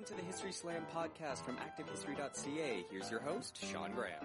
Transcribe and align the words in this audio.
Welcome 0.00 0.16
to 0.16 0.22
the 0.22 0.32
History 0.32 0.52
Slam 0.52 0.86
podcast 0.96 1.44
from 1.44 1.56
ActiveHistory.ca. 1.56 2.86
Here's 2.90 3.10
your 3.10 3.20
host, 3.20 3.58
Sean 3.70 3.92
Graham. 3.92 4.24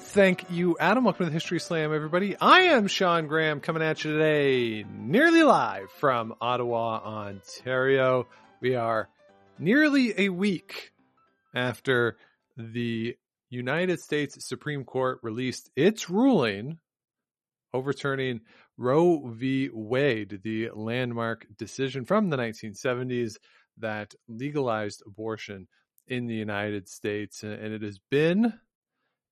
Thank 0.00 0.50
you, 0.50 0.76
Adam. 0.80 1.04
Welcome 1.04 1.26
to 1.26 1.30
the 1.30 1.34
History 1.34 1.60
Slam, 1.60 1.94
everybody. 1.94 2.34
I 2.40 2.62
am 2.62 2.88
Sean 2.88 3.28
Graham 3.28 3.60
coming 3.60 3.84
at 3.84 4.02
you 4.02 4.14
today, 4.14 4.84
nearly 4.90 5.44
live 5.44 5.92
from 5.92 6.34
Ottawa, 6.40 6.98
Ontario. 7.04 8.26
We 8.60 8.74
are 8.74 9.08
nearly 9.60 10.12
a 10.22 10.30
week 10.30 10.90
after 11.54 12.16
the 12.56 13.16
United 13.48 14.00
States 14.00 14.44
Supreme 14.44 14.82
Court 14.82 15.20
released 15.22 15.70
its 15.76 16.10
ruling 16.10 16.78
overturning 17.72 18.40
Roe 18.76 19.28
v. 19.28 19.70
Wade, 19.72 20.40
the 20.42 20.70
landmark 20.74 21.46
decision 21.56 22.04
from 22.04 22.28
the 22.30 22.36
1970s 22.36 23.36
that 23.80 24.14
legalized 24.28 25.02
abortion 25.06 25.68
in 26.06 26.26
the 26.26 26.34
United 26.34 26.88
States. 26.88 27.42
And 27.42 27.52
it 27.52 27.82
has 27.82 27.98
been 28.10 28.52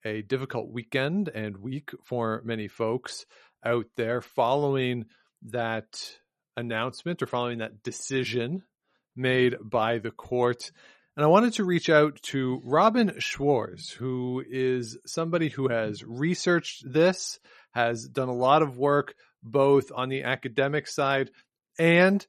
a 0.05 0.23
difficult 0.23 0.71
weekend 0.71 1.29
and 1.29 1.57
week 1.57 1.91
for 2.05 2.43
many 2.45 2.69
folks 2.69 3.27
out 3.65 3.87
there 3.97 4.21
following 4.21 5.07
that 5.51 6.13
announcement 6.57 7.23
or 7.23 7.27
following 7.27 7.59
that 7.59 7.83
decision 7.83 8.63
made 9.15 9.57
by 9.63 9.99
the 9.99 10.11
court. 10.11 10.71
And 11.17 11.25
I 11.25 11.29
wanted 11.29 11.55
to 11.55 11.65
reach 11.65 11.89
out 11.89 12.21
to 12.25 12.61
Robyn 12.63 13.19
Schwarz, 13.19 13.91
who 13.91 14.45
is 14.47 14.99
somebody 15.07 15.49
who 15.49 15.69
has 15.69 16.05
researched 16.05 16.85
this, 16.87 17.41
has 17.73 18.07
done 18.07 18.29
a 18.29 18.35
lot 18.35 18.63
of 18.63 18.77
work 18.77 19.15
both 19.43 19.91
on 19.95 20.09
the 20.09 20.25
academic 20.25 20.87
side 20.87 21.31
and 21.79 22.27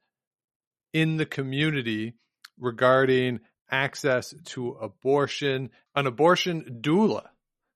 in 0.98 1.17
the 1.17 1.28
community 1.28 2.16
regarding 2.59 3.40
access 3.70 4.34
to 4.45 4.72
abortion, 4.81 5.70
an 5.94 6.08
abortion 6.08 6.80
doula, 6.81 7.28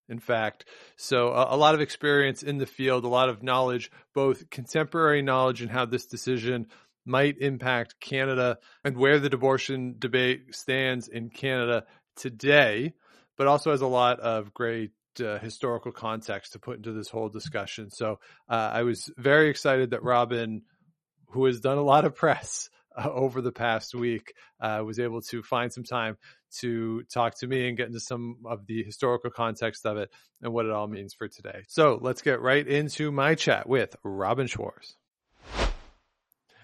in 0.09 0.17
fact. 0.17 0.65
So, 0.95 1.27
a, 1.27 1.55
a, 1.55 1.57
lot 1.57 1.75
of 1.75 1.81
experience 1.81 2.41
in 2.41 2.57
the 2.57 2.65
field, 2.65 3.05
a 3.05 3.09
lot 3.09 3.29
of 3.29 3.43
knowledge, 3.43 3.91
both 4.15 4.49
contemporary 4.49 5.21
knowledge 5.21 5.61
and 5.61 5.69
how 5.69 5.85
this 5.85 6.07
decision 6.07 6.65
might 7.05 7.37
impact 7.37 7.99
Canada 7.99 8.57
and 8.83 8.97
where 8.97 9.19
the 9.19 9.31
abortion 9.31 9.97
debate 9.99 10.55
stands 10.55 11.07
in 11.07 11.29
Canada 11.29 11.85
today, 12.15 12.93
but 13.37 13.45
also 13.45 13.69
has 13.69 13.81
a 13.81 13.87
lot 13.87 14.19
of 14.19 14.51
great 14.51 14.93
uh, 15.23 15.37
historical 15.37 15.91
context 15.91 16.53
to 16.53 16.59
put 16.59 16.77
into 16.77 16.91
this 16.91 17.09
whole 17.09 17.29
discussion. 17.29 17.91
So 17.91 18.19
uh, 18.49 18.71
I 18.73 18.81
was 18.81 19.11
very 19.15 19.51
excited 19.51 19.91
that 19.91 20.01
Robyn, 20.01 20.63
who 21.33 21.45
has 21.45 21.59
done 21.59 21.77
a 21.77 21.83
lot 21.83 22.05
of 22.05 22.15
press 22.15 22.69
uh, 22.95 23.09
over 23.11 23.41
the 23.41 23.51
past 23.51 23.93
week, 23.93 24.33
uh, 24.59 24.81
was 24.85 24.99
able 24.99 25.21
to 25.21 25.43
find 25.43 25.71
some 25.71 25.83
time 25.83 26.17
to 26.59 27.03
talk 27.03 27.35
to 27.39 27.47
me 27.47 27.67
and 27.67 27.77
get 27.77 27.87
into 27.87 27.99
some 27.99 28.37
of 28.45 28.65
the 28.65 28.83
historical 28.83 29.29
context 29.29 29.85
of 29.85 29.97
it 29.97 30.09
and 30.41 30.53
what 30.53 30.65
it 30.65 30.71
all 30.71 30.87
means 30.87 31.13
for 31.13 31.27
today. 31.27 31.63
So 31.67 31.99
let's 32.01 32.21
get 32.21 32.41
right 32.41 32.67
into 32.67 33.11
my 33.11 33.35
chat 33.35 33.67
with 33.67 33.95
Robyn 34.03 34.47
Schwarz. 34.47 34.95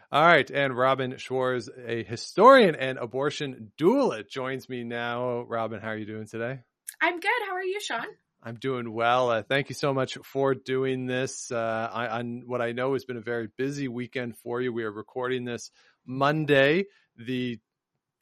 All 0.09 0.25
right, 0.25 0.49
and 0.49 0.73
Robyn 0.73 1.17
Schwarz, 1.17 1.69
a 1.85 2.01
historian 2.01 2.75
and 2.75 2.97
abortion 2.97 3.73
doula, 3.77 4.27
joins 4.27 4.69
me 4.69 4.85
now. 4.85 5.41
Robyn, 5.41 5.81
how 5.81 5.89
are 5.89 5.97
you 5.97 6.05
doing 6.05 6.27
today? 6.27 6.59
I'm 7.01 7.19
good. 7.19 7.29
How 7.45 7.55
are 7.55 7.63
you, 7.63 7.81
Sean? 7.81 8.05
I'm 8.41 8.55
doing 8.55 8.93
well. 8.93 9.29
Uh, 9.29 9.41
thank 9.41 9.67
you 9.67 9.75
so 9.75 9.93
much 9.93 10.17
for 10.23 10.53
doing 10.53 11.07
this. 11.07 11.51
Uh, 11.51 11.89
I, 11.91 12.19
on 12.19 12.43
what 12.45 12.61
I 12.61 12.71
know 12.71 12.93
has 12.93 13.03
been 13.03 13.17
a 13.17 13.21
very 13.21 13.49
busy 13.57 13.89
weekend 13.89 14.37
for 14.37 14.61
you. 14.61 14.71
We 14.71 14.85
are 14.85 14.91
recording 14.91 15.43
this 15.43 15.71
Monday, 16.07 16.85
the 17.17 17.59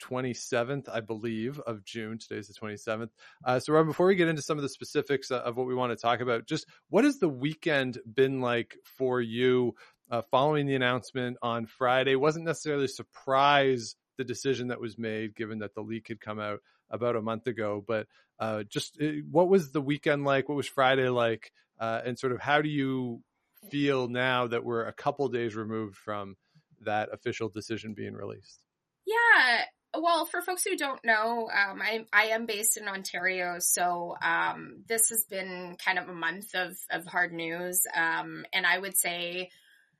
27th, 0.02 0.88
I 0.92 1.00
believe, 1.00 1.58
of 1.60 1.84
June. 1.84 2.18
Today's 2.18 2.48
the 2.48 2.54
27th. 2.54 3.10
Uh, 3.44 3.58
so, 3.58 3.72
Rob, 3.72 3.86
before 3.86 4.06
we 4.06 4.14
get 4.14 4.28
into 4.28 4.42
some 4.42 4.58
of 4.58 4.62
the 4.62 4.68
specifics 4.68 5.30
uh, 5.30 5.40
of 5.40 5.56
what 5.56 5.66
we 5.66 5.74
want 5.74 5.92
to 5.92 5.96
talk 5.96 6.20
about, 6.20 6.46
just 6.46 6.66
what 6.90 7.04
has 7.04 7.18
the 7.18 7.28
weekend 7.28 7.98
been 8.12 8.40
like 8.40 8.76
for 8.84 9.20
you 9.20 9.74
uh, 10.10 10.22
following 10.30 10.66
the 10.66 10.74
announcement 10.74 11.38
on 11.42 11.66
Friday? 11.66 12.14
Wasn't 12.14 12.44
necessarily 12.44 12.84
a 12.84 12.88
surprise 12.88 13.96
the 14.18 14.24
decision 14.24 14.68
that 14.68 14.80
was 14.80 14.98
made, 14.98 15.34
given 15.34 15.58
that 15.60 15.74
the 15.74 15.82
leak 15.82 16.08
had 16.08 16.20
come 16.20 16.40
out 16.40 16.60
about 16.90 17.16
a 17.16 17.22
month 17.22 17.46
ago. 17.46 17.84
But 17.86 18.06
uh, 18.38 18.64
just 18.64 19.00
uh, 19.00 19.06
what 19.30 19.48
was 19.48 19.72
the 19.72 19.80
weekend 19.80 20.24
like? 20.24 20.48
What 20.48 20.56
was 20.56 20.66
Friday 20.66 21.08
like? 21.08 21.52
Uh, 21.78 22.00
and 22.04 22.18
sort 22.18 22.32
of 22.32 22.40
how 22.40 22.62
do 22.62 22.68
you 22.68 23.22
feel 23.70 24.08
now 24.08 24.46
that 24.46 24.64
we're 24.64 24.86
a 24.86 24.92
couple 24.92 25.28
days 25.28 25.54
removed 25.54 25.96
from 25.96 26.36
that 26.84 27.08
official 27.12 27.48
decision 27.48 27.94
being 27.94 28.14
released? 28.14 28.60
Yeah, 29.06 29.64
well, 29.94 30.26
for 30.26 30.42
folks 30.42 30.64
who 30.64 30.76
don't 30.76 31.04
know, 31.04 31.48
um, 31.48 31.80
I, 31.80 32.04
I 32.12 32.26
am 32.26 32.46
based 32.46 32.76
in 32.76 32.88
Ontario, 32.88 33.56
so 33.58 34.16
um, 34.22 34.82
this 34.88 35.08
has 35.10 35.24
been 35.28 35.76
kind 35.84 35.98
of 35.98 36.08
a 36.08 36.14
month 36.14 36.54
of, 36.54 36.76
of 36.90 37.06
hard 37.06 37.32
news. 37.32 37.82
Um, 37.94 38.44
and 38.52 38.66
I 38.66 38.78
would 38.78 38.96
say, 38.96 39.50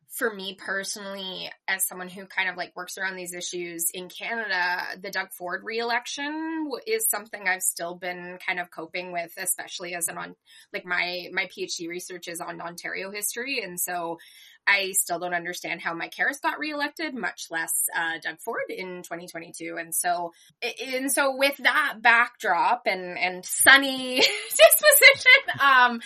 for 0.08 0.32
me 0.32 0.56
personally, 0.58 1.50
as 1.66 1.86
someone 1.86 2.08
who 2.08 2.26
kind 2.26 2.48
of 2.48 2.56
like 2.56 2.74
works 2.76 2.96
around 2.96 3.16
these 3.16 3.34
issues 3.34 3.90
in 3.92 4.08
Canada, 4.08 4.82
the 5.00 5.10
Doug 5.10 5.32
Ford 5.32 5.62
reelection 5.64 6.70
is 6.86 7.08
something 7.10 7.46
I've 7.46 7.62
still 7.62 7.94
been 7.96 8.38
kind 8.46 8.60
of 8.60 8.70
coping 8.70 9.12
with, 9.12 9.32
especially 9.36 9.94
as 9.94 10.08
an 10.08 10.16
on 10.16 10.36
like 10.72 10.84
my 10.84 11.28
my 11.32 11.46
PhD 11.46 11.88
research 11.88 12.28
is 12.28 12.40
on 12.40 12.60
Ontario 12.60 13.10
history, 13.10 13.62
and 13.62 13.78
so 13.80 14.18
I 14.66 14.92
still 14.92 15.18
don't 15.18 15.34
understand 15.34 15.80
how 15.80 15.94
Mike 15.94 16.14
Harris 16.16 16.40
got 16.40 16.58
reelected, 16.58 17.14
much 17.14 17.46
less 17.50 17.72
uh, 17.96 18.18
Doug 18.22 18.40
Ford 18.40 18.62
in 18.68 19.02
2022. 19.02 19.76
And 19.78 19.94
so, 19.94 20.32
and 20.62 21.10
so 21.10 21.36
with 21.36 21.56
that 21.58 21.98
backdrop 22.00 22.82
and 22.86 23.18
and 23.18 23.44
sunny 23.44 24.16
disposition, 24.50 25.60
um, 25.60 26.00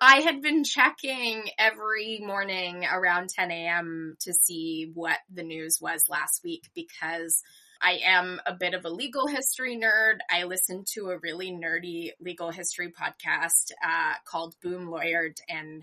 I 0.00 0.20
had 0.20 0.42
been 0.42 0.64
checking 0.64 1.44
every 1.58 2.20
morning 2.20 2.84
around 2.90 3.28
10 3.28 3.50
a.m. 3.52 4.16
to 4.20 4.32
see 4.32 4.90
what 4.94 5.18
the 5.32 5.44
news 5.44 5.78
was 5.80 6.02
last 6.08 6.40
week 6.42 6.68
because 6.74 7.40
I 7.80 8.00
am 8.04 8.40
a 8.46 8.54
bit 8.54 8.74
of 8.74 8.84
a 8.84 8.90
legal 8.90 9.26
history 9.26 9.76
nerd. 9.76 10.18
I 10.30 10.44
listen 10.44 10.84
to 10.94 11.10
a 11.10 11.18
really 11.18 11.50
nerdy 11.50 12.10
legal 12.20 12.50
history 12.50 12.92
podcast 12.92 13.72
uh, 13.84 14.14
called 14.24 14.54
Boom 14.62 14.86
Lawyered, 14.86 15.38
and 15.48 15.82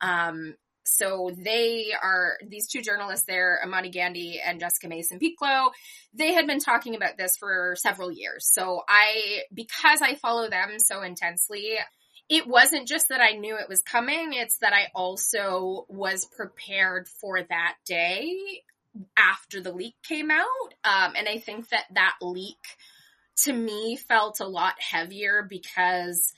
um, 0.00 0.54
so 0.88 1.30
they 1.36 1.92
are 2.00 2.38
these 2.46 2.68
two 2.68 2.82
journalists 2.82 3.26
there, 3.26 3.60
Imani 3.64 3.90
Gandy 3.90 4.40
and 4.44 4.60
Jessica 4.60 4.88
Mason 4.88 5.18
Pieklo. 5.18 5.70
They 6.14 6.32
had 6.32 6.46
been 6.46 6.60
talking 6.60 6.96
about 6.96 7.16
this 7.16 7.36
for 7.36 7.76
several 7.78 8.10
years. 8.10 8.48
So 8.52 8.82
I, 8.88 9.42
because 9.52 10.02
I 10.02 10.14
follow 10.14 10.48
them 10.48 10.78
so 10.78 11.02
intensely, 11.02 11.76
it 12.28 12.46
wasn't 12.46 12.88
just 12.88 13.08
that 13.08 13.20
I 13.20 13.36
knew 13.36 13.56
it 13.56 13.68
was 13.68 13.80
coming, 13.80 14.32
it's 14.32 14.58
that 14.58 14.72
I 14.72 14.88
also 14.94 15.86
was 15.88 16.26
prepared 16.26 17.08
for 17.08 17.42
that 17.42 17.76
day 17.86 18.62
after 19.16 19.60
the 19.60 19.72
leak 19.72 19.94
came 20.02 20.30
out. 20.30 20.74
Um, 20.84 21.14
and 21.16 21.28
I 21.28 21.38
think 21.38 21.68
that 21.70 21.84
that 21.94 22.16
leak 22.20 22.56
to 23.44 23.52
me 23.52 23.96
felt 23.96 24.40
a 24.40 24.46
lot 24.46 24.74
heavier 24.78 25.46
because 25.48 26.32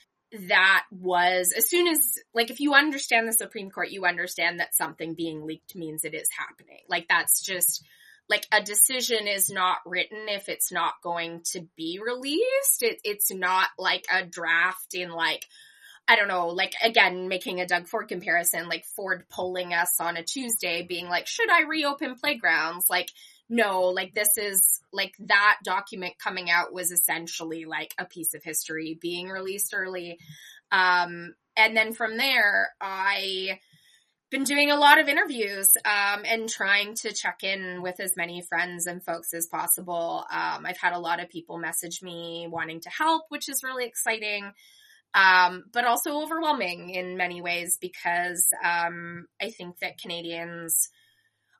that 0.47 0.85
was 0.91 1.53
as 1.55 1.69
soon 1.69 1.87
as 1.87 1.99
like 2.33 2.49
if 2.49 2.59
you 2.59 2.73
understand 2.73 3.27
the 3.27 3.33
Supreme 3.33 3.69
Court, 3.69 3.91
you 3.91 4.05
understand 4.05 4.59
that 4.59 4.75
something 4.75 5.13
being 5.13 5.45
leaked 5.45 5.75
means 5.75 6.03
it 6.03 6.13
is 6.13 6.29
happening. 6.37 6.79
Like 6.87 7.07
that's 7.09 7.41
just 7.41 7.83
like 8.29 8.47
a 8.51 8.61
decision 8.61 9.27
is 9.27 9.49
not 9.49 9.79
written 9.85 10.29
if 10.29 10.47
it's 10.47 10.71
not 10.71 10.93
going 11.03 11.41
to 11.51 11.67
be 11.75 11.99
released. 12.03 12.81
It, 12.81 13.01
it's 13.03 13.31
not 13.31 13.67
like 13.77 14.05
a 14.11 14.25
draft 14.25 14.93
in 14.93 15.11
like 15.11 15.45
I 16.07 16.15
don't 16.15 16.27
know, 16.27 16.47
like 16.47 16.73
again, 16.83 17.27
making 17.27 17.61
a 17.61 17.67
Doug 17.67 17.87
Ford 17.87 18.07
comparison, 18.07 18.67
like 18.67 18.85
Ford 18.95 19.25
polling 19.29 19.73
us 19.73 19.99
on 19.99 20.17
a 20.17 20.23
Tuesday 20.23 20.81
being 20.81 21.07
like, 21.07 21.27
should 21.27 21.49
I 21.49 21.61
reopen 21.61 22.15
playgrounds? 22.15 22.89
Like, 22.89 23.09
no, 23.51 23.81
like 23.89 24.13
this 24.15 24.37
is 24.37 24.81
like 24.91 25.13
that 25.19 25.57
document 25.63 26.13
coming 26.17 26.49
out 26.49 26.73
was 26.73 26.91
essentially 26.91 27.65
like 27.65 27.93
a 27.99 28.05
piece 28.05 28.33
of 28.33 28.43
history 28.43 28.97
being 28.99 29.27
released 29.27 29.73
early. 29.75 30.17
Um, 30.71 31.35
and 31.55 31.75
then 31.75 31.93
from 31.93 32.17
there, 32.17 32.69
I 32.79 33.59
been 34.29 34.43
doing 34.45 34.71
a 34.71 34.77
lot 34.77 34.97
of 34.97 35.09
interviews 35.09 35.75
um, 35.83 36.23
and 36.25 36.47
trying 36.47 36.95
to 36.95 37.13
check 37.13 37.43
in 37.43 37.81
with 37.81 37.99
as 37.99 38.15
many 38.15 38.41
friends 38.41 38.87
and 38.87 39.03
folks 39.03 39.33
as 39.33 39.47
possible. 39.47 40.23
Um, 40.31 40.65
I've 40.65 40.77
had 40.77 40.93
a 40.93 40.99
lot 40.99 41.21
of 41.21 41.29
people 41.29 41.57
message 41.57 42.01
me 42.01 42.47
wanting 42.49 42.79
to 42.79 42.89
help, 42.89 43.23
which 43.27 43.49
is 43.49 43.63
really 43.63 43.85
exciting 43.85 44.53
um, 45.13 45.65
but 45.73 45.85
also 45.85 46.21
overwhelming 46.21 46.91
in 46.91 47.17
many 47.17 47.41
ways 47.41 47.77
because 47.79 48.47
um, 48.63 49.27
I 49.41 49.49
think 49.49 49.79
that 49.79 49.97
Canadians 49.97 50.89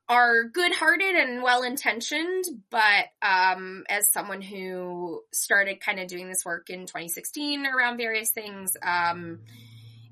are 0.10 0.44
good 0.46 0.74
hearted 0.74 1.16
and 1.16 1.42
well 1.42 1.64
intentioned, 1.64 2.46
but 2.70 3.06
um, 3.22 3.84
as 3.90 4.12
someone 4.12 4.42
who 4.42 5.22
started 5.32 5.80
kind 5.80 6.00
of 6.00 6.08
doing 6.08 6.28
this 6.28 6.44
work 6.46 6.70
in 6.70 6.82
2016 6.82 7.66
around 7.66 7.98
various 7.98 8.32
things, 8.32 8.76
um, 8.84 9.40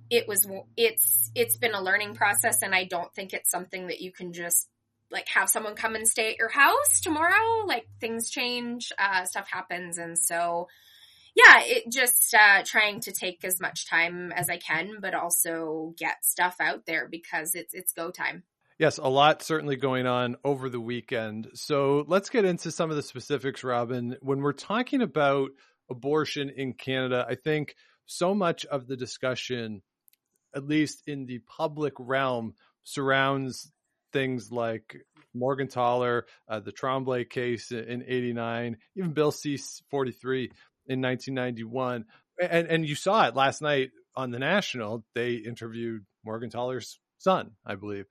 it 0.10 0.28
was 0.28 0.48
it's 0.78 1.32
it's 1.36 1.58
been 1.58 1.74
a 1.74 1.82
learning 1.82 2.16
process, 2.16 2.62
and 2.62 2.74
I 2.74 2.86
don't 2.86 3.14
think 3.14 3.34
it's 3.34 3.52
something 3.52 3.88
that 3.88 4.02
you 4.02 4.12
can 4.12 4.34
just 4.34 4.68
like 5.12 5.28
have 5.30 5.50
someone 5.50 5.76
come 5.76 5.96
and 5.96 6.08
stay 6.08 6.32
at 6.32 6.38
your 6.38 6.50
house 6.50 7.02
tomorrow. 7.02 7.66
Like 7.66 7.88
things 8.00 8.30
change, 8.30 8.92
uh, 8.98 9.26
stuff 9.26 9.48
happens. 9.50 9.98
And 9.98 10.18
so, 10.18 10.68
yeah, 11.36 11.62
it 11.64 11.92
just 11.92 12.34
uh, 12.34 12.64
trying 12.64 13.00
to 13.02 13.12
take 13.12 13.44
as 13.44 13.60
much 13.60 13.90
time 13.90 14.32
as 14.32 14.50
I 14.50 14.58
can, 14.58 14.98
but 15.02 15.14
also 15.14 15.94
get 15.98 16.24
stuff 16.24 16.56
out 16.60 16.86
there 16.86 17.08
because 17.10 17.56
it's 17.56 17.74
it's 17.74 17.94
go 17.94 18.12
time. 18.12 18.44
Yes, 18.80 18.98
a 18.98 19.10
lot 19.10 19.42
certainly 19.44 19.76
going 19.76 20.08
on 20.08 20.38
over 20.46 20.70
the 20.70 20.80
weekend. 20.80 21.50
So 21.54 22.06
let's 22.08 22.30
get 22.30 22.46
into 22.46 22.72
some 22.72 22.90
of 22.90 22.96
the 22.96 23.04
specifics, 23.04 23.62
Robyn. 23.62 24.16
When 24.22 24.40
we're 24.40 24.54
talking 24.54 25.02
about 25.02 25.50
abortion 25.92 26.50
in 26.50 26.72
Canada, 26.72 27.26
I 27.28 27.36
think 27.36 27.76
so 28.06 28.34
much 28.34 28.66
of 28.66 28.88
the 28.88 28.96
discussion, 28.96 29.82
at 30.56 30.66
least 30.66 31.04
in 31.08 31.26
the 31.26 31.40
public 31.40 31.94
realm, 32.00 32.54
surrounds 32.84 33.70
things 34.14 34.50
like 34.50 34.96
Morgentaler, 35.36 36.22
uh, 36.48 36.62
the 36.62 36.72
Tremblay 36.72 37.26
case 37.26 37.74
in 37.74 38.06
89, 38.08 38.78
even 38.96 39.12
Bill 39.12 39.34
C 39.34 39.58
43 39.92 40.52
in 40.88 41.02
1991. 41.02 42.06
And, 42.42 42.68
and 42.68 42.88
you 42.88 42.96
saw 42.96 43.28
it 43.28 43.36
last 43.36 43.62
night 43.62 43.90
on 44.16 44.32
the 44.32 44.40
National. 44.40 45.04
They 45.16 45.34
interviewed 45.34 46.06
Morgentaler's 46.26 46.98
son, 47.18 47.52
I 47.66 47.76
believe. 47.76 48.06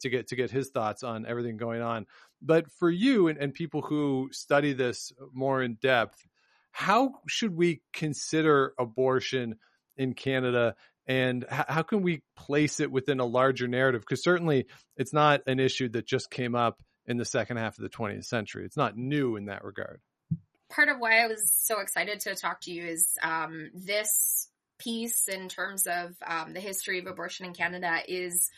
To 0.00 0.10
get 0.10 0.28
to 0.28 0.36
get 0.36 0.50
his 0.50 0.70
thoughts 0.70 1.02
on 1.02 1.26
everything 1.26 1.56
going 1.56 1.82
on. 1.82 2.06
But 2.42 2.70
for 2.72 2.90
you 2.90 3.28
and, 3.28 3.38
and 3.38 3.52
people 3.52 3.82
who 3.82 4.28
study 4.32 4.72
this 4.72 5.12
more 5.32 5.62
in 5.62 5.74
depth, 5.74 6.26
how 6.70 7.14
should 7.26 7.56
we 7.56 7.82
consider 7.92 8.74
abortion 8.78 9.56
in 9.96 10.14
Canada? 10.14 10.74
And 11.06 11.46
how 11.48 11.82
can 11.82 12.02
we 12.02 12.22
place 12.36 12.80
it 12.80 12.92
within 12.92 13.18
a 13.18 13.24
larger 13.24 13.66
narrative? 13.66 14.02
Because 14.02 14.22
certainly 14.22 14.66
it's 14.96 15.14
not 15.14 15.40
an 15.46 15.58
issue 15.58 15.88
that 15.90 16.06
just 16.06 16.30
came 16.30 16.54
up 16.54 16.78
in 17.06 17.16
the 17.16 17.24
second 17.24 17.56
half 17.56 17.78
of 17.78 17.82
the 17.82 17.88
20th 17.88 18.26
century. 18.26 18.66
It's 18.66 18.76
not 18.76 18.96
new 18.96 19.36
in 19.36 19.46
that 19.46 19.64
regard. 19.64 20.00
Part 20.70 20.90
of 20.90 20.98
why 20.98 21.24
i 21.24 21.26
was 21.26 21.50
so 21.50 21.80
excited 21.80 22.20
to 22.20 22.34
talk 22.34 22.60
to 22.60 22.70
you 22.70 22.84
is 22.84 23.08
um, 23.22 23.70
this 23.72 24.48
piece 24.78 25.26
in 25.26 25.48
terms 25.48 25.86
of 25.86 26.14
um, 26.24 26.52
the 26.52 26.60
history 26.60 26.98
of 26.98 27.06
abortion 27.06 27.46
in 27.46 27.54
canada 27.54 28.00
is 28.06 28.50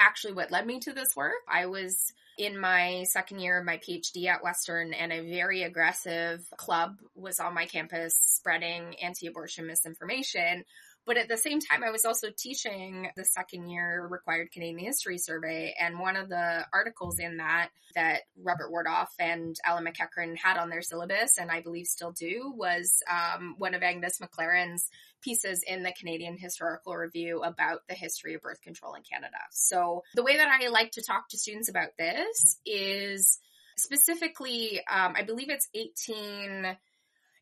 actually 0.00 0.32
what 0.32 0.50
led 0.50 0.66
me 0.66 0.80
to 0.80 0.92
this 0.92 1.14
work. 1.14 1.34
I 1.48 1.66
was 1.66 2.12
in 2.38 2.58
my 2.58 3.04
second 3.04 3.40
year 3.40 3.60
of 3.60 3.66
my 3.66 3.76
PhD 3.76 4.26
at 4.26 4.42
Western, 4.42 4.94
and 4.94 5.12
a 5.12 5.20
very 5.20 5.62
aggressive 5.62 6.42
club 6.56 6.96
was 7.14 7.38
on 7.38 7.54
my 7.54 7.66
campus 7.66 8.14
spreading 8.18 8.96
anti 9.02 9.26
abortion 9.26 9.66
misinformation 9.66 10.64
but 11.06 11.16
at 11.16 11.28
the 11.28 11.36
same 11.36 11.60
time, 11.60 11.82
I 11.82 11.90
was 11.90 12.04
also 12.04 12.28
teaching 12.36 13.08
the 13.16 13.24
second 13.24 13.68
year 13.68 14.06
required 14.08 14.52
Canadian 14.52 14.78
history 14.78 15.18
survey. 15.18 15.74
And 15.78 15.98
one 15.98 16.16
of 16.16 16.28
the 16.28 16.64
articles 16.72 17.18
in 17.18 17.38
that 17.38 17.70
that 17.94 18.20
Robert 18.40 18.70
Wardhaugh 18.70 19.08
and 19.18 19.56
Alan 19.64 19.84
MacEachern 19.84 20.36
had 20.36 20.56
on 20.56 20.70
their 20.70 20.82
syllabus, 20.82 21.38
and 21.38 21.50
I 21.50 21.60
believe 21.60 21.86
still 21.86 22.12
do, 22.12 22.52
was 22.56 23.02
um, 23.10 23.56
one 23.58 23.74
of 23.74 23.82
Angus 23.82 24.20
McLaren's 24.20 24.88
pieces 25.22 25.64
in 25.66 25.82
the 25.82 25.92
Canadian 25.92 26.36
Historical 26.38 26.94
Review 26.94 27.42
about 27.42 27.80
the 27.88 27.94
history 27.94 28.34
of 28.34 28.42
birth 28.42 28.60
control 28.60 28.94
in 28.94 29.02
Canada. 29.02 29.38
So 29.50 30.04
the 30.14 30.22
way 30.22 30.36
that 30.36 30.48
I 30.48 30.68
like 30.68 30.92
to 30.92 31.02
talk 31.02 31.28
to 31.30 31.38
students 31.38 31.68
about 31.68 31.96
this 31.98 32.58
is 32.64 33.38
specifically, 33.76 34.80
um, 34.90 35.14
I 35.16 35.22
believe 35.22 35.48
it's 35.50 35.68
18- 35.74 36.76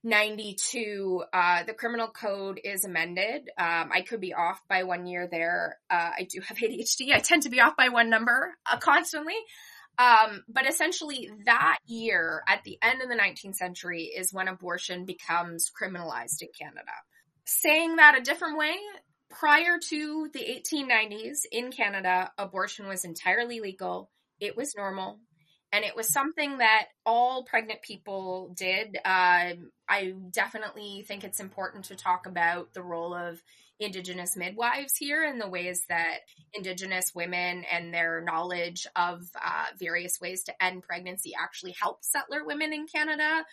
92, 0.04 1.24
uh, 1.32 1.64
the 1.64 1.74
criminal 1.74 2.08
code 2.08 2.60
is 2.62 2.84
amended. 2.84 3.50
Um, 3.58 3.90
I 3.92 4.04
could 4.08 4.20
be 4.20 4.32
off 4.32 4.60
by 4.68 4.84
one 4.84 5.06
year 5.06 5.28
there. 5.30 5.78
Uh, 5.90 6.10
I 6.18 6.26
do 6.30 6.40
have 6.40 6.56
ADHD. 6.56 7.12
I 7.12 7.18
tend 7.18 7.42
to 7.42 7.50
be 7.50 7.60
off 7.60 7.76
by 7.76 7.88
one 7.88 8.10
number 8.10 8.54
uh, 8.70 8.78
constantly. 8.78 9.34
Um, 9.98 10.44
but 10.48 10.68
essentially, 10.68 11.28
that 11.44 11.78
year 11.86 12.42
at 12.46 12.62
the 12.62 12.78
end 12.80 13.02
of 13.02 13.08
the 13.08 13.16
19th 13.16 13.56
century 13.56 14.04
is 14.04 14.32
when 14.32 14.46
abortion 14.46 15.04
becomes 15.04 15.70
criminalized 15.70 16.40
in 16.40 16.48
Canada. 16.58 16.92
Saying 17.44 17.96
that 17.96 18.16
a 18.16 18.22
different 18.22 18.58
way, 18.58 18.76
prior 19.28 19.78
to 19.88 20.28
the 20.32 20.38
1890s 20.38 21.38
in 21.50 21.72
Canada, 21.72 22.30
abortion 22.38 22.86
was 22.86 23.04
entirely 23.04 23.58
legal. 23.58 24.10
It 24.38 24.56
was 24.56 24.76
normal 24.76 25.18
and 25.72 25.84
it 25.84 25.94
was 25.94 26.12
something 26.12 26.58
that 26.58 26.86
all 27.04 27.44
pregnant 27.44 27.82
people 27.82 28.54
did. 28.56 28.96
Uh, 29.04 29.52
I 29.88 30.14
definitely 30.30 31.04
think 31.06 31.24
it's 31.24 31.40
important 31.40 31.86
to 31.86 31.96
talk 31.96 32.26
about 32.26 32.72
the 32.72 32.82
role 32.82 33.14
of 33.14 33.42
Indigenous 33.80 34.36
midwives 34.36 34.96
here 34.96 35.22
and 35.22 35.40
the 35.40 35.48
ways 35.48 35.82
that 35.88 36.20
Indigenous 36.52 37.14
women 37.14 37.64
and 37.70 37.94
their 37.94 38.20
knowledge 38.20 38.88
of 38.96 39.28
uh, 39.36 39.66
various 39.78 40.20
ways 40.20 40.42
to 40.44 40.62
end 40.62 40.82
pregnancy 40.82 41.32
actually 41.40 41.76
helped 41.80 42.04
settler 42.04 42.44
women 42.44 42.72
in 42.72 42.86
Canada 42.88 43.44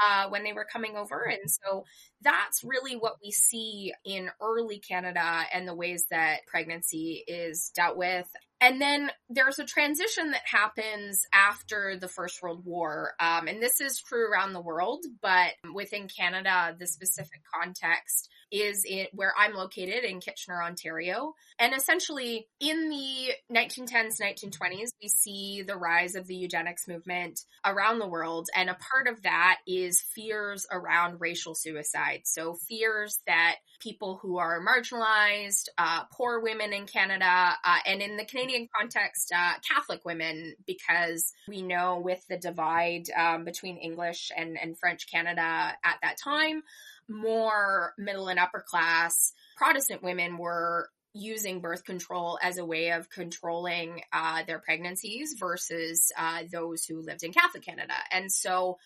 uh, 0.00 0.28
when 0.28 0.44
they 0.44 0.52
were 0.52 0.66
coming 0.70 0.96
over. 0.96 1.22
And 1.24 1.50
so 1.50 1.84
that's 2.20 2.62
really 2.62 2.94
what 2.94 3.16
we 3.22 3.32
see 3.32 3.92
in 4.04 4.30
early 4.40 4.78
Canada 4.78 5.42
and 5.52 5.66
the 5.66 5.74
ways 5.74 6.06
that 6.10 6.46
pregnancy 6.46 7.24
is 7.26 7.72
dealt 7.74 7.96
with. 7.96 8.28
And 8.62 8.80
then 8.80 9.10
there's 9.28 9.58
a 9.58 9.64
transition 9.64 10.30
that 10.30 10.42
happens 10.44 11.26
after 11.32 11.96
the 11.98 12.06
First 12.06 12.40
World 12.40 12.64
War. 12.64 13.14
Um, 13.18 13.48
and 13.48 13.60
this 13.60 13.80
is 13.80 14.00
true 14.00 14.30
around 14.30 14.52
the 14.52 14.60
world, 14.60 15.04
but 15.20 15.54
within 15.74 16.06
Canada, 16.06 16.76
the 16.78 16.86
specific 16.86 17.40
context 17.52 18.28
is 18.52 18.84
in 18.84 19.06
where 19.12 19.32
I'm 19.36 19.54
located 19.54 20.04
in 20.04 20.20
Kitchener, 20.20 20.62
Ontario. 20.62 21.34
And 21.58 21.74
essentially 21.74 22.46
in 22.60 22.90
the 22.90 23.32
1910s, 23.52 24.20
1920s, 24.20 24.90
we 25.02 25.08
see 25.08 25.62
the 25.66 25.76
rise 25.76 26.14
of 26.14 26.26
the 26.26 26.36
eugenics 26.36 26.86
movement 26.86 27.40
around 27.64 27.98
the 27.98 28.08
world. 28.08 28.48
And 28.54 28.68
a 28.68 28.74
part 28.74 29.08
of 29.08 29.22
that 29.22 29.58
is 29.66 30.02
fears 30.14 30.66
around 30.70 31.20
racial 31.20 31.54
suicide. 31.54 32.22
So 32.24 32.54
fears 32.68 33.18
that 33.26 33.56
people 33.80 34.18
who 34.22 34.38
are 34.38 34.64
marginalized, 34.64 35.68
uh, 35.78 36.04
poor 36.12 36.40
women 36.40 36.72
in 36.72 36.86
Canada, 36.86 37.56
uh, 37.64 37.78
and 37.86 38.00
in 38.00 38.16
the 38.16 38.24
Canadian 38.24 38.68
context, 38.78 39.32
uh, 39.34 39.54
Catholic 39.68 40.04
women, 40.04 40.54
because 40.66 41.32
we 41.48 41.62
know 41.62 42.00
with 42.02 42.24
the 42.28 42.36
divide 42.36 43.04
um, 43.16 43.44
between 43.44 43.78
English 43.78 44.30
and, 44.36 44.58
and 44.60 44.78
French 44.78 45.10
Canada 45.10 45.40
at 45.84 45.96
that 46.02 46.16
time, 46.22 46.62
more 47.08 47.94
middle 47.98 48.28
and 48.28 48.38
upper 48.38 48.64
class 48.66 49.32
Protestant 49.56 50.02
women 50.02 50.38
were 50.38 50.88
using 51.14 51.60
birth 51.60 51.84
control 51.84 52.38
as 52.42 52.58
a 52.58 52.64
way 52.64 52.90
of 52.90 53.10
controlling 53.10 54.00
uh, 54.12 54.42
their 54.46 54.58
pregnancies 54.58 55.36
versus 55.38 56.10
uh, 56.18 56.42
those 56.50 56.84
who 56.84 57.02
lived 57.02 57.22
in 57.22 57.32
Catholic 57.32 57.64
Canada. 57.64 57.94
And 58.10 58.32
so 58.32 58.78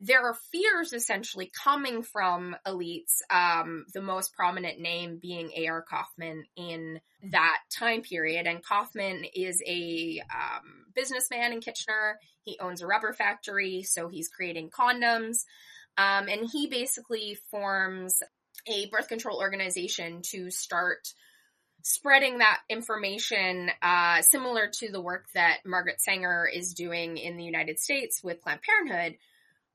there 0.00 0.24
are 0.24 0.36
fears 0.52 0.92
essentially 0.92 1.50
coming 1.64 2.02
from 2.02 2.54
elites, 2.64 3.20
um, 3.30 3.84
the 3.92 4.00
most 4.00 4.32
prominent 4.32 4.78
name 4.78 5.18
being 5.20 5.50
A.R. 5.56 5.82
Kaufman 5.82 6.44
in 6.56 7.00
that 7.32 7.58
time 7.76 8.02
period. 8.02 8.46
And 8.46 8.64
Kaufman 8.64 9.24
is 9.34 9.60
a 9.66 10.22
um, 10.32 10.86
businessman 10.94 11.52
in 11.52 11.60
Kitchener. 11.60 12.18
He 12.44 12.56
owns 12.60 12.80
a 12.80 12.86
rubber 12.86 13.12
factory, 13.12 13.82
so 13.82 14.08
he's 14.08 14.28
creating 14.28 14.70
condoms. 14.70 15.38
Um, 15.98 16.28
and 16.28 16.48
he 16.50 16.68
basically 16.68 17.36
forms 17.50 18.22
a 18.66 18.86
birth 18.86 19.08
control 19.08 19.38
organization 19.38 20.22
to 20.30 20.50
start 20.50 21.12
spreading 21.82 22.38
that 22.38 22.60
information 22.68 23.70
uh, 23.82 24.22
similar 24.22 24.68
to 24.74 24.90
the 24.90 25.00
work 25.00 25.26
that 25.34 25.58
Margaret 25.64 26.00
Sanger 26.00 26.46
is 26.46 26.74
doing 26.74 27.16
in 27.16 27.36
the 27.36 27.44
United 27.44 27.78
States 27.78 28.22
with 28.22 28.40
Planned 28.42 28.60
Parenthood, 28.62 29.18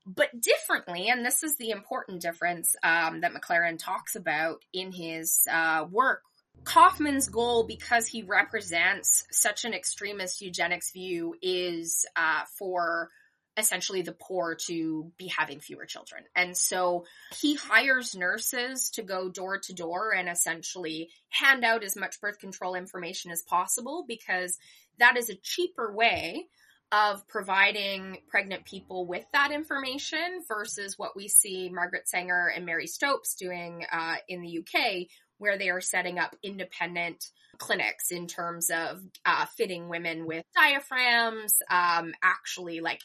but 0.06 0.28
differently. 0.40 1.08
And 1.08 1.24
this 1.24 1.42
is 1.42 1.56
the 1.56 1.70
important 1.70 2.22
difference 2.22 2.74
um, 2.82 3.20
that 3.20 3.32
McLaren 3.34 3.78
talks 3.78 4.16
about 4.16 4.64
in 4.72 4.92
his 4.92 5.46
uh, 5.50 5.86
work. 5.90 6.22
Kaufman's 6.64 7.28
goal, 7.28 7.64
because 7.64 8.06
he 8.06 8.22
represents 8.22 9.24
such 9.30 9.64
an 9.64 9.74
extremist 9.74 10.40
eugenics 10.40 10.92
view, 10.92 11.34
is 11.42 12.06
uh, 12.16 12.42
for 12.58 13.10
essentially 13.56 14.02
the 14.02 14.12
poor 14.12 14.56
to 14.66 15.12
be 15.16 15.28
having 15.28 15.60
fewer 15.60 15.86
children. 15.86 16.24
And 16.34 16.56
so 16.56 17.04
he 17.40 17.54
hires 17.54 18.16
nurses 18.16 18.90
to 18.90 19.02
go 19.02 19.28
door 19.28 19.58
to 19.58 19.72
door 19.72 20.12
and 20.12 20.28
essentially 20.28 21.10
hand 21.28 21.64
out 21.64 21.84
as 21.84 21.96
much 21.96 22.20
birth 22.20 22.38
control 22.38 22.74
information 22.74 23.30
as 23.30 23.42
possible 23.42 24.04
because 24.08 24.58
that 24.98 25.16
is 25.16 25.30
a 25.30 25.36
cheaper 25.36 25.92
way 25.92 26.48
of 26.92 27.26
providing 27.26 28.18
pregnant 28.28 28.64
people 28.64 29.06
with 29.06 29.24
that 29.32 29.50
information 29.50 30.44
versus 30.46 30.98
what 30.98 31.16
we 31.16 31.28
see 31.28 31.68
Margaret 31.68 32.08
Sanger 32.08 32.52
and 32.54 32.66
Marie 32.66 32.86
Stopes 32.86 33.34
doing 33.34 33.84
uh, 33.90 34.16
in 34.28 34.42
the 34.42 34.58
UK, 34.58 35.08
where 35.38 35.58
they 35.58 35.70
are 35.70 35.80
setting 35.80 36.18
up 36.18 36.36
independent 36.42 37.24
clinics 37.58 38.10
in 38.10 38.26
terms 38.26 38.70
of 38.70 39.02
uh, 39.24 39.46
fitting 39.56 39.88
women 39.88 40.26
with 40.26 40.44
diaphragms, 40.54 41.58
um, 41.70 42.12
actually 42.22 42.80
like 42.80 43.00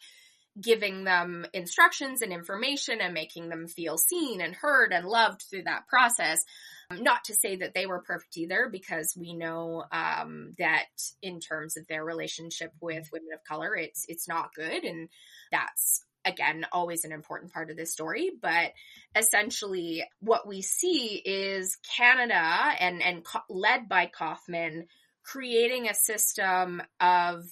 giving 0.59 1.03
them 1.03 1.45
instructions 1.53 2.21
and 2.21 2.33
information 2.33 2.99
and 3.01 3.13
making 3.13 3.49
them 3.49 3.67
feel 3.67 3.97
seen 3.97 4.41
and 4.41 4.55
heard 4.55 4.91
and 4.91 5.05
loved 5.05 5.43
through 5.43 5.63
that 5.63 5.87
process. 5.87 6.43
Not 6.91 7.25
to 7.25 7.35
say 7.35 7.57
that 7.57 7.73
they 7.75 7.85
were 7.85 8.01
perfect 8.01 8.35
either, 8.37 8.67
because 8.71 9.15
we 9.15 9.33
know 9.35 9.83
um, 9.91 10.55
that 10.57 10.87
in 11.21 11.39
terms 11.39 11.77
of 11.77 11.87
their 11.87 12.03
relationship 12.03 12.73
with 12.81 13.09
women 13.13 13.29
of 13.33 13.43
color, 13.43 13.75
it's 13.75 14.05
it's 14.07 14.27
not 14.27 14.55
good, 14.55 14.83
and 14.83 15.07
that's 15.51 16.03
again 16.25 16.65
always 16.71 17.05
an 17.05 17.11
important 17.11 17.53
part 17.53 17.69
of 17.69 17.77
this 17.77 17.91
story. 17.91 18.31
But 18.41 18.73
essentially, 19.15 20.03
what 20.19 20.47
we 20.47 20.63
see 20.63 21.21
is 21.23 21.77
Canada 21.95 22.73
and 22.79 23.03
and 23.03 23.23
led 23.49 23.87
by 23.87 24.07
Kaufman 24.07 24.87
creating 25.21 25.87
a 25.87 25.93
system 25.93 26.81
of 26.99 27.45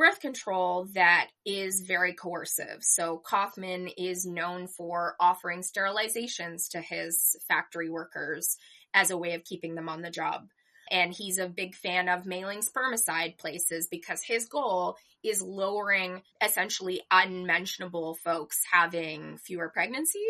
birth 0.00 0.18
control 0.18 0.86
that 0.94 1.28
is 1.44 1.82
very 1.82 2.14
coercive. 2.14 2.78
So 2.80 3.18
Kaufman 3.18 3.88
is 3.98 4.24
known 4.24 4.66
for 4.66 5.14
offering 5.20 5.60
sterilizations 5.60 6.70
to 6.70 6.80
his 6.80 7.36
factory 7.46 7.90
workers 7.90 8.56
as 8.94 9.10
a 9.10 9.18
way 9.18 9.34
of 9.34 9.44
keeping 9.44 9.74
them 9.74 9.90
on 9.90 10.00
the 10.00 10.10
job. 10.10 10.48
And 10.90 11.12
he's 11.12 11.36
a 11.36 11.50
big 11.50 11.74
fan 11.74 12.08
of 12.08 12.24
mailing 12.24 12.62
spermicide 12.62 13.36
places 13.36 13.88
because 13.90 14.22
his 14.22 14.46
goal 14.46 14.96
is 15.22 15.42
lowering 15.42 16.22
essentially 16.42 17.02
unmentionable 17.10 18.14
folks 18.24 18.62
having 18.72 19.36
fewer 19.36 19.68
pregnancies. 19.68 20.24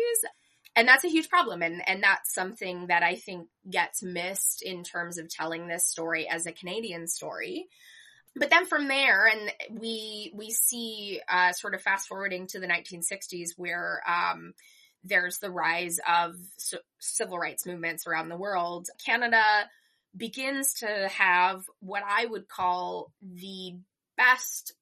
And 0.75 0.85
that's 0.85 1.05
a 1.05 1.09
huge 1.09 1.29
problem. 1.29 1.61
And, 1.61 1.81
and 1.87 2.03
that's 2.03 2.33
something 2.33 2.87
that 2.87 3.03
I 3.03 3.15
think 3.15 3.47
gets 3.69 4.03
missed 4.03 4.63
in 4.63 4.83
terms 4.83 5.17
of 5.17 5.29
telling 5.29 5.69
this 5.69 5.87
story 5.87 6.27
as 6.27 6.45
a 6.45 6.51
Canadian 6.51 7.07
story 7.07 7.69
but 8.35 8.49
then 8.49 8.65
from 8.65 8.87
there, 8.87 9.27
and 9.27 9.51
we 9.79 10.31
we 10.35 10.51
see 10.51 11.21
uh, 11.29 11.51
sort 11.51 11.75
of 11.75 11.81
fast 11.81 12.07
forwarding 12.07 12.47
to 12.47 12.59
the 12.59 12.67
1960s, 12.67 13.49
where 13.57 14.01
um, 14.07 14.53
there's 15.03 15.39
the 15.39 15.49
rise 15.49 15.99
of 16.07 16.35
c- 16.57 16.77
civil 16.99 17.37
rights 17.37 17.65
movements 17.65 18.07
around 18.07 18.29
the 18.29 18.37
world. 18.37 18.87
Canada 19.05 19.43
begins 20.15 20.75
to 20.75 21.07
have 21.09 21.63
what 21.79 22.03
I 22.07 22.25
would 22.25 22.47
call 22.47 23.11
the 23.21 23.77
best 24.17 24.73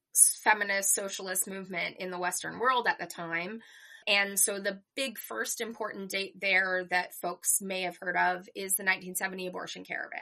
feminist 0.43 0.93
socialist 0.93 1.47
movement 1.47 1.97
in 1.99 2.11
the 2.11 2.19
Western 2.19 2.59
world 2.59 2.87
at 2.87 2.99
the 2.99 3.05
time. 3.05 3.61
And 4.07 4.39
so 4.39 4.59
the 4.59 4.81
big 4.95 5.17
first 5.17 5.61
important 5.61 6.09
date 6.09 6.33
there 6.39 6.85
that 6.89 7.13
folks 7.15 7.61
may 7.61 7.83
have 7.83 7.97
heard 8.01 8.17
of 8.17 8.49
is 8.55 8.75
the 8.75 8.83
1970 8.83 9.47
abortion 9.47 9.85
caravan. 9.85 10.19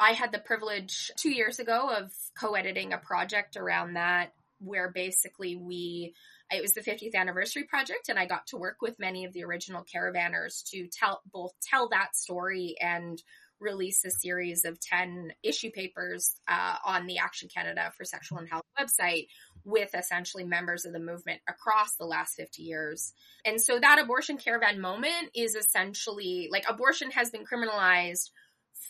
I 0.00 0.12
had 0.12 0.32
the 0.32 0.38
privilege 0.38 1.10
two 1.16 1.30
years 1.30 1.58
ago 1.58 1.90
of 1.90 2.12
co 2.38 2.54
editing 2.54 2.92
a 2.92 2.98
project 2.98 3.56
around 3.56 3.94
that 3.94 4.32
where 4.60 4.90
basically 4.90 5.56
we 5.56 6.14
it 6.50 6.62
was 6.62 6.72
the 6.72 6.80
50th 6.80 7.14
anniversary 7.14 7.62
project 7.62 8.08
and 8.08 8.18
i 8.18 8.26
got 8.26 8.44
to 8.48 8.56
work 8.56 8.78
with 8.82 8.98
many 8.98 9.24
of 9.24 9.32
the 9.32 9.44
original 9.44 9.84
caravanners 9.84 10.68
to 10.68 10.88
tell 10.88 11.20
both 11.32 11.52
tell 11.62 11.88
that 11.90 12.16
story 12.16 12.74
and 12.80 13.22
release 13.60 14.04
a 14.04 14.10
series 14.10 14.64
of 14.64 14.80
10 14.80 15.32
issue 15.44 15.70
papers 15.70 16.40
uh, 16.48 16.76
on 16.84 17.06
the 17.06 17.18
action 17.18 17.48
canada 17.48 17.92
for 17.96 18.04
sexual 18.04 18.38
and 18.38 18.48
health 18.48 18.64
website 18.80 19.26
with 19.64 19.94
essentially 19.94 20.44
members 20.44 20.86
of 20.86 20.92
the 20.92 20.98
movement 20.98 21.40
across 21.48 21.94
the 21.96 22.06
last 22.06 22.34
50 22.34 22.62
years. 22.62 23.12
And 23.44 23.60
so 23.60 23.78
that 23.78 23.98
abortion 23.98 24.38
caravan 24.38 24.80
moment 24.80 25.30
is 25.34 25.54
essentially 25.54 26.48
like 26.50 26.64
abortion 26.68 27.10
has 27.10 27.30
been 27.30 27.44
criminalized 27.44 28.30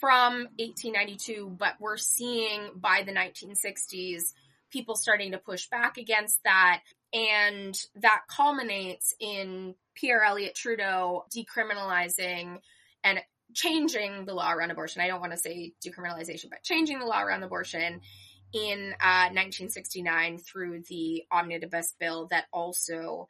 from 0.00 0.48
1892, 0.58 1.56
but 1.58 1.74
we're 1.80 1.96
seeing 1.96 2.70
by 2.76 3.02
the 3.04 3.12
1960s 3.12 4.32
people 4.70 4.96
starting 4.96 5.32
to 5.32 5.38
push 5.38 5.68
back 5.68 5.96
against 5.96 6.38
that. 6.44 6.82
And 7.12 7.78
that 7.96 8.22
culminates 8.28 9.14
in 9.18 9.74
Pierre 9.94 10.22
Elliott 10.22 10.54
Trudeau 10.54 11.24
decriminalizing 11.34 12.58
and 13.02 13.20
changing 13.54 14.26
the 14.26 14.34
law 14.34 14.52
around 14.52 14.70
abortion. 14.70 15.00
I 15.00 15.08
don't 15.08 15.20
want 15.20 15.32
to 15.32 15.38
say 15.38 15.72
decriminalization, 15.84 16.50
but 16.50 16.62
changing 16.62 16.98
the 16.98 17.06
law 17.06 17.22
around 17.22 17.42
abortion 17.42 18.00
in 18.52 18.94
uh, 19.00 19.28
1969 19.32 20.38
through 20.38 20.82
the 20.88 21.24
omnibus 21.30 21.94
bill 21.98 22.28
that 22.30 22.44
also 22.52 23.28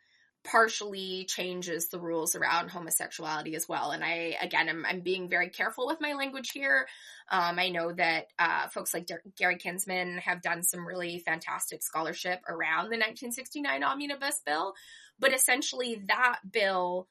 partially 0.50 1.26
changes 1.28 1.88
the 1.88 1.98
rules 1.98 2.34
around 2.34 2.70
homosexuality 2.70 3.54
as 3.54 3.68
well. 3.68 3.90
And 3.90 4.02
I, 4.02 4.36
again, 4.40 4.68
I'm, 4.68 4.86
I'm 4.86 5.00
being 5.00 5.28
very 5.28 5.50
careful 5.50 5.86
with 5.86 6.00
my 6.00 6.14
language 6.14 6.50
here. 6.52 6.86
Um, 7.30 7.58
I 7.58 7.68
know 7.68 7.92
that 7.92 8.26
uh, 8.38 8.68
folks 8.68 8.94
like 8.94 9.08
Gary 9.36 9.56
Kinsman 9.56 10.18
have 10.18 10.40
done 10.40 10.62
some 10.62 10.86
really 10.86 11.18
fantastic 11.18 11.82
scholarship 11.82 12.40
around 12.48 12.84
the 12.84 12.96
1969 12.96 13.82
Omnibus 13.82 14.40
Bill, 14.46 14.74
but 15.18 15.34
essentially 15.34 16.02
that 16.08 16.38
bill 16.50 17.08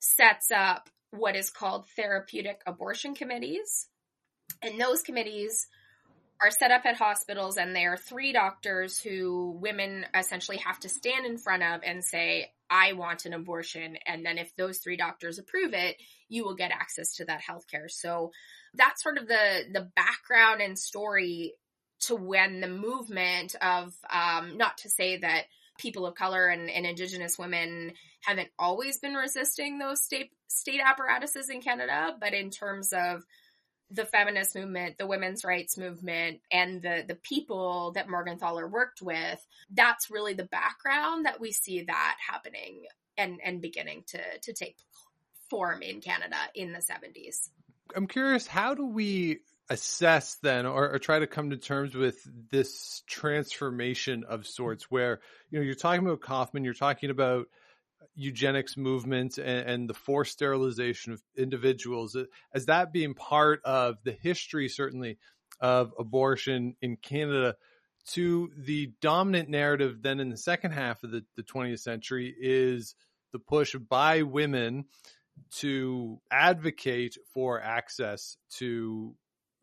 sets 0.00 0.50
up 0.50 0.88
what 1.10 1.36
is 1.36 1.50
called 1.50 1.86
therapeutic 1.94 2.60
abortion 2.66 3.14
committees. 3.14 3.86
And 4.62 4.80
those 4.80 5.02
committees 5.02 5.66
are 6.42 6.50
set 6.50 6.70
up 6.70 6.86
at 6.86 6.96
hospitals 6.96 7.56
and 7.56 7.76
there 7.76 7.92
are 7.92 7.96
three 7.98 8.32
doctors 8.32 8.98
who 8.98 9.56
women 9.60 10.06
essentially 10.14 10.56
have 10.56 10.80
to 10.80 10.88
stand 10.88 11.26
in 11.26 11.36
front 11.36 11.62
of 11.62 11.82
and 11.84 12.02
say 12.02 12.50
i 12.70 12.92
want 12.92 13.26
an 13.26 13.32
abortion 13.32 13.96
and 14.06 14.24
then 14.24 14.38
if 14.38 14.54
those 14.56 14.78
three 14.78 14.96
doctors 14.96 15.38
approve 15.38 15.74
it 15.74 15.96
you 16.28 16.44
will 16.44 16.54
get 16.54 16.70
access 16.70 17.16
to 17.16 17.24
that 17.24 17.40
health 17.40 17.66
care 17.70 17.88
so 17.88 18.30
that's 18.74 19.02
sort 19.02 19.18
of 19.18 19.26
the 19.26 19.62
the 19.72 19.90
background 19.96 20.60
and 20.60 20.78
story 20.78 21.54
to 22.00 22.16
when 22.16 22.60
the 22.60 22.68
movement 22.68 23.54
of 23.60 23.92
um, 24.10 24.56
not 24.56 24.78
to 24.78 24.88
say 24.88 25.18
that 25.18 25.44
people 25.78 26.06
of 26.06 26.14
color 26.14 26.48
and, 26.48 26.70
and 26.70 26.86
indigenous 26.86 27.38
women 27.38 27.92
haven't 28.22 28.48
always 28.58 28.98
been 28.98 29.14
resisting 29.14 29.78
those 29.78 30.02
state 30.02 30.30
state 30.46 30.80
apparatuses 30.84 31.48
in 31.48 31.60
canada 31.60 32.14
but 32.20 32.34
in 32.34 32.50
terms 32.50 32.92
of 32.92 33.24
the 33.90 34.04
feminist 34.04 34.54
movement, 34.54 34.98
the 34.98 35.06
women's 35.06 35.44
rights 35.44 35.76
movement, 35.76 36.40
and 36.50 36.82
the 36.82 37.04
the 37.06 37.16
people 37.16 37.92
that 37.92 38.08
Morgentaler 38.08 38.70
worked 38.70 39.02
with, 39.02 39.44
that's 39.72 40.10
really 40.10 40.34
the 40.34 40.44
background 40.44 41.26
that 41.26 41.40
we 41.40 41.52
see 41.52 41.82
that 41.82 42.16
happening 42.26 42.84
and 43.16 43.40
and 43.44 43.60
beginning 43.60 44.04
to 44.08 44.20
to 44.42 44.52
take 44.52 44.76
form 45.48 45.82
in 45.82 46.00
Canada 46.00 46.36
in 46.54 46.72
the 46.72 46.78
70s. 46.78 47.48
I'm 47.94 48.06
curious, 48.06 48.46
how 48.46 48.74
do 48.74 48.86
we 48.86 49.40
assess 49.68 50.36
then 50.36 50.64
or, 50.64 50.90
or, 50.92 50.98
try 50.98 51.20
to 51.20 51.28
come 51.28 51.50
to 51.50 51.56
terms 51.56 51.94
with 51.94 52.18
this 52.50 53.02
transformation 53.06 54.24
of 54.24 54.44
sorts 54.44 54.90
where 54.90 55.20
you 55.50 55.58
know 55.58 55.64
you're 55.64 55.74
talking 55.74 56.04
about 56.04 56.20
Kaufman, 56.20 56.64
you're 56.64 56.74
talking 56.74 57.10
about 57.10 57.46
eugenics 58.14 58.76
movement 58.76 59.38
and, 59.38 59.68
and, 59.68 59.90
the 59.90 59.94
forced 59.94 60.32
sterilization 60.32 61.12
of 61.12 61.22
individuals 61.36 62.16
uh, 62.16 62.24
as 62.54 62.66
that 62.66 62.92
being 62.92 63.14
part 63.14 63.60
of 63.64 63.96
the 64.04 64.12
history 64.12 64.68
certainly 64.68 65.18
of 65.60 65.92
abortion 65.98 66.74
in 66.80 66.96
Canada 66.96 67.56
to 68.08 68.50
the 68.56 68.92
dominant 69.00 69.48
narrative 69.48 69.98
then 70.02 70.20
in 70.20 70.30
the 70.30 70.36
second 70.36 70.72
half 70.72 71.02
of 71.04 71.10
the, 71.10 71.24
the 71.36 71.42
20th 71.42 71.80
century 71.80 72.34
is 72.40 72.94
the 73.32 73.38
push 73.38 73.74
by 73.76 74.22
women 74.22 74.84
to 75.50 76.20
advocate 76.30 77.16
for 77.32 77.60
access 77.60 78.36
to 78.50 79.14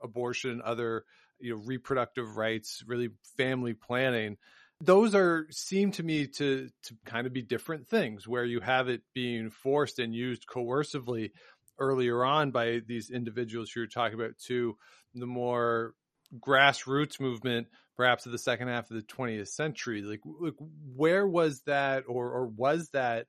abortion 0.02 0.62
other 0.64 1.04
you 1.40 1.56
know 1.56 1.62
reproductive 1.66 2.38
rights 2.38 2.84
really 2.88 3.10
family 3.38 3.74
planning 3.74 4.38
those 4.82 5.16
are 5.16 5.48
seem 5.50 5.92
to 5.92 6.04
me 6.04 6.28
to 6.28 6.70
to 6.84 6.96
kind 7.06 7.26
of 7.28 7.34
be 7.34 7.42
different 7.42 7.88
things 7.88 8.28
where 8.28 8.46
you 8.46 8.60
have 8.60 8.90
it 8.90 9.02
being 9.14 9.50
forced 9.50 10.00
and 10.00 10.14
used 10.14 10.46
coercively 10.48 11.32
earlier 11.80 12.24
on 12.24 12.52
by 12.52 12.82
these 12.88 13.10
individuals 13.10 13.72
you're 13.76 13.88
talking 13.88 14.20
about 14.20 14.38
to 14.38 14.76
the 15.14 15.26
more 15.26 15.94
grassroots 16.40 17.20
movement 17.20 17.68
perhaps 17.98 18.28
of 18.28 18.32
the 18.32 18.38
second 18.38 18.68
half 18.68 18.90
of 18.92 18.96
the 18.96 19.04
20th 19.04 19.48
century. 19.50 20.04
Like, 20.04 20.22
like 20.40 20.54
where 20.96 21.28
was 21.28 21.62
that 21.66 22.04
or 22.08 22.30
or 22.30 22.48
was 22.48 22.90
that 22.90 23.26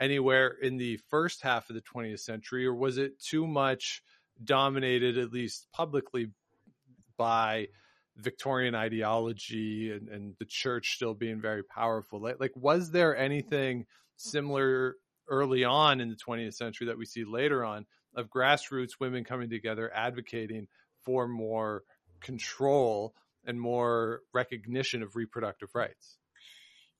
anywhere 0.00 0.48
in 0.48 0.78
the 0.78 0.98
first 1.10 1.42
half 1.42 1.68
of 1.68 1.74
the 1.74 1.82
20th 1.82 2.20
century 2.20 2.64
or 2.64 2.74
was 2.74 2.96
it 2.96 3.18
too 3.18 3.46
much 3.46 4.02
dominated 4.42 5.18
at 5.18 5.32
least 5.32 5.66
publicly 5.72 6.28
by 7.18 7.66
Victorian 8.16 8.74
ideology 8.74 9.90
and, 9.92 10.08
and 10.08 10.34
the 10.38 10.44
church 10.44 10.94
still 10.94 11.14
being 11.14 11.40
very 11.40 11.62
powerful. 11.62 12.20
Like, 12.20 12.40
like, 12.40 12.52
was 12.54 12.90
there 12.90 13.16
anything 13.16 13.86
similar 14.16 14.96
early 15.28 15.64
on 15.64 16.00
in 16.00 16.10
the 16.10 16.16
20th 16.16 16.54
century 16.54 16.86
that 16.88 16.98
we 16.98 17.06
see 17.06 17.24
later 17.24 17.64
on 17.64 17.86
of 18.14 18.28
grassroots 18.28 19.00
women 19.00 19.24
coming 19.24 19.48
together 19.48 19.90
advocating 19.94 20.68
for 21.04 21.26
more 21.26 21.82
control 22.20 23.14
and 23.44 23.60
more 23.60 24.20
recognition 24.32 25.02
of 25.02 25.16
reproductive 25.16 25.70
rights? 25.74 26.18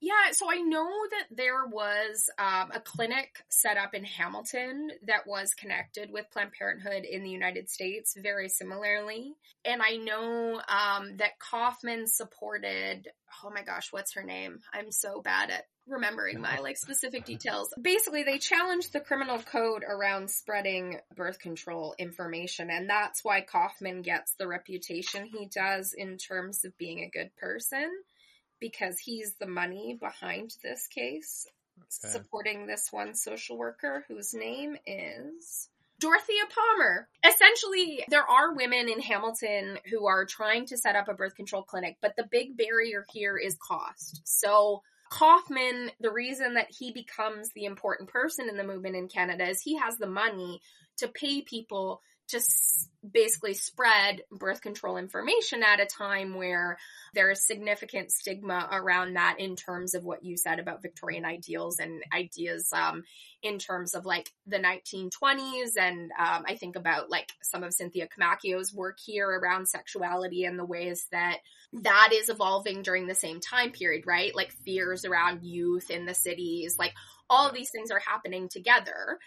Yeah, 0.02 0.32
so 0.32 0.50
I 0.50 0.56
know 0.56 0.90
that 1.12 1.36
there 1.36 1.64
was 1.64 2.28
um, 2.36 2.72
a 2.74 2.80
clinic 2.80 3.28
set 3.50 3.76
up 3.76 3.94
in 3.94 4.02
Hamilton 4.02 4.90
that 5.06 5.28
was 5.28 5.54
connected 5.54 6.10
with 6.10 6.28
Planned 6.32 6.50
Parenthood 6.58 7.04
in 7.04 7.22
the 7.22 7.30
United 7.30 7.70
States, 7.70 8.16
very 8.20 8.48
similarly. 8.48 9.36
And 9.64 9.80
I 9.80 9.98
know 9.98 10.60
um, 10.68 11.18
that 11.18 11.38
Kaufman 11.38 12.08
supported, 12.08 13.10
oh 13.44 13.50
my 13.50 13.62
gosh, 13.62 13.92
what's 13.92 14.14
her 14.14 14.24
name? 14.24 14.58
I'm 14.74 14.90
so 14.90 15.22
bad 15.22 15.50
at 15.50 15.66
remembering 15.86 16.40
my 16.40 16.58
like 16.58 16.78
specific 16.78 17.24
details. 17.24 17.72
Basically, 17.80 18.24
they 18.24 18.38
challenged 18.38 18.92
the 18.92 19.00
criminal 19.00 19.38
code 19.38 19.84
around 19.88 20.30
spreading 20.30 20.98
birth 21.14 21.38
control 21.38 21.94
information, 21.96 22.70
and 22.70 22.90
that's 22.90 23.22
why 23.22 23.40
Kaufman 23.40 24.02
gets 24.02 24.34
the 24.34 24.48
reputation 24.48 25.26
he 25.26 25.46
does 25.46 25.94
in 25.96 26.18
terms 26.18 26.64
of 26.64 26.76
being 26.76 27.00
a 27.00 27.10
good 27.16 27.30
person 27.36 27.88
because 28.62 28.96
he's 28.98 29.34
the 29.40 29.46
money 29.46 29.98
behind 30.00 30.54
this 30.62 30.86
case, 30.86 31.46
okay. 31.76 32.12
supporting 32.12 32.66
this 32.66 32.88
one 32.92 33.12
social 33.12 33.58
worker 33.58 34.04
whose 34.08 34.32
name 34.32 34.76
is 34.86 35.68
Dorothea 35.98 36.44
Palmer. 36.54 37.08
Essentially, 37.26 38.04
there 38.08 38.24
are 38.24 38.54
women 38.54 38.88
in 38.88 39.00
Hamilton 39.00 39.78
who 39.90 40.06
are 40.06 40.24
trying 40.24 40.64
to 40.66 40.78
set 40.78 40.94
up 40.94 41.08
a 41.08 41.14
birth 41.14 41.34
control 41.34 41.62
clinic, 41.64 41.96
but 42.00 42.14
the 42.16 42.28
big 42.30 42.56
barrier 42.56 43.04
here 43.12 43.36
is 43.36 43.58
cost. 43.60 44.22
So, 44.24 44.82
Kaufman, 45.10 45.90
the 46.00 46.12
reason 46.12 46.54
that 46.54 46.68
he 46.70 46.92
becomes 46.92 47.50
the 47.54 47.64
important 47.64 48.08
person 48.08 48.48
in 48.48 48.56
the 48.56 48.64
movement 48.64 48.94
in 48.96 49.08
Canada 49.08 49.48
is 49.48 49.60
he 49.60 49.76
has 49.76 49.98
the 49.98 50.06
money 50.06 50.60
to 50.98 51.08
pay 51.08 51.42
people 51.42 52.00
to 52.28 52.40
basically 53.12 53.54
spread 53.54 54.22
birth 54.30 54.60
control 54.60 54.96
information 54.96 55.62
at 55.62 55.80
a 55.80 55.86
time 55.86 56.34
where 56.34 56.78
there 57.14 57.30
is 57.30 57.44
significant 57.46 58.12
stigma 58.12 58.68
around 58.70 59.14
that 59.14 59.36
in 59.38 59.56
terms 59.56 59.94
of 59.94 60.04
what 60.04 60.24
you 60.24 60.36
said 60.36 60.60
about 60.60 60.82
Victorian 60.82 61.24
ideals 61.24 61.78
and 61.78 62.02
ideas 62.12 62.72
um, 62.72 63.02
in 63.42 63.58
terms 63.58 63.94
of 63.94 64.06
like 64.06 64.30
the 64.46 64.58
1920s. 64.58 65.76
And 65.78 66.12
um, 66.18 66.44
I 66.46 66.54
think 66.54 66.76
about 66.76 67.10
like 67.10 67.32
some 67.42 67.64
of 67.64 67.72
Cynthia 67.72 68.06
Comacchio's 68.06 68.72
work 68.72 68.98
here 69.04 69.28
around 69.28 69.68
sexuality 69.68 70.44
and 70.44 70.58
the 70.58 70.64
ways 70.64 71.06
that 71.10 71.38
that 71.72 72.10
is 72.12 72.28
evolving 72.28 72.82
during 72.82 73.06
the 73.06 73.14
same 73.14 73.40
time 73.40 73.72
period, 73.72 74.04
right? 74.06 74.34
Like 74.34 74.52
fears 74.64 75.04
around 75.04 75.42
youth 75.42 75.90
in 75.90 76.06
the 76.06 76.14
cities, 76.14 76.76
like 76.78 76.94
all 77.28 77.50
these 77.50 77.70
things 77.70 77.90
are 77.90 77.98
happening 77.98 78.48
together. 78.48 79.18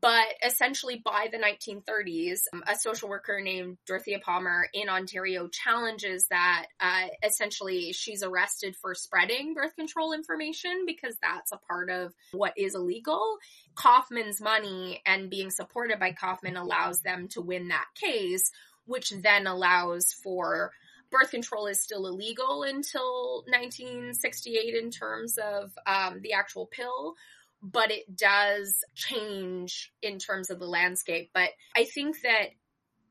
But 0.00 0.26
essentially, 0.42 1.02
by 1.04 1.28
the 1.30 1.36
1930s, 1.36 2.44
um, 2.54 2.62
a 2.66 2.76
social 2.76 3.10
worker 3.10 3.40
named 3.42 3.76
Dorothea 3.86 4.20
Palmer 4.20 4.66
in 4.72 4.88
Ontario 4.88 5.48
challenges 5.48 6.26
that 6.28 6.66
uh, 6.80 7.08
essentially 7.22 7.92
she's 7.92 8.22
arrested 8.22 8.74
for 8.74 8.94
spreading 8.94 9.52
birth 9.52 9.76
control 9.76 10.14
information 10.14 10.84
because 10.86 11.16
that's 11.20 11.52
a 11.52 11.58
part 11.58 11.90
of 11.90 12.14
what 12.32 12.54
is 12.56 12.74
illegal. 12.74 13.36
Kaufman's 13.74 14.40
money 14.40 15.02
and 15.04 15.28
being 15.28 15.50
supported 15.50 16.00
by 16.00 16.12
Kaufman 16.12 16.56
allows 16.56 17.00
them 17.00 17.28
to 17.28 17.42
win 17.42 17.68
that 17.68 17.86
case, 17.94 18.50
which 18.86 19.10
then 19.10 19.46
allows 19.46 20.14
for 20.24 20.72
birth 21.10 21.30
control 21.30 21.66
is 21.66 21.82
still 21.82 22.06
illegal 22.06 22.62
until 22.62 23.44
1968 23.46 24.74
in 24.74 24.90
terms 24.90 25.36
of 25.36 25.70
um, 25.86 26.20
the 26.22 26.32
actual 26.32 26.64
pill 26.66 27.14
but 27.62 27.90
it 27.90 28.16
does 28.16 28.84
change 28.94 29.92
in 30.02 30.18
terms 30.18 30.50
of 30.50 30.58
the 30.58 30.66
landscape. 30.66 31.30
But 31.32 31.50
I 31.76 31.84
think 31.84 32.20
that 32.22 32.48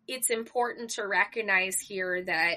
it's 0.07 0.29
important 0.29 0.91
to 0.91 1.07
recognize 1.07 1.79
here 1.79 2.23
that 2.25 2.55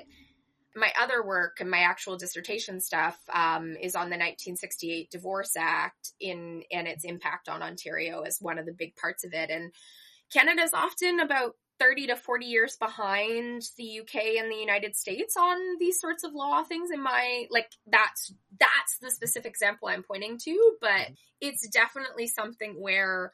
my 0.76 0.90
other 1.00 1.24
work 1.24 1.58
and 1.60 1.70
my 1.70 1.78
actual 1.78 2.16
dissertation 2.16 2.80
stuff 2.80 3.16
um, 3.32 3.76
is 3.80 3.94
on 3.94 4.10
the 4.10 4.16
1968 4.16 5.08
Divorce 5.10 5.52
Act 5.56 6.10
in 6.20 6.62
and 6.72 6.88
its 6.88 7.04
impact 7.04 7.48
on 7.48 7.62
Ontario 7.62 8.22
as 8.22 8.38
one 8.40 8.58
of 8.58 8.66
the 8.66 8.72
big 8.72 8.96
parts 8.96 9.24
of 9.24 9.32
it. 9.32 9.50
And 9.50 9.72
Canada 10.32 10.62
is 10.62 10.74
often 10.74 11.20
about 11.20 11.54
30 11.84 12.06
to 12.06 12.16
40 12.16 12.46
years 12.46 12.76
behind 12.76 13.62
the 13.76 14.00
UK 14.00 14.14
and 14.38 14.50
the 14.50 14.56
United 14.56 14.96
States 14.96 15.36
on 15.36 15.56
these 15.78 16.00
sorts 16.00 16.24
of 16.24 16.32
law 16.32 16.62
things 16.62 16.90
in 16.90 17.02
my 17.02 17.46
like 17.50 17.70
that's 17.86 18.32
that's 18.58 18.98
the 19.02 19.10
specific 19.10 19.50
example 19.50 19.88
I'm 19.88 20.02
pointing 20.02 20.38
to 20.38 20.76
but 20.80 21.08
it's 21.42 21.68
definitely 21.68 22.26
something 22.26 22.80
where 22.80 23.32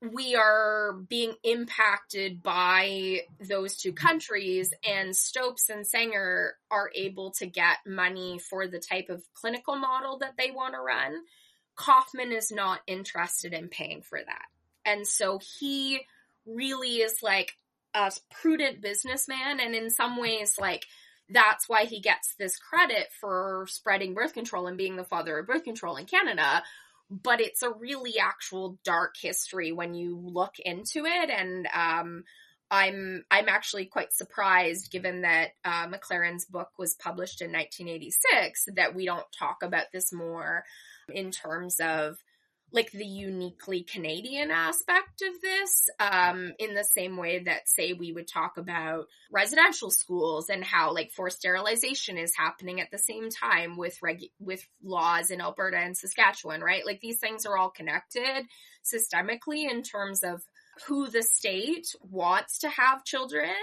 we 0.00 0.34
are 0.34 0.94
being 1.08 1.34
impacted 1.44 2.42
by 2.42 3.20
those 3.38 3.76
two 3.76 3.92
countries 3.92 4.72
and 4.88 5.14
Stopes 5.14 5.68
and 5.68 5.86
Sanger 5.86 6.54
are 6.70 6.90
able 6.94 7.32
to 7.32 7.46
get 7.46 7.76
money 7.86 8.40
for 8.40 8.66
the 8.66 8.80
type 8.80 9.10
of 9.10 9.22
clinical 9.34 9.76
model 9.76 10.18
that 10.18 10.34
they 10.36 10.50
want 10.50 10.74
to 10.74 10.80
run. 10.80 11.18
Kaufman 11.76 12.32
is 12.32 12.50
not 12.50 12.80
interested 12.86 13.52
in 13.52 13.68
paying 13.68 14.02
for 14.02 14.18
that. 14.18 14.46
And 14.84 15.06
so 15.06 15.38
he 15.60 16.00
really 16.46 16.96
is 16.96 17.22
like 17.22 17.56
a 17.94 18.12
prudent 18.30 18.80
businessman 18.80 19.60
and 19.60 19.74
in 19.74 19.90
some 19.90 20.16
ways 20.16 20.56
like 20.58 20.86
that's 21.28 21.68
why 21.68 21.84
he 21.84 22.00
gets 22.00 22.34
this 22.38 22.58
credit 22.58 23.08
for 23.20 23.66
spreading 23.68 24.14
birth 24.14 24.34
control 24.34 24.66
and 24.66 24.76
being 24.76 24.96
the 24.96 25.04
father 25.04 25.38
of 25.38 25.46
birth 25.46 25.64
control 25.64 25.96
in 25.96 26.06
Canada. 26.06 26.62
But 27.10 27.40
it's 27.40 27.62
a 27.62 27.70
really 27.70 28.18
actual 28.18 28.78
dark 28.84 29.16
history 29.20 29.72
when 29.72 29.94
you 29.94 30.18
look 30.18 30.54
into 30.58 31.04
it 31.04 31.30
and 31.30 31.68
um, 31.74 32.24
I'm 32.70 33.24
I'm 33.30 33.50
actually 33.50 33.84
quite 33.84 34.14
surprised 34.14 34.90
given 34.90 35.22
that 35.22 35.50
uh, 35.62 35.88
McLaren's 35.88 36.46
book 36.46 36.70
was 36.78 36.94
published 36.94 37.42
in 37.42 37.52
1986 37.52 38.68
that 38.76 38.94
we 38.94 39.04
don't 39.04 39.30
talk 39.38 39.62
about 39.62 39.86
this 39.92 40.10
more 40.10 40.64
in 41.12 41.30
terms 41.30 41.80
of 41.80 42.16
like 42.72 42.90
the 42.90 43.06
uniquely 43.06 43.82
Canadian 43.82 44.50
aspect 44.50 45.22
of 45.22 45.40
this, 45.40 45.88
um, 46.00 46.52
in 46.58 46.74
the 46.74 46.84
same 46.84 47.16
way 47.16 47.40
that, 47.40 47.68
say, 47.68 47.92
we 47.92 48.12
would 48.12 48.26
talk 48.26 48.56
about 48.56 49.06
residential 49.30 49.90
schools 49.90 50.48
and 50.48 50.64
how 50.64 50.94
like 50.94 51.12
forced 51.12 51.38
sterilization 51.38 52.16
is 52.16 52.34
happening 52.36 52.80
at 52.80 52.90
the 52.90 52.98
same 52.98 53.28
time 53.30 53.76
with 53.76 54.00
reg- 54.02 54.30
with 54.38 54.66
laws 54.82 55.30
in 55.30 55.40
Alberta 55.40 55.76
and 55.76 55.96
Saskatchewan, 55.96 56.62
right? 56.62 56.86
Like 56.86 57.00
these 57.00 57.18
things 57.18 57.44
are 57.46 57.56
all 57.56 57.70
connected 57.70 58.46
systemically 58.84 59.70
in 59.70 59.82
terms 59.82 60.22
of 60.22 60.42
who 60.86 61.08
the 61.08 61.22
state 61.22 61.94
wants 62.00 62.60
to 62.60 62.68
have 62.68 63.04
children 63.04 63.54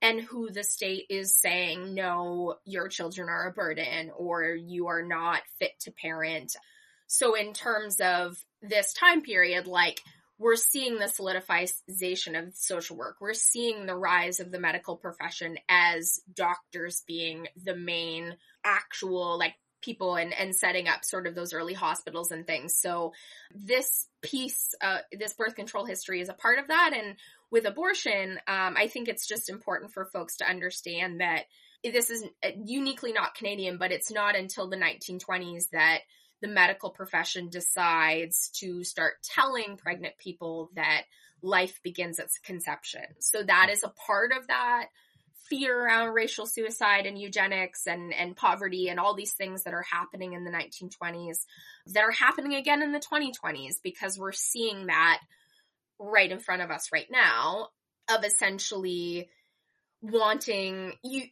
and 0.00 0.20
who 0.20 0.50
the 0.50 0.62
state 0.64 1.06
is 1.08 1.34
saying, 1.34 1.94
no, 1.94 2.56
your 2.64 2.88
children 2.88 3.28
are 3.28 3.48
a 3.48 3.52
burden 3.52 4.10
or 4.16 4.44
you 4.44 4.88
are 4.88 5.02
not 5.02 5.40
fit 5.58 5.72
to 5.80 5.90
parent 5.90 6.54
so 7.14 7.34
in 7.34 7.52
terms 7.52 8.00
of 8.00 8.36
this 8.60 8.92
time 8.92 9.22
period, 9.22 9.66
like 9.66 10.00
we're 10.38 10.56
seeing 10.56 10.98
the 10.98 11.06
solidification 11.06 12.34
of 12.34 12.54
social 12.54 12.96
work. 12.96 13.16
We're 13.20 13.34
seeing 13.34 13.86
the 13.86 13.94
rise 13.94 14.40
of 14.40 14.50
the 14.50 14.58
medical 14.58 14.96
profession 14.96 15.56
as 15.68 16.20
doctors 16.34 17.04
being 17.06 17.46
the 17.62 17.76
main 17.76 18.34
actual 18.64 19.38
like 19.38 19.54
people 19.80 20.16
and, 20.16 20.32
and 20.34 20.56
setting 20.56 20.88
up 20.88 21.04
sort 21.04 21.26
of 21.26 21.34
those 21.36 21.52
early 21.52 21.74
hospitals 21.74 22.32
and 22.32 22.46
things. 22.46 22.76
So 22.76 23.12
this 23.54 24.08
piece, 24.22 24.74
uh, 24.80 24.98
this 25.12 25.34
birth 25.34 25.54
control 25.54 25.84
history 25.84 26.20
is 26.20 26.30
a 26.30 26.34
part 26.34 26.58
of 26.58 26.68
that. 26.68 26.92
And 26.96 27.16
with 27.52 27.66
abortion, 27.66 28.38
um, 28.48 28.74
I 28.76 28.88
think 28.88 29.08
it's 29.08 29.28
just 29.28 29.48
important 29.48 29.92
for 29.92 30.06
folks 30.06 30.38
to 30.38 30.48
understand 30.48 31.20
that 31.20 31.44
this 31.84 32.10
is 32.10 32.24
uniquely 32.64 33.12
not 33.12 33.34
Canadian, 33.34 33.76
but 33.78 33.92
it's 33.92 34.10
not 34.10 34.34
until 34.36 34.68
the 34.68 34.76
1920s 34.76 35.68
that 35.72 36.00
the 36.44 36.50
medical 36.50 36.90
profession 36.90 37.48
decides 37.48 38.50
to 38.50 38.84
start 38.84 39.14
telling 39.22 39.78
pregnant 39.78 40.18
people 40.18 40.70
that 40.74 41.04
life 41.40 41.80
begins 41.82 42.18
at 42.18 42.28
conception. 42.44 43.00
So 43.18 43.42
that 43.42 43.70
is 43.70 43.82
a 43.82 43.88
part 44.06 44.30
of 44.36 44.46
that 44.48 44.88
fear 45.48 45.86
around 45.86 46.12
racial 46.12 46.44
suicide 46.44 47.06
and 47.06 47.18
eugenics 47.18 47.86
and, 47.86 48.12
and 48.12 48.36
poverty 48.36 48.90
and 48.90 49.00
all 49.00 49.14
these 49.14 49.32
things 49.32 49.62
that 49.62 49.72
are 49.72 49.86
happening 49.90 50.34
in 50.34 50.44
the 50.44 50.50
1920s 50.50 51.46
that 51.86 52.04
are 52.04 52.10
happening 52.10 52.54
again 52.54 52.82
in 52.82 52.92
the 52.92 53.00
2020s 53.00 53.76
because 53.82 54.18
we're 54.18 54.32
seeing 54.32 54.88
that 54.88 55.20
right 55.98 56.30
in 56.30 56.40
front 56.40 56.60
of 56.60 56.70
us 56.70 56.90
right 56.92 57.08
now 57.10 57.68
of 58.14 58.22
essentially 58.22 59.30
wanting 60.02 60.92
you 61.02 61.22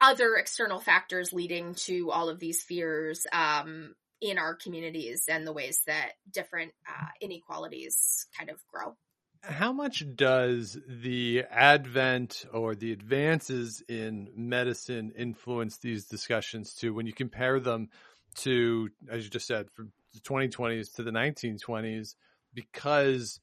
other 0.00 0.34
external 0.34 0.80
factors 0.80 1.32
leading 1.32 1.74
to 1.74 2.10
all 2.10 2.28
of 2.28 2.40
these 2.40 2.62
fears 2.64 3.26
um, 3.32 3.94
in 4.20 4.38
our 4.38 4.54
communities 4.54 5.24
and 5.28 5.46
the 5.46 5.52
ways 5.52 5.82
that 5.86 6.12
different 6.30 6.72
uh, 6.88 7.06
inequalities 7.20 8.26
kind 8.36 8.50
of 8.50 8.58
grow. 8.72 8.96
How 9.42 9.72
much 9.72 10.04
does 10.14 10.78
the 10.86 11.44
advent 11.50 12.44
or 12.52 12.74
the 12.74 12.92
advances 12.92 13.82
in 13.88 14.28
medicine 14.36 15.12
influence 15.16 15.78
these 15.78 16.06
discussions 16.06 16.74
too 16.74 16.92
when 16.92 17.06
you 17.06 17.14
compare 17.14 17.58
them 17.58 17.88
to, 18.36 18.90
as 19.10 19.24
you 19.24 19.30
just 19.30 19.46
said, 19.46 19.70
from 19.70 19.92
the 20.12 20.20
2020s 20.20 20.94
to 20.96 21.02
the 21.02 21.10
1920s? 21.10 22.16
Because 22.52 23.40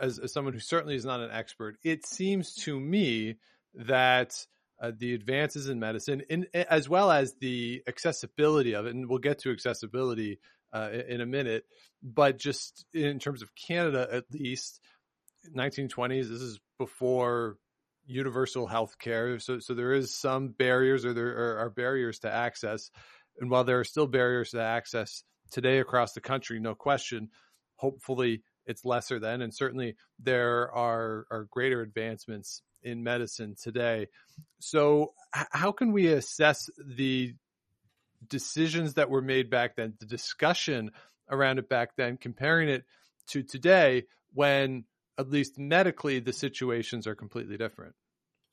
as, 0.00 0.18
as 0.18 0.32
someone 0.32 0.54
who 0.54 0.60
certainly 0.60 0.96
is 0.96 1.04
not 1.04 1.20
an 1.20 1.30
expert, 1.30 1.76
it 1.84 2.06
seems 2.06 2.54
to 2.54 2.80
me 2.80 3.36
that 3.74 4.46
uh, 4.80 4.92
the 4.96 5.14
advances 5.14 5.68
in 5.68 5.80
medicine, 5.80 6.22
in, 6.28 6.46
as 6.54 6.88
well 6.88 7.10
as 7.10 7.34
the 7.40 7.82
accessibility 7.88 8.74
of 8.74 8.86
it. 8.86 8.94
And 8.94 9.08
we'll 9.08 9.18
get 9.18 9.40
to 9.40 9.50
accessibility 9.50 10.38
uh, 10.72 10.90
in 11.08 11.20
a 11.20 11.26
minute. 11.26 11.64
But 12.02 12.38
just 12.38 12.84
in 12.92 13.18
terms 13.18 13.42
of 13.42 13.50
Canada, 13.54 14.08
at 14.10 14.24
least, 14.32 14.80
1920s, 15.56 16.28
this 16.28 16.40
is 16.40 16.60
before 16.78 17.56
universal 18.06 18.66
health 18.66 18.98
care. 18.98 19.38
So, 19.38 19.58
so 19.58 19.74
there 19.74 19.92
is 19.92 20.14
some 20.14 20.48
barriers 20.48 21.04
or 21.04 21.12
there 21.12 21.60
are, 21.60 21.70
barriers 21.70 22.20
to 22.20 22.32
access. 22.32 22.90
And 23.38 23.50
while 23.50 23.64
there 23.64 23.80
are 23.80 23.84
still 23.84 24.06
barriers 24.06 24.50
to 24.50 24.62
access 24.62 25.22
today 25.50 25.78
across 25.78 26.12
the 26.12 26.20
country, 26.20 26.58
no 26.58 26.74
question, 26.74 27.28
hopefully 27.76 28.42
it's 28.66 28.84
lesser 28.84 29.18
then. 29.18 29.42
And 29.42 29.54
certainly 29.54 29.96
there 30.18 30.72
are, 30.72 31.26
are 31.30 31.46
greater 31.50 31.82
advancements 31.82 32.62
in 32.82 33.02
medicine 33.02 33.56
today. 33.60 34.08
So 34.60 35.14
how 35.32 35.72
can 35.72 35.92
we 35.92 36.08
assess 36.08 36.70
the 36.78 37.34
decisions 38.26 38.94
that 38.94 39.10
were 39.10 39.22
made 39.22 39.50
back 39.50 39.76
then, 39.76 39.94
the 40.00 40.06
discussion 40.06 40.90
around 41.30 41.58
it 41.58 41.68
back 41.68 41.90
then, 41.96 42.16
comparing 42.16 42.68
it 42.68 42.84
to 43.28 43.42
today 43.42 44.04
when 44.32 44.84
at 45.18 45.30
least 45.30 45.58
medically 45.58 46.20
the 46.20 46.32
situations 46.32 47.06
are 47.06 47.14
completely 47.14 47.56
different? 47.56 47.94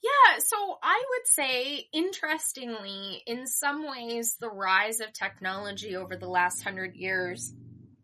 Yeah, 0.03 0.39
so 0.39 0.77
I 0.83 1.03
would 1.09 1.27
say, 1.27 1.87
interestingly, 1.93 3.23
in 3.25 3.47
some 3.47 3.89
ways, 3.89 4.35
the 4.39 4.49
rise 4.49 4.99
of 4.99 5.13
technology 5.13 5.95
over 5.95 6.15
the 6.15 6.27
last 6.27 6.61
hundred 6.63 6.95
years 6.95 7.53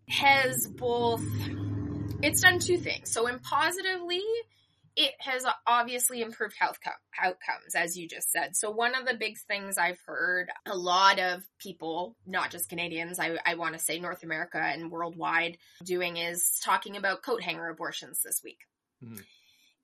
has 0.09 0.67
both, 0.67 1.23
it's 2.23 2.41
done 2.41 2.59
two 2.59 2.77
things. 2.77 3.11
So, 3.11 3.27
in 3.27 3.39
positively, 3.39 4.23
it 4.95 5.13
has 5.19 5.45
obviously 5.65 6.21
improved 6.21 6.55
health 6.59 6.79
co- 6.83 6.91
outcomes, 7.21 7.75
as 7.75 7.97
you 7.97 8.07
just 8.07 8.31
said. 8.31 8.55
So, 8.55 8.71
one 8.71 8.95
of 8.95 9.05
the 9.05 9.13
big 9.13 9.37
things 9.37 9.77
I've 9.77 9.99
heard 10.05 10.49
a 10.65 10.75
lot 10.75 11.19
of 11.19 11.43
people, 11.59 12.15
not 12.25 12.51
just 12.51 12.69
Canadians, 12.69 13.19
I, 13.19 13.37
I 13.45 13.55
want 13.55 13.73
to 13.73 13.79
say 13.79 13.99
North 13.99 14.23
America 14.23 14.59
and 14.59 14.91
worldwide, 14.91 15.57
doing 15.83 16.17
is 16.17 16.59
talking 16.63 16.97
about 16.97 17.23
coat 17.23 17.41
hanger 17.41 17.69
abortions 17.69 18.21
this 18.23 18.41
week. 18.43 18.59
Mm-hmm. 19.03 19.21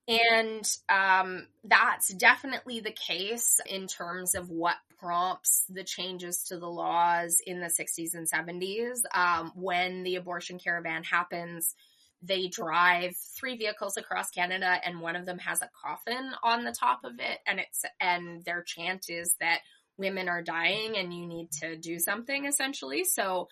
And 0.10 0.65
um, 0.88 1.48
that's 1.65 2.13
definitely 2.13 2.80
the 2.80 2.91
case 2.91 3.60
in 3.65 3.88
terms 3.88 4.36
of 4.36 4.50
what 4.50 4.78
prompts 5.00 5.65
the 5.70 5.84
changes 5.84 6.46
to 6.46 6.58
the 6.58 6.70
laws 6.70 7.41
in 7.46 7.60
the 7.60 7.67
60s 7.67 8.13
and 8.13 8.30
70s. 8.30 9.00
Um, 9.13 9.52
when 9.56 10.04
the 10.04 10.15
abortion 10.15 10.60
caravan 10.60 11.04
happens, 11.04 11.76
they 12.21 12.47
drive 12.47 13.15
three 13.38 13.58
vehicles 13.58 13.97
across 13.97 14.32
Canada 14.32 14.77
and 14.84 15.01
one 15.01 15.15
of 15.15 15.25
them 15.25 15.38
has 15.39 15.62
a 15.62 15.69
coffin 15.84 16.32
on 16.43 16.63
the 16.63 16.71
top 16.71 17.01
of 17.03 17.13
it 17.19 17.39
and 17.45 17.60
it's 17.60 17.84
and 17.99 18.43
their 18.43 18.63
chant 18.63 19.06
is 19.10 19.36
that 19.39 19.60
women 19.97 20.30
are 20.30 20.41
dying 20.41 20.97
and 20.97 21.13
you 21.13 21.25
need 21.27 21.51
to 21.51 21.75
do 21.77 21.99
something 21.99 22.45
essentially. 22.45 23.03
So 23.03 23.47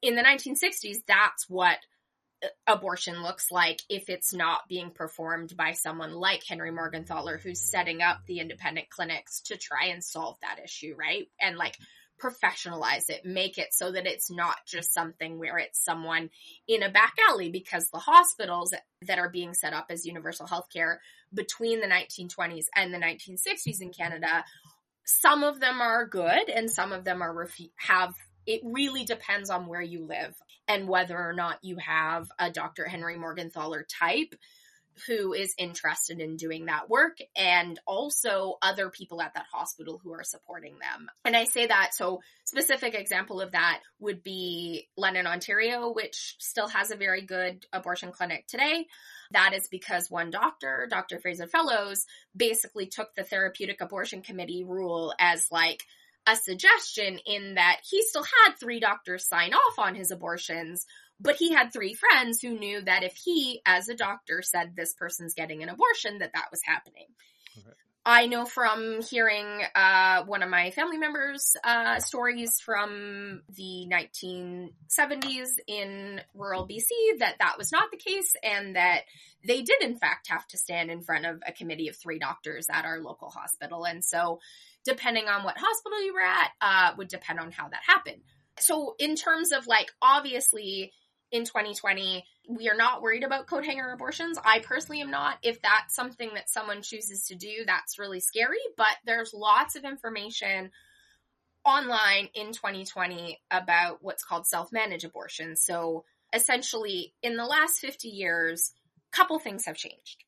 in 0.00 0.14
the 0.14 0.22
1960s 0.22 0.98
that's 1.06 1.48
what 1.48 1.78
uh, 2.42 2.48
abortion 2.66 3.22
looks 3.22 3.50
like 3.50 3.82
if 3.90 4.08
it's 4.08 4.32
not 4.32 4.60
being 4.68 4.90
performed 4.90 5.54
by 5.56 5.72
someone 5.72 6.12
like 6.12 6.42
Henry 6.46 6.70
Morgentaler 6.70 7.40
who's 7.40 7.60
setting 7.60 8.00
up 8.00 8.20
the 8.26 8.40
independent 8.40 8.88
clinics 8.88 9.42
to 9.42 9.56
try 9.56 9.86
and 9.86 10.02
solve 10.02 10.38
that 10.40 10.60
issue, 10.64 10.94
right? 10.96 11.26
And 11.40 11.56
like 11.56 11.76
professionalize 12.18 13.08
it, 13.08 13.24
make 13.24 13.58
it 13.58 13.72
so 13.72 13.92
that 13.92 14.06
it's 14.06 14.30
not 14.30 14.56
just 14.66 14.92
something 14.92 15.38
where 15.38 15.58
it's 15.58 15.82
someone 15.82 16.30
in 16.66 16.82
a 16.82 16.90
back 16.90 17.14
alley 17.28 17.50
because 17.50 17.90
the 17.90 17.98
hospitals 17.98 18.74
that 19.02 19.18
are 19.18 19.30
being 19.30 19.54
set 19.54 19.72
up 19.72 19.86
as 19.90 20.06
universal 20.06 20.46
healthcare 20.46 20.96
between 21.32 21.80
the 21.80 21.86
1920s 21.86 22.66
and 22.74 22.92
the 22.92 22.98
1960s 22.98 23.80
in 23.80 23.92
Canada, 23.92 24.44
some 25.04 25.44
of 25.44 25.60
them 25.60 25.80
are 25.80 26.06
good 26.06 26.48
and 26.48 26.70
some 26.70 26.92
of 26.92 27.04
them 27.04 27.22
are 27.22 27.48
have 27.76 28.14
it 28.46 28.62
really 28.64 29.04
depends 29.04 29.50
on 29.50 29.66
where 29.66 29.82
you 29.82 30.06
live 30.06 30.34
and 30.66 30.88
whether 30.88 31.18
or 31.18 31.34
not 31.34 31.58
you 31.62 31.76
have 31.76 32.28
a 32.38 32.50
Dr. 32.50 32.86
Henry 32.86 33.16
Morgentaler 33.16 33.82
type 33.86 34.34
who 35.06 35.32
is 35.32 35.54
interested 35.58 36.20
in 36.20 36.36
doing 36.36 36.66
that 36.66 36.88
work 36.88 37.18
and 37.36 37.78
also 37.86 38.56
other 38.62 38.90
people 38.90 39.20
at 39.20 39.34
that 39.34 39.46
hospital 39.52 40.00
who 40.02 40.12
are 40.12 40.24
supporting 40.24 40.78
them. 40.78 41.08
And 41.24 41.36
I 41.36 41.44
say 41.44 41.66
that 41.66 41.94
so 41.94 42.20
specific 42.44 42.94
example 42.94 43.40
of 43.40 43.52
that 43.52 43.80
would 44.00 44.22
be 44.22 44.88
London, 44.96 45.26
Ontario, 45.26 45.92
which 45.92 46.36
still 46.38 46.68
has 46.68 46.90
a 46.90 46.96
very 46.96 47.22
good 47.22 47.66
abortion 47.72 48.12
clinic 48.12 48.46
today. 48.46 48.86
That 49.32 49.52
is 49.54 49.68
because 49.68 50.10
one 50.10 50.30
doctor, 50.30 50.86
Dr. 50.90 51.18
Fraser 51.18 51.46
Fellows, 51.46 52.06
basically 52.36 52.86
took 52.86 53.14
the 53.14 53.24
therapeutic 53.24 53.80
abortion 53.80 54.22
committee 54.22 54.64
rule 54.64 55.12
as 55.18 55.46
like 55.50 55.84
a 56.26 56.36
suggestion 56.36 57.18
in 57.24 57.54
that 57.54 57.80
he 57.88 58.02
still 58.02 58.24
had 58.24 58.54
three 58.54 58.80
doctors 58.80 59.26
sign 59.26 59.54
off 59.54 59.78
on 59.78 59.94
his 59.94 60.10
abortions, 60.10 60.86
but 61.20 61.36
he 61.36 61.52
had 61.52 61.72
three 61.72 61.94
friends 61.94 62.40
who 62.40 62.58
knew 62.58 62.80
that 62.82 63.02
if 63.02 63.14
he, 63.16 63.60
as 63.66 63.88
a 63.88 63.94
doctor, 63.94 64.42
said 64.42 64.74
this 64.76 64.94
person's 64.94 65.34
getting 65.34 65.62
an 65.62 65.68
abortion, 65.68 66.18
that 66.18 66.32
that 66.34 66.48
was 66.50 66.60
happening. 66.64 67.06
Okay. 67.58 67.74
I 68.10 68.24
know 68.26 68.46
from 68.46 69.02
hearing 69.02 69.60
uh, 69.74 70.24
one 70.24 70.42
of 70.42 70.48
my 70.48 70.70
family 70.70 70.96
members' 70.96 71.54
uh, 71.62 71.98
stories 71.98 72.58
from 72.58 73.42
the 73.54 73.86
1970s 73.92 75.48
in 75.66 76.20
rural 76.32 76.66
BC 76.66 77.18
that 77.18 77.36
that 77.40 77.58
was 77.58 77.70
not 77.70 77.90
the 77.90 77.98
case, 77.98 78.34
and 78.42 78.76
that 78.76 79.02
they 79.46 79.60
did 79.60 79.82
in 79.82 79.98
fact 79.98 80.28
have 80.30 80.46
to 80.48 80.56
stand 80.56 80.90
in 80.90 81.02
front 81.02 81.26
of 81.26 81.42
a 81.46 81.52
committee 81.52 81.88
of 81.88 81.96
three 81.96 82.18
doctors 82.18 82.68
at 82.72 82.86
our 82.86 83.00
local 83.00 83.28
hospital. 83.28 83.84
And 83.84 84.02
so, 84.02 84.40
depending 84.86 85.26
on 85.28 85.44
what 85.44 85.58
hospital 85.58 86.02
you 86.02 86.14
were 86.14 86.20
at, 86.20 86.50
uh, 86.62 86.94
would 86.96 87.08
depend 87.08 87.40
on 87.40 87.52
how 87.52 87.68
that 87.68 87.82
happened. 87.86 88.22
So, 88.58 88.94
in 88.98 89.16
terms 89.16 89.52
of 89.52 89.66
like, 89.66 89.92
obviously, 90.00 90.92
in 91.30 91.44
2020, 91.44 92.24
we 92.48 92.68
are 92.68 92.76
not 92.76 93.02
worried 93.02 93.24
about 93.24 93.46
coat 93.46 93.64
hanger 93.64 93.90
abortions. 93.92 94.38
I 94.44 94.60
personally 94.60 95.00
am 95.00 95.10
not. 95.10 95.38
If 95.42 95.60
that's 95.60 95.94
something 95.94 96.30
that 96.34 96.48
someone 96.48 96.82
chooses 96.82 97.26
to 97.26 97.34
do, 97.34 97.64
that's 97.66 97.98
really 97.98 98.20
scary, 98.20 98.58
but 98.76 98.96
there's 99.04 99.34
lots 99.34 99.76
of 99.76 99.84
information 99.84 100.70
online 101.64 102.28
in 102.34 102.52
2020 102.52 103.40
about 103.50 103.98
what's 104.02 104.24
called 104.24 104.46
self-managed 104.46 105.04
abortion. 105.04 105.56
So 105.56 106.04
essentially 106.32 107.12
in 107.22 107.36
the 107.36 107.44
last 107.44 107.78
50 107.80 108.08
years, 108.08 108.72
a 109.12 109.16
couple 109.16 109.38
things 109.38 109.66
have 109.66 109.76
changed. 109.76 110.24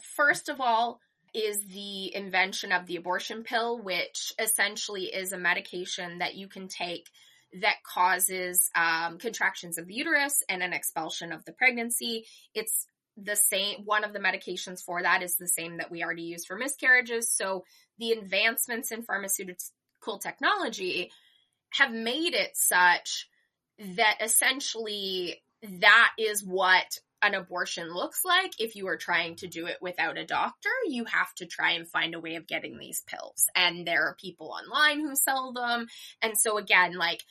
First 0.00 0.48
of 0.48 0.60
all, 0.60 1.00
is 1.34 1.58
the 1.66 2.14
invention 2.14 2.72
of 2.72 2.86
the 2.86 2.96
abortion 2.96 3.42
pill, 3.42 3.78
which 3.78 4.32
essentially 4.38 5.04
is 5.04 5.32
a 5.32 5.38
medication 5.38 6.18
that 6.18 6.34
you 6.34 6.48
can 6.48 6.66
take 6.66 7.10
that 7.60 7.76
causes 7.82 8.70
um, 8.74 9.18
contractions 9.18 9.78
of 9.78 9.86
the 9.86 9.94
uterus 9.94 10.42
and 10.48 10.62
an 10.62 10.72
expulsion 10.72 11.32
of 11.32 11.44
the 11.44 11.52
pregnancy. 11.52 12.26
It's 12.54 12.86
the 13.16 13.36
same, 13.36 13.84
one 13.84 14.04
of 14.04 14.12
the 14.12 14.18
medications 14.18 14.82
for 14.82 15.02
that 15.02 15.22
is 15.22 15.36
the 15.36 15.48
same 15.48 15.78
that 15.78 15.90
we 15.90 16.02
already 16.02 16.22
use 16.22 16.44
for 16.44 16.56
miscarriages. 16.56 17.30
So 17.30 17.64
the 17.98 18.12
advancements 18.12 18.90
in 18.90 19.02
pharmaceutical 19.02 20.18
technology 20.20 21.10
have 21.70 21.92
made 21.92 22.34
it 22.34 22.50
such 22.54 23.28
that 23.78 24.18
essentially 24.22 25.42
that 25.62 26.12
is 26.18 26.44
what 26.44 26.98
an 27.22 27.34
abortion 27.34 27.92
looks 27.92 28.24
like 28.24 28.52
if 28.60 28.76
you 28.76 28.86
are 28.88 28.96
trying 28.96 29.36
to 29.36 29.46
do 29.46 29.66
it 29.66 29.78
without 29.80 30.18
a 30.18 30.24
doctor 30.24 30.68
you 30.86 31.04
have 31.06 31.32
to 31.34 31.46
try 31.46 31.72
and 31.72 31.88
find 31.88 32.14
a 32.14 32.20
way 32.20 32.36
of 32.36 32.46
getting 32.46 32.78
these 32.78 33.02
pills 33.06 33.48
and 33.54 33.86
there 33.86 34.04
are 34.04 34.16
people 34.20 34.52
online 34.52 35.00
who 35.00 35.16
sell 35.16 35.52
them 35.52 35.86
and 36.22 36.34
so 36.38 36.58
again 36.58 36.94
like 36.94 37.22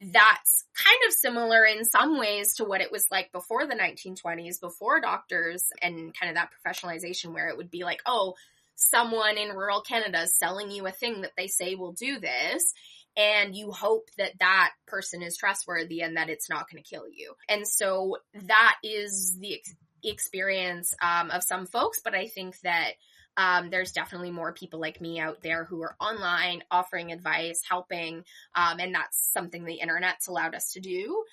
that's 0.00 0.64
kind 0.74 0.98
of 1.06 1.12
similar 1.12 1.64
in 1.64 1.84
some 1.84 2.18
ways 2.18 2.54
to 2.54 2.64
what 2.64 2.80
it 2.80 2.90
was 2.90 3.04
like 3.10 3.32
before 3.32 3.66
the 3.66 3.74
1920s, 3.74 4.60
before 4.60 5.00
doctors 5.00 5.70
and 5.82 6.14
kind 6.18 6.30
of 6.30 6.36
that 6.36 6.50
professionalization 6.50 7.34
where 7.34 7.48
it 7.48 7.56
would 7.56 7.70
be 7.70 7.84
like, 7.84 8.00
oh, 8.06 8.34
someone 8.76 9.36
in 9.36 9.54
rural 9.54 9.82
Canada 9.82 10.22
is 10.22 10.34
selling 10.34 10.70
you 10.70 10.86
a 10.86 10.90
thing 10.90 11.20
that 11.20 11.32
they 11.36 11.46
say 11.46 11.74
will 11.74 11.92
do 11.92 12.18
this. 12.18 12.72
And 13.16 13.54
you 13.54 13.72
hope 13.72 14.08
that 14.16 14.38
that 14.38 14.70
person 14.86 15.22
is 15.22 15.36
trustworthy 15.36 16.00
and 16.00 16.16
that 16.16 16.30
it's 16.30 16.48
not 16.48 16.70
going 16.70 16.82
to 16.82 16.88
kill 16.88 17.04
you. 17.08 17.34
And 17.48 17.66
so 17.68 18.18
that 18.46 18.76
is 18.82 19.36
the 19.38 19.56
ex- 19.56 19.74
experience 20.02 20.94
um, 21.02 21.30
of 21.30 21.42
some 21.42 21.66
folks. 21.66 22.00
But 22.02 22.14
I 22.14 22.28
think 22.28 22.58
that 22.60 22.92
um, 23.36 23.70
there's 23.70 23.92
definitely 23.92 24.30
more 24.30 24.52
people 24.52 24.80
like 24.80 25.00
me 25.00 25.18
out 25.20 25.42
there 25.42 25.64
who 25.64 25.82
are 25.82 25.96
online 26.00 26.62
offering 26.70 27.12
advice, 27.12 27.62
helping, 27.68 28.24
um, 28.54 28.80
and 28.80 28.94
that's 28.94 29.32
something 29.32 29.64
the 29.64 29.80
internet's 29.80 30.28
allowed 30.28 30.54
us 30.54 30.72
to 30.72 30.80
do. 30.80 31.24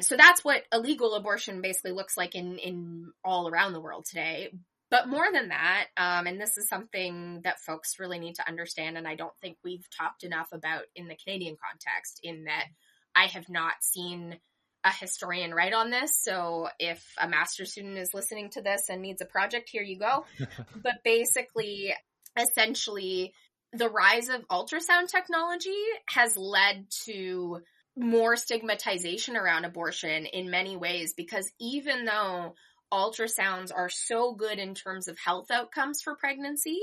So 0.00 0.16
that's 0.16 0.44
what 0.44 0.64
illegal 0.72 1.14
abortion 1.14 1.62
basically 1.62 1.92
looks 1.92 2.16
like 2.16 2.34
in 2.34 2.58
in 2.58 3.12
all 3.24 3.48
around 3.48 3.72
the 3.72 3.80
world 3.80 4.04
today. 4.04 4.52
But 4.90 5.08
more 5.08 5.26
than 5.32 5.48
that, 5.48 5.86
um, 5.96 6.26
and 6.26 6.40
this 6.40 6.56
is 6.56 6.68
something 6.68 7.40
that 7.42 7.60
folks 7.60 7.98
really 7.98 8.20
need 8.20 8.36
to 8.36 8.48
understand, 8.48 8.96
and 8.96 9.08
I 9.08 9.16
don't 9.16 9.36
think 9.40 9.56
we've 9.64 9.86
talked 9.90 10.22
enough 10.22 10.48
about 10.52 10.82
in 10.94 11.08
the 11.08 11.16
Canadian 11.16 11.56
context, 11.56 12.20
in 12.22 12.44
that 12.44 12.66
I 13.14 13.26
have 13.26 13.48
not 13.48 13.74
seen 13.80 14.38
a 14.86 14.92
historian 14.92 15.52
write 15.52 15.74
on 15.74 15.90
this. 15.90 16.16
So 16.22 16.68
if 16.78 17.04
a 17.20 17.28
master 17.28 17.64
student 17.64 17.98
is 17.98 18.14
listening 18.14 18.50
to 18.50 18.62
this 18.62 18.88
and 18.88 19.02
needs 19.02 19.20
a 19.20 19.26
project, 19.26 19.68
here 19.68 19.82
you 19.82 19.98
go. 19.98 20.24
but 20.76 21.02
basically, 21.04 21.92
essentially 22.38 23.34
the 23.72 23.90
rise 23.90 24.28
of 24.28 24.46
ultrasound 24.48 25.08
technology 25.08 25.82
has 26.08 26.36
led 26.36 26.86
to 27.04 27.60
more 27.96 28.36
stigmatization 28.36 29.36
around 29.36 29.64
abortion 29.64 30.26
in 30.26 30.50
many 30.50 30.76
ways 30.76 31.14
because 31.14 31.50
even 31.60 32.04
though 32.04 32.54
ultrasounds 32.92 33.72
are 33.74 33.88
so 33.88 34.34
good 34.34 34.58
in 34.58 34.74
terms 34.74 35.08
of 35.08 35.18
health 35.18 35.50
outcomes 35.50 36.00
for 36.00 36.14
pregnancy, 36.14 36.78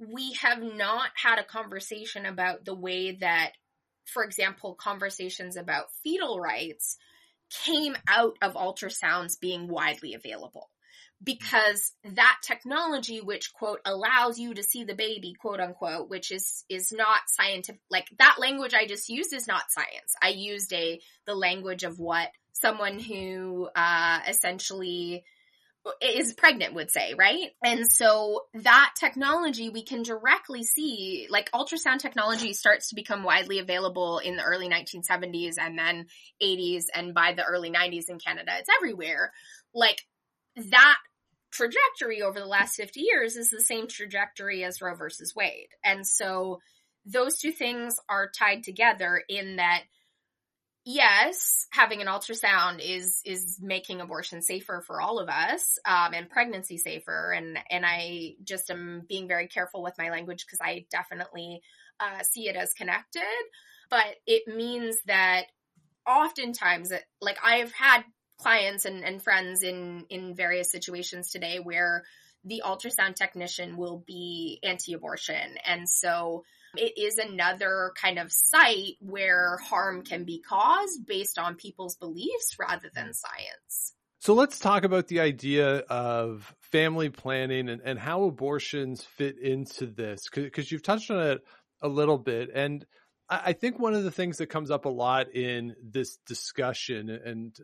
we 0.00 0.32
have 0.32 0.60
not 0.60 1.10
had 1.14 1.38
a 1.38 1.44
conversation 1.44 2.26
about 2.26 2.64
the 2.64 2.74
way 2.74 3.12
that, 3.20 3.52
for 4.06 4.24
example, 4.24 4.74
conversations 4.74 5.56
about 5.56 5.92
fetal 6.02 6.40
rights 6.40 6.96
came 7.64 7.96
out 8.08 8.36
of 8.42 8.54
ultrasounds 8.54 9.38
being 9.40 9.68
widely 9.68 10.14
available 10.14 10.70
because 11.22 11.92
that 12.04 12.38
technology 12.42 13.20
which 13.20 13.52
quote 13.54 13.80
allows 13.84 14.38
you 14.38 14.52
to 14.54 14.62
see 14.62 14.84
the 14.84 14.94
baby 14.94 15.34
quote 15.38 15.60
unquote 15.60 16.08
which 16.10 16.32
is 16.32 16.64
is 16.68 16.92
not 16.92 17.20
scientific 17.28 17.80
like 17.90 18.06
that 18.18 18.36
language 18.38 18.74
i 18.74 18.86
just 18.86 19.08
used 19.08 19.32
is 19.32 19.46
not 19.46 19.70
science. 19.70 20.14
I 20.20 20.28
used 20.28 20.72
a 20.72 21.00
the 21.26 21.34
language 21.34 21.84
of 21.84 21.98
what 21.98 22.28
someone 22.52 22.98
who 22.98 23.68
uh 23.74 24.20
essentially 24.28 25.24
is 26.00 26.32
pregnant 26.32 26.74
would 26.74 26.90
say, 26.90 27.14
right? 27.14 27.50
And 27.62 27.86
so 27.90 28.44
that 28.54 28.94
technology 28.98 29.68
we 29.68 29.82
can 29.84 30.02
directly 30.02 30.62
see, 30.62 31.26
like 31.30 31.50
ultrasound 31.52 31.98
technology 31.98 32.52
starts 32.52 32.88
to 32.88 32.94
become 32.94 33.22
widely 33.22 33.58
available 33.58 34.18
in 34.18 34.36
the 34.36 34.42
early 34.42 34.68
1970s 34.68 35.54
and 35.58 35.78
then 35.78 36.06
80s 36.42 36.84
and 36.94 37.14
by 37.14 37.34
the 37.34 37.44
early 37.44 37.70
90s 37.70 38.08
in 38.08 38.18
Canada, 38.18 38.52
it's 38.58 38.68
everywhere. 38.80 39.32
Like 39.74 40.00
that 40.56 40.96
trajectory 41.50 42.22
over 42.22 42.40
the 42.40 42.46
last 42.46 42.76
50 42.76 43.00
years 43.00 43.36
is 43.36 43.50
the 43.50 43.60
same 43.60 43.86
trajectory 43.86 44.64
as 44.64 44.80
Roe 44.80 44.94
versus 44.94 45.34
Wade. 45.36 45.68
And 45.84 46.06
so 46.06 46.60
those 47.04 47.38
two 47.38 47.52
things 47.52 47.96
are 48.08 48.30
tied 48.30 48.64
together 48.64 49.22
in 49.28 49.56
that 49.56 49.82
yes, 50.84 51.66
having 51.70 52.00
an 52.00 52.06
ultrasound 52.06 52.80
is 52.80 53.20
is 53.24 53.58
making 53.60 54.00
abortion 54.00 54.42
safer 54.42 54.82
for 54.86 55.00
all 55.00 55.18
of 55.18 55.28
us, 55.28 55.78
um, 55.84 56.14
and 56.14 56.30
pregnancy 56.30 56.78
safer. 56.78 57.32
And 57.32 57.58
and 57.70 57.84
I 57.86 58.34
just 58.44 58.70
am 58.70 59.02
being 59.08 59.28
very 59.28 59.48
careful 59.48 59.82
with 59.82 59.94
my 59.98 60.10
language 60.10 60.44
because 60.46 60.60
I 60.60 60.86
definitely 60.90 61.62
uh, 62.00 62.22
see 62.22 62.48
it 62.48 62.56
as 62.56 62.72
connected. 62.74 63.22
But 63.90 64.16
it 64.26 64.46
means 64.46 64.96
that 65.06 65.44
oftentimes, 66.06 66.92
like 67.20 67.38
I 67.42 67.56
have 67.56 67.72
had 67.72 68.04
clients 68.38 68.84
and, 68.84 69.04
and 69.04 69.22
friends 69.22 69.62
in 69.62 70.04
in 70.10 70.34
various 70.34 70.70
situations 70.70 71.30
today 71.30 71.60
where 71.60 72.04
the 72.44 72.62
ultrasound 72.64 73.14
technician 73.14 73.76
will 73.76 74.04
be 74.06 74.58
anti-abortion 74.62 75.56
and 75.64 75.88
so 75.88 76.44
it 76.76 76.98
is 77.00 77.18
another 77.18 77.92
kind 78.00 78.18
of 78.18 78.32
site 78.32 78.96
where 79.00 79.58
harm 79.58 80.02
can 80.02 80.24
be 80.24 80.40
caused 80.40 81.06
based 81.06 81.38
on 81.38 81.54
people's 81.56 81.96
beliefs 81.96 82.56
rather 82.58 82.90
than 82.94 83.06
hmm. 83.06 83.12
science. 83.12 83.92
So 84.18 84.32
let's 84.32 84.58
talk 84.58 84.84
about 84.84 85.08
the 85.08 85.20
idea 85.20 85.80
of 85.80 86.54
family 86.60 87.10
planning 87.10 87.68
and, 87.68 87.82
and 87.84 87.98
how 87.98 88.24
abortions 88.24 89.04
fit 89.04 89.38
into 89.38 89.84
this 89.84 90.28
because 90.32 90.72
you've 90.72 90.82
touched 90.82 91.10
on 91.10 91.20
it 91.20 91.44
a 91.82 91.88
little 91.88 92.16
bit. 92.16 92.48
And 92.54 92.86
I 93.28 93.52
think 93.52 93.78
one 93.78 93.92
of 93.92 94.02
the 94.02 94.10
things 94.10 94.38
that 94.38 94.46
comes 94.46 94.70
up 94.70 94.86
a 94.86 94.90
lot 94.90 95.34
in 95.34 95.76
this 95.82 96.16
discussion, 96.26 97.10
and 97.10 97.54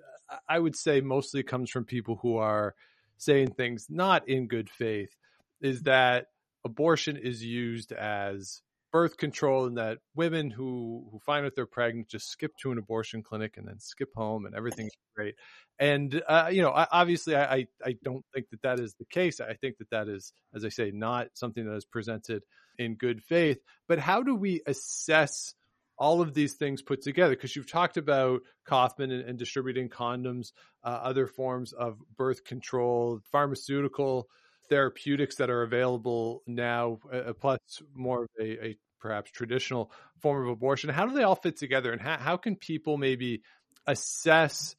I 0.46 0.58
would 0.58 0.76
say 0.76 1.00
mostly 1.00 1.42
comes 1.42 1.70
from 1.70 1.84
people 1.84 2.18
who 2.20 2.36
are 2.36 2.74
saying 3.16 3.52
things 3.52 3.86
not 3.88 4.28
in 4.28 4.46
good 4.46 4.68
faith, 4.68 5.16
is 5.60 5.82
that 5.82 6.26
abortion 6.64 7.16
is 7.16 7.44
used 7.44 7.92
as 7.92 8.62
birth 8.92 9.16
control 9.16 9.66
and 9.66 9.78
that 9.78 9.98
women 10.14 10.50
who 10.50 11.08
who 11.10 11.18
find 11.20 11.46
out 11.46 11.52
they're 11.54 11.66
pregnant 11.66 12.08
just 12.08 12.28
skip 12.28 12.52
to 12.58 12.72
an 12.72 12.78
abortion 12.78 13.22
clinic 13.22 13.56
and 13.56 13.66
then 13.68 13.78
skip 13.78 14.10
home 14.14 14.46
and 14.46 14.54
everything's 14.54 14.92
great. 15.14 15.34
And 15.78 16.22
uh, 16.28 16.50
you 16.52 16.62
know 16.62 16.72
obviously 16.74 17.36
I, 17.36 17.66
I 17.84 17.96
don't 18.02 18.24
think 18.34 18.50
that 18.50 18.62
that 18.62 18.80
is 18.80 18.94
the 18.98 19.04
case. 19.04 19.40
I 19.40 19.54
think 19.54 19.78
that 19.78 19.90
that 19.90 20.08
is 20.08 20.32
as 20.54 20.64
i 20.64 20.68
say 20.68 20.90
not 20.92 21.28
something 21.34 21.64
that 21.64 21.76
is 21.76 21.84
presented 21.84 22.42
in 22.78 22.96
good 22.96 23.22
faith. 23.22 23.58
But 23.88 23.98
how 23.98 24.22
do 24.22 24.34
we 24.34 24.62
assess 24.66 25.54
all 25.98 26.22
of 26.22 26.32
these 26.34 26.54
things 26.54 26.82
put 26.82 27.02
together? 27.02 27.34
Because 27.34 27.54
you've 27.54 27.70
talked 27.70 27.96
about 27.96 28.40
Kaufman 28.64 29.10
and, 29.10 29.28
and 29.28 29.38
distributing 29.38 29.88
condoms, 29.88 30.52
uh, 30.82 30.88
other 30.88 31.26
forms 31.26 31.72
of 31.72 31.98
birth 32.16 32.44
control, 32.44 33.20
pharmaceutical 33.30 34.28
therapeutics 34.70 35.36
that 35.36 35.50
are 35.50 35.62
available 35.62 36.42
now, 36.46 36.98
uh, 37.12 37.16
uh, 37.16 37.32
plus 37.34 37.58
more 37.94 38.22
of 38.22 38.28
a, 38.40 38.64
a, 38.64 38.78
perhaps 39.00 39.30
traditional 39.30 39.90
form 40.20 40.44
of 40.44 40.50
abortion. 40.50 40.90
How 40.90 41.06
do 41.06 41.14
they 41.14 41.22
all 41.22 41.34
fit 41.34 41.56
together, 41.56 41.92
and 41.92 42.00
how, 42.00 42.18
how 42.18 42.36
can 42.36 42.56
people 42.56 42.96
maybe 42.96 43.42
assess 43.86 44.76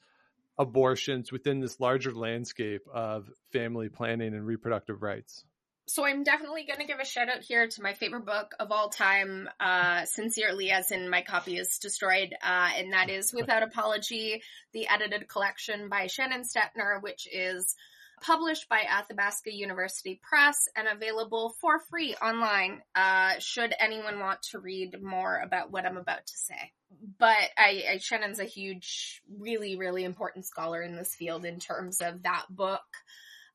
abortions 0.57 1.31
within 1.31 1.59
this 1.59 1.79
larger 1.79 2.13
landscape 2.13 2.87
of 2.93 3.29
family 3.51 3.89
planning 3.89 4.33
and 4.33 4.45
reproductive 4.45 5.01
rights? 5.01 5.43
so 5.91 6.05
I'm 6.05 6.23
definitely 6.23 6.63
going 6.65 6.79
to 6.79 6.85
give 6.85 6.99
a 6.99 7.05
shout 7.05 7.27
out 7.27 7.41
here 7.41 7.67
to 7.67 7.81
my 7.81 7.93
favorite 7.93 8.25
book 8.25 8.53
of 8.61 8.71
all 8.71 8.87
time, 8.89 9.49
uh, 9.59 10.05
sincerely, 10.05 10.71
as 10.71 10.89
in 10.89 11.09
my 11.09 11.21
copy 11.21 11.57
is 11.57 11.79
destroyed, 11.79 12.33
uh, 12.41 12.69
and 12.77 12.93
that 12.93 13.09
is 13.09 13.33
Without 13.41 13.61
Apology, 13.61 14.41
the 14.71 14.87
edited 14.87 15.27
collection 15.27 15.89
by 15.89 16.07
Shannon 16.07 16.43
Stettner, 16.43 17.01
which 17.01 17.27
is 17.29 17.75
published 18.21 18.69
by 18.69 18.81
Athabasca 18.87 19.53
University 19.53 20.19
Press 20.23 20.67
and 20.75 20.87
available 20.87 21.55
for 21.59 21.79
free 21.89 22.15
online, 22.21 22.81
uh, 22.95 23.33
should 23.39 23.73
anyone 23.79 24.19
want 24.19 24.41
to 24.51 24.59
read 24.59 25.01
more 25.01 25.39
about 25.43 25.71
what 25.71 25.85
I'm 25.85 25.97
about 25.97 26.25
to 26.25 26.37
say. 26.37 26.71
But 27.17 27.37
I, 27.57 27.83
I, 27.89 27.97
Shannon's 27.97 28.39
a 28.39 28.45
huge, 28.45 29.21
really, 29.39 29.75
really 29.75 30.03
important 30.03 30.45
scholar 30.45 30.81
in 30.81 30.95
this 30.95 31.15
field 31.15 31.45
in 31.45 31.59
terms 31.59 32.01
of 32.01 32.23
that 32.23 32.45
book. 32.49 32.81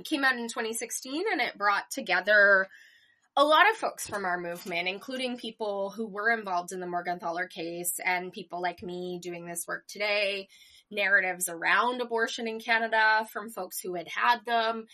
It 0.01 0.07
came 0.07 0.25
out 0.25 0.37
in 0.37 0.49
2016 0.49 1.25
and 1.31 1.41
it 1.41 1.57
brought 1.57 1.91
together 1.91 2.69
a 3.37 3.45
lot 3.45 3.71
of 3.71 3.77
folks 3.77 4.09
from 4.09 4.25
our 4.25 4.41
movement, 4.41 4.89
including 4.89 5.37
people 5.37 5.91
who 5.91 6.07
were 6.07 6.31
involved 6.31 6.73
in 6.73 6.81
the 6.81 6.87
Morgentaler 6.87 7.49
case 7.49 8.01
and 8.05 8.33
people 8.33 8.63
like 8.63 8.83
me 8.83 9.21
doing 9.23 9.47
this 9.47 9.67
work 9.69 9.87
today, 9.87 10.49
narratives 10.91 11.49
around 11.49 12.01
abortion 12.01 12.47
in 12.49 12.61
Canada 12.61 13.27
from 13.33 13.51
folks 13.51 13.79
who 13.81 13.95
had 13.95 14.09
had 14.09 14.45
them. 14.47 14.87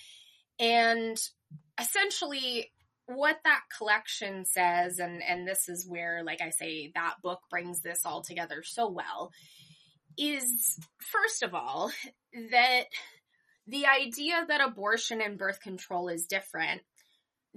And 0.58 1.18
essentially, 1.80 2.70
what 3.06 3.38
that 3.44 3.62
collection 3.76 4.44
says, 4.44 4.98
and, 4.98 5.22
and 5.22 5.46
this 5.46 5.68
is 5.68 5.86
where, 5.88 6.22
like 6.24 6.40
I 6.40 6.50
say, 6.50 6.92
that 6.94 7.16
book 7.22 7.40
brings 7.50 7.80
this 7.80 8.00
all 8.04 8.22
together 8.22 8.62
so 8.62 8.90
well, 8.90 9.30
is 10.16 10.78
first 10.98 11.42
of 11.42 11.54
all, 11.54 11.90
that 12.50 12.84
the 13.66 13.86
idea 13.86 14.44
that 14.48 14.60
abortion 14.60 15.20
and 15.20 15.38
birth 15.38 15.60
control 15.60 16.08
is 16.08 16.26
different 16.26 16.82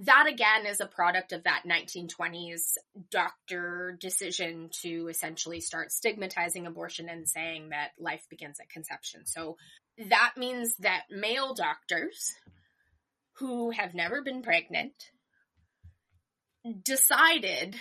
that 0.00 0.26
again 0.28 0.66
is 0.66 0.80
a 0.80 0.86
product 0.86 1.32
of 1.32 1.44
that 1.44 1.62
1920s 1.66 2.74
doctor 3.10 3.96
decision 3.98 4.68
to 4.82 5.08
essentially 5.08 5.60
start 5.60 5.90
stigmatizing 5.90 6.66
abortion 6.66 7.08
and 7.08 7.28
saying 7.28 7.70
that 7.70 7.92
life 7.98 8.26
begins 8.28 8.60
at 8.60 8.68
conception. 8.68 9.24
So 9.24 9.56
that 10.10 10.34
means 10.36 10.76
that 10.80 11.04
male 11.10 11.54
doctors 11.54 12.34
who 13.38 13.70
have 13.70 13.94
never 13.94 14.22
been 14.22 14.42
pregnant 14.42 14.92
decided 16.82 17.76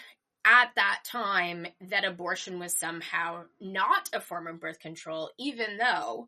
at 0.46 0.70
that 0.76 1.00
time 1.06 1.66
that 1.82 2.06
abortion 2.06 2.60
was 2.60 2.78
somehow 2.78 3.44
not 3.60 4.10
a 4.14 4.22
form 4.22 4.48
of 4.48 4.60
birth 4.60 4.80
control, 4.80 5.32
even 5.40 5.78
though 5.78 6.28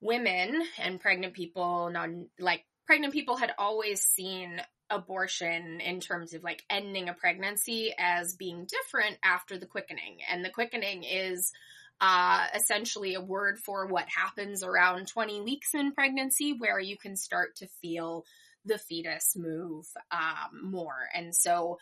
women 0.00 0.62
and 0.78 1.00
pregnant 1.00 1.34
people, 1.34 1.90
non 1.90 2.28
like 2.38 2.64
pregnant 2.86 3.12
people 3.12 3.36
had 3.36 3.52
always 3.58 4.02
seen 4.02 4.62
abortion 4.90 5.80
in 5.80 6.00
terms 6.00 6.34
of 6.34 6.42
like 6.42 6.64
ending 6.70 7.08
a 7.08 7.14
pregnancy 7.14 7.94
as 7.98 8.36
being 8.36 8.66
different 8.66 9.18
after 9.22 9.58
the 9.58 9.66
quickening. 9.66 10.18
And 10.30 10.44
the 10.44 10.50
quickening 10.50 11.04
is 11.04 11.52
uh, 12.00 12.46
essentially 12.54 13.14
a 13.14 13.20
word 13.20 13.58
for 13.58 13.86
what 13.86 14.06
happens 14.08 14.62
around 14.62 15.08
20 15.08 15.40
weeks 15.40 15.74
in 15.74 15.92
pregnancy, 15.92 16.52
where 16.52 16.78
you 16.78 16.96
can 16.96 17.16
start 17.16 17.56
to 17.56 17.68
feel 17.82 18.24
the 18.64 18.78
fetus 18.78 19.34
move 19.36 19.86
um, 20.10 20.70
more. 20.70 21.08
And 21.14 21.34
so 21.34 21.78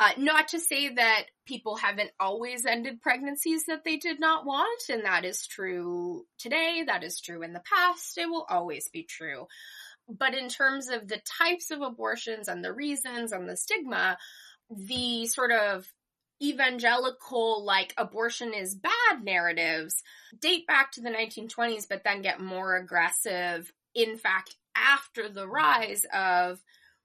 uh, 0.00 0.10
not 0.16 0.48
to 0.48 0.58
say 0.58 0.92
that 0.94 1.24
people 1.46 1.76
haven't 1.76 2.10
always 2.18 2.66
ended 2.66 3.00
pregnancies 3.00 3.66
that 3.66 3.84
they 3.84 3.96
did 3.96 4.18
not 4.18 4.44
want, 4.44 4.82
and 4.88 5.04
that 5.04 5.24
is 5.24 5.46
true 5.46 6.26
today, 6.38 6.82
that 6.86 7.04
is 7.04 7.20
true 7.20 7.42
in 7.42 7.52
the 7.52 7.60
past, 7.60 8.18
it 8.18 8.26
will 8.26 8.46
always 8.48 8.88
be 8.88 9.04
true. 9.04 9.46
But 10.18 10.34
in 10.34 10.48
terms 10.48 10.88
of 10.88 11.08
the 11.08 11.20
types 11.40 11.70
of 11.70 11.80
abortions 11.80 12.48
and 12.48 12.64
the 12.64 12.72
reasons 12.72 13.32
and 13.32 13.48
the 13.48 13.56
stigma, 13.56 14.18
the 14.70 15.26
sort 15.26 15.52
of 15.52 15.86
evangelical, 16.42 17.64
like 17.64 17.94
abortion 17.96 18.52
is 18.52 18.74
bad 18.74 19.22
narratives 19.22 20.02
date 20.38 20.66
back 20.66 20.92
to 20.92 21.00
the 21.00 21.10
1920s, 21.10 21.86
but 21.88 22.02
then 22.04 22.22
get 22.22 22.40
more 22.40 22.76
aggressive, 22.76 23.72
in 23.94 24.16
fact, 24.16 24.56
after 24.76 25.28
the 25.28 25.46
rise 25.46 26.04
of 26.12 26.60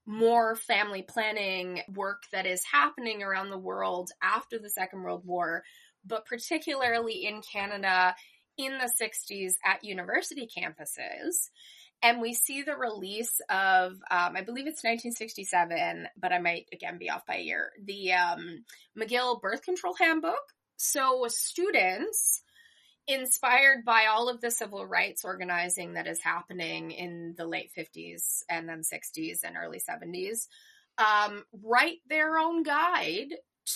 more 0.06 0.56
family 0.56 1.02
planning 1.02 1.82
work 1.94 2.22
that 2.32 2.46
is 2.46 2.64
happening 2.64 3.22
around 3.22 3.50
the 3.50 3.58
world 3.58 4.10
after 4.22 4.58
the 4.58 4.70
Second 4.70 5.02
World 5.02 5.22
War, 5.24 5.62
but 6.04 6.24
particularly 6.24 7.26
in 7.26 7.42
Canada 7.42 8.14
in 8.56 8.78
the 8.78 8.90
60s 9.00 9.52
at 9.64 9.84
university 9.84 10.48
campuses. 10.48 11.50
And 12.02 12.20
we 12.20 12.32
see 12.32 12.62
the 12.62 12.76
release 12.76 13.40
of, 13.50 13.92
um, 14.10 14.36
I 14.36 14.42
believe 14.42 14.66
it's 14.66 14.84
1967, 14.84 16.06
but 16.16 16.32
I 16.32 16.38
might 16.38 16.66
again 16.72 16.98
be 16.98 17.10
off 17.10 17.26
by 17.26 17.36
a 17.36 17.42
year, 17.42 17.70
the 17.84 18.12
um, 18.12 18.64
McGill 18.96 19.40
Birth 19.40 19.62
Control 19.62 19.94
Handbook. 19.98 20.54
So 20.76 21.26
students 21.28 22.42
inspired 23.08 23.84
by 23.84 24.06
all 24.06 24.28
of 24.28 24.40
the 24.40 24.50
civil 24.50 24.86
rights 24.86 25.24
organizing 25.24 25.94
that 25.94 26.06
is 26.06 26.22
happening 26.22 26.90
in 26.92 27.34
the 27.36 27.46
late 27.46 27.70
50s 27.76 28.42
and 28.48 28.68
then 28.68 28.82
60s 28.82 29.38
and 29.44 29.56
early 29.56 29.80
70s 29.80 30.46
um, 30.98 31.44
write 31.64 31.98
their 32.08 32.38
own 32.38 32.62
guide 32.62 33.34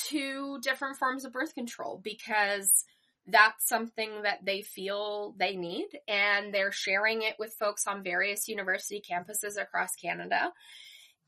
to 0.09 0.59
different 0.61 0.97
forms 0.97 1.25
of 1.25 1.33
birth 1.33 1.55
control 1.55 2.01
because 2.03 2.85
that's 3.27 3.69
something 3.69 4.23
that 4.23 4.45
they 4.45 4.63
feel 4.63 5.35
they 5.39 5.57
need 5.57 5.89
and 6.09 6.53
they're 6.53 6.73
sharing 6.73 7.23
it 7.23 7.37
with 7.39 7.55
folks 7.55 7.87
on 7.87 8.03
various 8.03 8.49
university 8.49 9.01
campuses 9.01 9.61
across 9.61 9.95
Canada. 9.95 10.53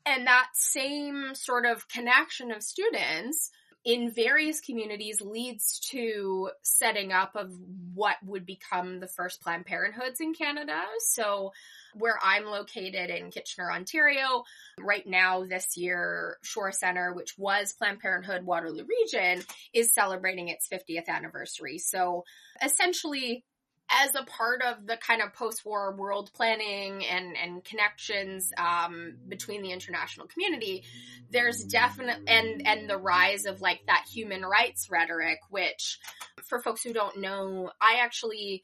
And 0.05 0.27
that 0.27 0.49
same 0.53 1.33
sort 1.33 1.65
of 1.65 1.87
connection 1.87 2.51
of 2.51 2.61
students 2.61 3.51
in 3.85 4.09
various 4.09 4.59
communities 4.59 5.21
leads 5.21 5.79
to 5.91 6.49
setting 6.63 7.11
up 7.11 7.35
of 7.35 7.51
what 7.93 8.17
would 8.23 8.45
become 8.45 8.99
the 8.99 9.07
first 9.07 9.41
Planned 9.41 9.65
Parenthoods 9.65 10.19
in 10.19 10.33
Canada. 10.33 10.81
So, 10.99 11.53
where 11.97 12.19
I'm 12.21 12.45
located 12.45 13.09
in 13.09 13.31
Kitchener, 13.31 13.71
Ontario, 13.71 14.43
right 14.79 15.05
now 15.07 15.45
this 15.45 15.77
year, 15.77 16.37
Shore 16.43 16.71
Center, 16.71 17.13
which 17.13 17.37
was 17.37 17.73
Planned 17.73 17.99
Parenthood 17.99 18.45
Waterloo 18.45 18.85
Region, 18.85 19.43
is 19.73 19.93
celebrating 19.93 20.49
its 20.49 20.67
50th 20.67 21.07
anniversary. 21.07 21.77
So, 21.77 22.25
essentially, 22.61 23.43
as 23.89 24.15
a 24.15 24.23
part 24.23 24.61
of 24.63 24.87
the 24.87 24.97
kind 24.97 25.21
of 25.21 25.33
post-war 25.33 25.95
world 25.95 26.31
planning 26.33 27.05
and 27.05 27.37
and 27.37 27.63
connections 27.63 28.51
um, 28.57 29.15
between 29.27 29.61
the 29.61 29.71
international 29.71 30.27
community, 30.27 30.83
there's 31.29 31.63
definitely 31.63 32.27
and 32.27 32.65
and 32.65 32.89
the 32.89 32.97
rise 32.97 33.45
of 33.45 33.61
like 33.61 33.81
that 33.87 34.05
human 34.11 34.41
rights 34.41 34.89
rhetoric, 34.89 35.39
which 35.49 35.99
for 36.45 36.61
folks 36.61 36.81
who 36.83 36.93
don't 36.93 37.19
know, 37.21 37.71
I 37.79 37.99
actually 38.01 38.63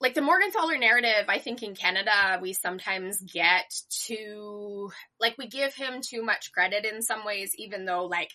like 0.00 0.14
the 0.14 0.20
Morgentaler 0.20 0.78
narrative. 0.78 1.26
I 1.28 1.38
think 1.38 1.62
in 1.62 1.74
Canada 1.74 2.38
we 2.40 2.52
sometimes 2.52 3.20
get 3.20 3.72
too 3.88 4.90
like 5.20 5.36
we 5.38 5.48
give 5.48 5.74
him 5.74 6.00
too 6.02 6.22
much 6.22 6.52
credit 6.52 6.84
in 6.84 7.02
some 7.02 7.24
ways, 7.24 7.52
even 7.56 7.84
though 7.84 8.04
like 8.04 8.30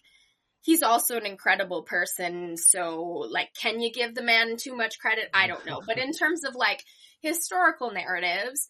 he's 0.61 0.83
also 0.83 1.17
an 1.17 1.25
incredible 1.25 1.83
person. 1.83 2.55
So, 2.57 3.27
like, 3.29 3.53
can 3.53 3.79
you 3.79 3.91
give 3.91 4.15
the 4.15 4.23
man 4.23 4.57
too 4.57 4.75
much 4.75 4.99
credit? 4.99 5.29
I 5.33 5.47
don't 5.47 5.65
know. 5.65 5.81
But 5.85 5.97
in 5.97 6.13
terms 6.13 6.43
of 6.43 6.55
like 6.55 6.83
historical 7.21 7.91
narratives, 7.91 8.69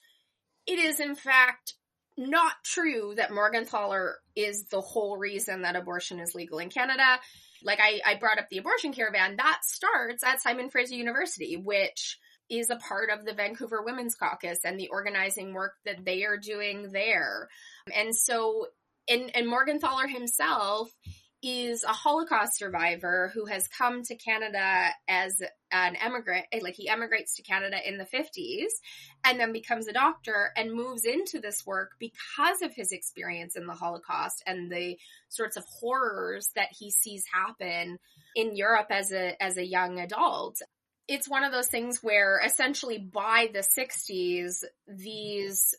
it 0.65 0.79
is 0.79 0.99
in 0.99 1.15
fact 1.15 1.75
not 2.17 2.53
true 2.63 3.13
that 3.15 3.31
Morgentaler 3.31 4.13
is 4.35 4.67
the 4.67 4.81
whole 4.81 5.17
reason 5.17 5.61
that 5.61 5.75
abortion 5.75 6.19
is 6.19 6.35
legal 6.35 6.59
in 6.59 6.69
Canada. 6.69 7.19
Like 7.63 7.79
I, 7.81 8.01
I 8.05 8.15
brought 8.15 8.39
up 8.39 8.49
the 8.49 8.57
abortion 8.57 8.93
caravan, 8.93 9.37
that 9.37 9.59
starts 9.63 10.23
at 10.23 10.41
Simon 10.41 10.69
Fraser 10.69 10.95
University, 10.95 11.57
which 11.57 12.17
is 12.51 12.69
a 12.69 12.75
part 12.75 13.09
of 13.09 13.25
the 13.25 13.33
Vancouver 13.33 13.81
Women's 13.81 14.13
Caucus 14.13 14.59
and 14.65 14.77
the 14.77 14.89
organizing 14.89 15.53
work 15.53 15.75
that 15.85 16.03
they 16.05 16.25
are 16.25 16.37
doing 16.37 16.91
there. 16.91 17.47
And 17.95 18.13
so, 18.13 18.67
and, 19.07 19.31
and 19.33 19.47
Morgentaler 19.47 20.09
himself 20.09 20.91
is 21.43 21.83
a 21.83 21.93
Holocaust 21.93 22.57
survivor 22.57 23.31
who 23.33 23.45
has 23.45 23.67
come 23.67 24.03
to 24.03 24.15
Canada 24.15 24.89
as 25.07 25.41
an 25.71 25.95
immigrant. 26.05 26.45
Eh, 26.51 26.59
like 26.61 26.75
he 26.75 26.87
emigrates 26.87 27.35
to 27.35 27.41
Canada 27.41 27.77
in 27.83 27.97
the 27.97 28.05
50s 28.05 28.67
and 29.23 29.39
then 29.39 29.51
becomes 29.51 29.87
a 29.87 29.93
doctor 29.93 30.51
and 30.55 30.73
moves 30.73 31.03
into 31.03 31.39
this 31.39 31.65
work 31.65 31.91
because 31.99 32.61
of 32.61 32.75
his 32.75 32.91
experience 32.91 33.55
in 33.55 33.65
the 33.65 33.73
Holocaust 33.73 34.43
and 34.45 34.71
the 34.71 34.97
sorts 35.29 35.57
of 35.57 35.63
horrors 35.79 36.49
that 36.55 36.69
he 36.77 36.91
sees 36.91 37.23
happen 37.33 37.97
in 38.35 38.55
Europe 38.55 38.87
as 38.91 39.11
a, 39.11 39.41
as 39.41 39.57
a 39.57 39.65
young 39.65 39.99
adult. 39.99 40.61
It's 41.07 41.29
one 41.29 41.43
of 41.43 41.51
those 41.51 41.67
things 41.67 42.01
where 42.01 42.39
essentially 42.45 42.97
by 42.97 43.49
the 43.51 43.59
60s, 43.59 44.63
these 44.87 45.75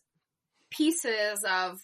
pieces 0.70 1.44
of 1.48 1.80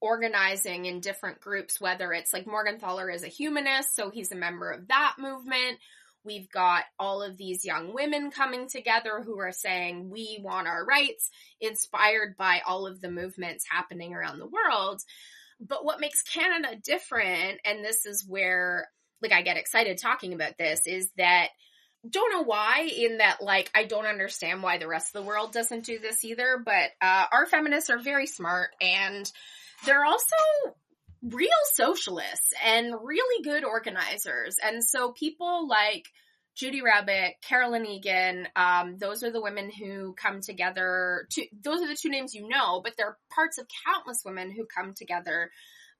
organizing 0.00 0.86
in 0.86 1.00
different 1.00 1.40
groups, 1.40 1.80
whether 1.80 2.12
it's 2.12 2.32
like 2.32 2.44
Morgentaler 2.44 3.12
is 3.12 3.24
a 3.24 3.28
humanist, 3.28 3.94
so 3.94 4.10
he's 4.10 4.32
a 4.32 4.36
member 4.36 4.70
of 4.70 4.88
that 4.88 5.14
movement. 5.18 5.78
We've 6.24 6.50
got 6.50 6.84
all 6.98 7.22
of 7.22 7.36
these 7.36 7.64
young 7.64 7.94
women 7.94 8.30
coming 8.30 8.68
together 8.68 9.22
who 9.24 9.38
are 9.40 9.52
saying, 9.52 10.10
we 10.10 10.38
want 10.40 10.68
our 10.68 10.84
rights, 10.84 11.30
inspired 11.60 12.36
by 12.36 12.62
all 12.66 12.86
of 12.86 13.00
the 13.00 13.10
movements 13.10 13.64
happening 13.68 14.14
around 14.14 14.38
the 14.38 14.46
world. 14.46 15.00
But 15.60 15.84
what 15.84 16.00
makes 16.00 16.22
Canada 16.22 16.76
different, 16.76 17.60
and 17.64 17.84
this 17.84 18.06
is 18.06 18.24
where, 18.28 18.88
like, 19.20 19.32
I 19.32 19.42
get 19.42 19.56
excited 19.56 19.98
talking 19.98 20.32
about 20.32 20.58
this, 20.58 20.86
is 20.86 21.10
that 21.16 21.48
don't 22.08 22.32
know 22.32 22.42
why 22.42 22.88
in 22.96 23.18
that 23.18 23.42
like 23.42 23.70
i 23.74 23.84
don't 23.84 24.06
understand 24.06 24.62
why 24.62 24.78
the 24.78 24.88
rest 24.88 25.14
of 25.14 25.22
the 25.22 25.26
world 25.26 25.52
doesn't 25.52 25.84
do 25.84 25.98
this 25.98 26.24
either 26.24 26.60
but 26.64 26.90
uh, 27.00 27.26
our 27.32 27.46
feminists 27.46 27.90
are 27.90 27.98
very 27.98 28.26
smart 28.26 28.70
and 28.80 29.30
they're 29.84 30.04
also 30.04 30.36
real 31.22 31.48
socialists 31.72 32.52
and 32.64 32.94
really 33.02 33.44
good 33.44 33.64
organizers. 33.64 34.56
And 34.62 34.84
so 34.84 35.12
people 35.12 35.68
like 35.68 36.08
Judy 36.54 36.82
Rebick, 36.82 37.34
Carolyn 37.46 37.86
Egan, 37.86 38.48
um, 38.56 38.98
those 38.98 39.22
are 39.22 39.30
the 39.30 39.40
women 39.40 39.70
who 39.70 40.14
come 40.14 40.40
together. 40.40 41.26
To, 41.30 41.46
those 41.62 41.80
are 41.80 41.88
the 41.88 41.96
two 41.96 42.10
names 42.10 42.34
you 42.34 42.48
know, 42.48 42.80
but 42.82 42.94
there 42.96 43.06
are 43.06 43.18
parts 43.34 43.58
of 43.58 43.66
countless 43.86 44.22
women 44.24 44.50
who 44.50 44.66
come 44.66 44.92
together 44.94 45.50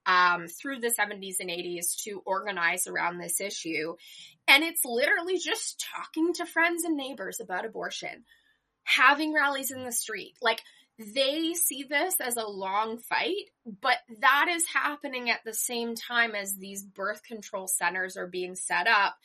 um, 0.05 0.47
through 0.47 0.79
the 0.79 0.93
70s 0.93 1.35
and 1.39 1.49
80s 1.49 2.03
to 2.03 2.21
organize 2.25 2.87
around 2.87 3.17
this 3.17 3.39
issue. 3.39 3.95
And 4.47 4.63
it's 4.63 4.83
literally 4.85 5.37
just 5.37 5.85
talking 5.95 6.33
to 6.33 6.45
friends 6.45 6.83
and 6.83 6.97
neighbors 6.97 7.39
about 7.39 7.65
abortion, 7.65 8.25
having 8.83 9.33
rallies 9.33 9.71
in 9.71 9.83
the 9.83 9.91
street. 9.91 10.33
Like, 10.41 10.61
they 10.99 11.53
see 11.53 11.83
this 11.83 12.15
as 12.21 12.37
a 12.37 12.45
long 12.45 12.99
fight, 12.99 13.49
but 13.81 13.97
that 14.19 14.47
is 14.49 14.63
happening 14.67 15.31
at 15.31 15.43
the 15.43 15.53
same 15.53 15.95
time 15.95 16.35
as 16.35 16.55
these 16.55 16.83
birth 16.83 17.23
control 17.23 17.67
centers 17.67 18.15
are 18.15 18.27
being 18.27 18.55
set 18.55 18.87
up 18.87 19.17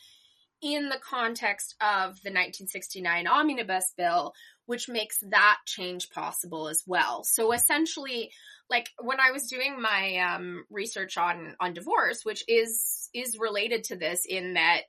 in 0.61 0.89
the 0.89 0.99
context 0.99 1.75
of 1.81 2.21
the 2.23 2.31
1969 2.31 3.27
omnibus 3.27 3.93
bill, 3.97 4.35
which 4.67 4.89
makes 4.89 5.19
that 5.29 5.59
change 5.67 6.11
possible 6.11 6.69
as 6.69 6.83
well. 6.87 7.23
So 7.23 7.53
essentially, 7.53 8.33
like 8.71 8.91
when 9.01 9.19
I 9.21 9.31
was 9.33 9.49
doing 9.49 9.81
my 9.81 10.17
um, 10.19 10.65
research 10.71 11.17
on 11.17 11.57
on 11.61 11.75
divorce, 11.75 12.25
which 12.25 12.45
is 12.49 13.09
is 13.15 13.39
related 13.39 13.85
to 13.85 13.97
this 13.97 14.25
in 14.27 14.55
that 14.55 14.83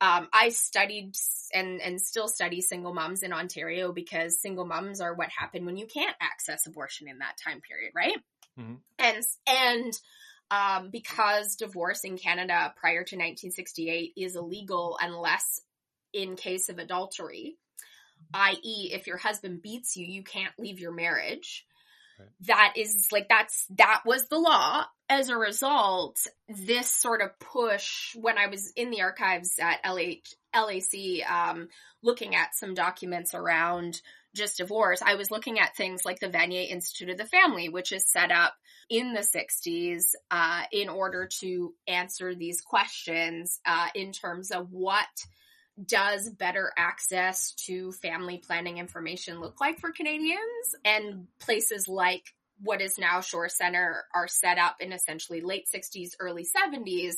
um, 0.00 0.28
I 0.32 0.48
studied 0.50 1.14
and 1.54 1.80
and 1.80 2.00
still 2.00 2.28
study 2.28 2.60
single 2.60 2.92
moms 2.92 3.22
in 3.22 3.32
Ontario 3.32 3.92
because 3.92 4.40
single 4.40 4.66
moms 4.66 5.00
are 5.00 5.14
what 5.14 5.28
happened 5.28 5.64
when 5.64 5.76
you 5.76 5.86
can't 5.86 6.16
access 6.20 6.66
abortion 6.66 7.08
in 7.08 7.18
that 7.18 7.36
time 7.42 7.60
period, 7.60 7.92
right? 7.94 8.18
Mm-hmm. 8.58 8.74
And 8.98 9.24
and 9.46 9.98
um, 10.50 10.90
because 10.90 11.56
divorce 11.56 12.04
in 12.04 12.18
Canada 12.18 12.74
prior 12.76 13.04
to 13.04 13.16
1968 13.16 14.12
is 14.16 14.36
illegal 14.36 14.98
unless 15.00 15.62
in 16.12 16.36
case 16.36 16.68
of 16.68 16.78
adultery, 16.78 17.56
i.e., 18.34 18.90
if 18.92 19.06
your 19.06 19.16
husband 19.16 19.62
beats 19.62 19.96
you, 19.96 20.04
you 20.04 20.22
can't 20.22 20.52
leave 20.58 20.78
your 20.78 20.92
marriage. 20.92 21.64
That 22.46 22.74
is 22.76 23.08
like 23.12 23.28
that's 23.28 23.66
that 23.76 24.02
was 24.04 24.28
the 24.28 24.38
law. 24.38 24.84
As 25.08 25.28
a 25.28 25.36
result, 25.36 26.16
this 26.48 26.88
sort 26.88 27.20
of 27.20 27.38
push 27.38 28.14
when 28.14 28.38
I 28.38 28.46
was 28.46 28.72
in 28.76 28.90
the 28.90 29.02
archives 29.02 29.58
at 29.60 29.82
LH, 29.84 30.34
LAC, 30.54 31.30
um, 31.30 31.68
looking 32.02 32.34
at 32.34 32.54
some 32.54 32.74
documents 32.74 33.34
around 33.34 34.00
just 34.34 34.56
divorce, 34.56 35.02
I 35.02 35.16
was 35.16 35.30
looking 35.30 35.58
at 35.58 35.76
things 35.76 36.02
like 36.04 36.18
the 36.18 36.28
Vanier 36.28 36.68
Institute 36.68 37.10
of 37.10 37.18
the 37.18 37.26
Family, 37.26 37.68
which 37.68 37.92
is 37.92 38.10
set 38.10 38.30
up 38.30 38.54
in 38.88 39.12
the 39.12 39.20
60s 39.20 40.02
uh, 40.30 40.62
in 40.72 40.88
order 40.88 41.28
to 41.40 41.74
answer 41.86 42.34
these 42.34 42.60
questions 42.60 43.60
uh, 43.66 43.88
in 43.94 44.12
terms 44.12 44.50
of 44.50 44.68
what 44.70 45.06
does 45.84 46.28
better 46.28 46.72
access 46.76 47.52
to 47.66 47.92
family 47.92 48.38
planning 48.38 48.78
information 48.78 49.40
look 49.40 49.60
like 49.60 49.78
for 49.78 49.90
Canadians? 49.90 50.38
And 50.84 51.26
places 51.38 51.88
like 51.88 52.24
what 52.60 52.80
is 52.80 52.98
now 52.98 53.20
Shore 53.20 53.48
Center 53.48 54.04
are 54.14 54.28
set 54.28 54.58
up 54.58 54.76
in 54.80 54.92
essentially 54.92 55.40
late 55.40 55.66
60s, 55.74 56.10
early 56.20 56.44
70s. 56.44 57.14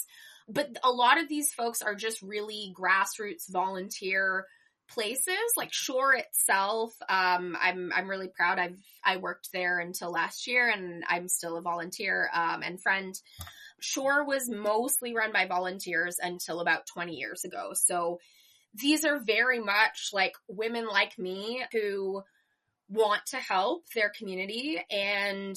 But 0.48 0.76
a 0.82 0.90
lot 0.90 1.20
of 1.20 1.28
these 1.28 1.52
folks 1.52 1.82
are 1.82 1.94
just 1.94 2.22
really 2.22 2.74
grassroots 2.78 3.50
volunteer 3.50 4.46
places 4.88 5.52
like 5.56 5.72
Shore 5.72 6.14
itself. 6.14 6.92
Um, 7.08 7.56
I'm 7.60 7.90
I'm 7.94 8.08
really 8.08 8.28
proud. 8.28 8.58
I've 8.58 8.78
I 9.04 9.16
worked 9.16 9.50
there 9.52 9.78
until 9.78 10.10
last 10.10 10.46
year, 10.46 10.68
and 10.68 11.04
I'm 11.08 11.28
still 11.28 11.56
a 11.56 11.62
volunteer 11.62 12.30
um, 12.34 12.62
and 12.62 12.80
friend. 12.80 13.18
Shore 13.80 14.24
was 14.24 14.48
mostly 14.48 15.14
run 15.14 15.32
by 15.32 15.46
volunteers 15.46 16.16
until 16.22 16.60
about 16.60 16.86
20 16.86 17.14
years 17.16 17.44
ago. 17.44 17.72
So 17.74 18.18
these 18.74 19.04
are 19.04 19.20
very 19.20 19.60
much 19.60 20.10
like 20.12 20.34
women 20.48 20.86
like 20.86 21.18
me 21.18 21.64
who 21.72 22.22
want 22.88 23.22
to 23.26 23.36
help 23.36 23.84
their 23.94 24.10
community 24.16 24.80
and 24.90 25.56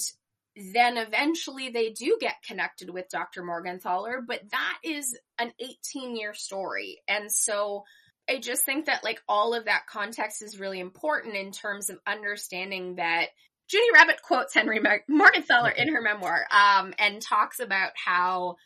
then 0.72 0.96
eventually 0.96 1.68
they 1.68 1.90
do 1.90 2.16
get 2.20 2.42
connected 2.44 2.90
with 2.90 3.08
Dr. 3.10 3.42
Morgentaler, 3.42 4.20
but 4.26 4.40
that 4.50 4.78
is 4.82 5.16
an 5.38 5.52
18 5.60 6.16
year 6.16 6.34
story. 6.34 7.00
And 7.06 7.30
so 7.30 7.84
I 8.28 8.38
just 8.38 8.64
think 8.64 8.86
that 8.86 9.04
like 9.04 9.20
all 9.28 9.54
of 9.54 9.66
that 9.66 9.86
context 9.88 10.42
is 10.42 10.58
really 10.58 10.80
important 10.80 11.36
in 11.36 11.52
terms 11.52 11.90
of 11.90 11.98
understanding 12.06 12.96
that 12.96 13.26
Judy 13.68 13.86
Rebick 13.94 14.22
quotes 14.22 14.54
Henry 14.54 14.80
Morgentaler 14.80 15.74
in 15.76 15.94
her 15.94 16.02
memoir 16.02 16.46
um, 16.50 16.92
and 16.98 17.22
talks 17.22 17.60
about 17.60 17.92
how 18.02 18.56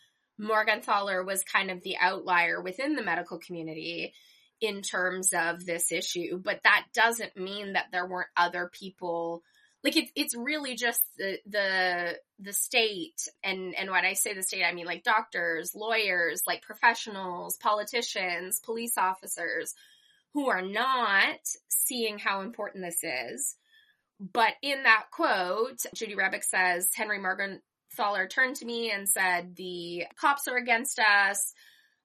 Morgentaler 0.40 1.26
was 1.26 1.44
kind 1.44 1.70
of 1.70 1.82
the 1.82 1.96
outlier 2.00 2.60
within 2.60 2.94
the 2.94 3.02
medical 3.02 3.38
community 3.38 4.14
in 4.62 4.80
terms 4.80 5.32
of 5.34 5.66
this 5.66 5.90
issue, 5.90 6.38
but 6.38 6.60
that 6.62 6.86
doesn't 6.94 7.36
mean 7.36 7.72
that 7.72 7.86
there 7.90 8.06
weren't 8.06 8.28
other 8.36 8.70
people. 8.72 9.42
Like 9.82 9.96
it's 9.96 10.12
it's 10.14 10.36
really 10.36 10.76
just 10.76 11.02
the 11.18 11.38
the 11.46 12.18
the 12.38 12.52
state 12.52 13.28
and 13.42 13.74
and 13.74 13.90
when 13.90 14.04
I 14.04 14.12
say 14.12 14.32
the 14.32 14.44
state 14.44 14.64
I 14.64 14.72
mean 14.72 14.86
like 14.86 15.02
doctors, 15.02 15.74
lawyers, 15.74 16.44
like 16.46 16.62
professionals, 16.62 17.56
politicians, 17.56 18.60
police 18.60 18.96
officers 18.96 19.74
who 20.32 20.48
are 20.48 20.62
not 20.62 21.40
seeing 21.68 22.20
how 22.20 22.42
important 22.42 22.84
this 22.84 23.02
is. 23.02 23.56
But 24.20 24.52
in 24.62 24.84
that 24.84 25.06
quote, 25.10 25.80
Judy 25.92 26.14
Rebick 26.14 26.44
says 26.44 26.88
Henry 26.94 27.18
Morgentaler 27.18 28.30
turned 28.30 28.54
to 28.56 28.64
me 28.64 28.92
and 28.92 29.08
said 29.08 29.56
the 29.56 30.04
cops 30.14 30.46
are 30.46 30.56
against 30.56 31.00
us, 31.00 31.52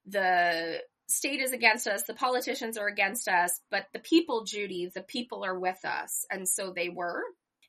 the 0.07 0.81
state 1.07 1.39
is 1.39 1.53
against 1.53 1.87
us, 1.87 2.03
the 2.03 2.13
politicians 2.13 2.77
are 2.77 2.87
against 2.87 3.27
us, 3.27 3.59
but 3.71 3.87
the 3.93 3.99
people, 3.99 4.43
Judy, 4.43 4.91
the 4.93 5.01
people 5.01 5.43
are 5.45 5.57
with 5.57 5.83
us. 5.85 6.25
And 6.29 6.47
so 6.47 6.71
they 6.71 6.89
were. 6.89 7.23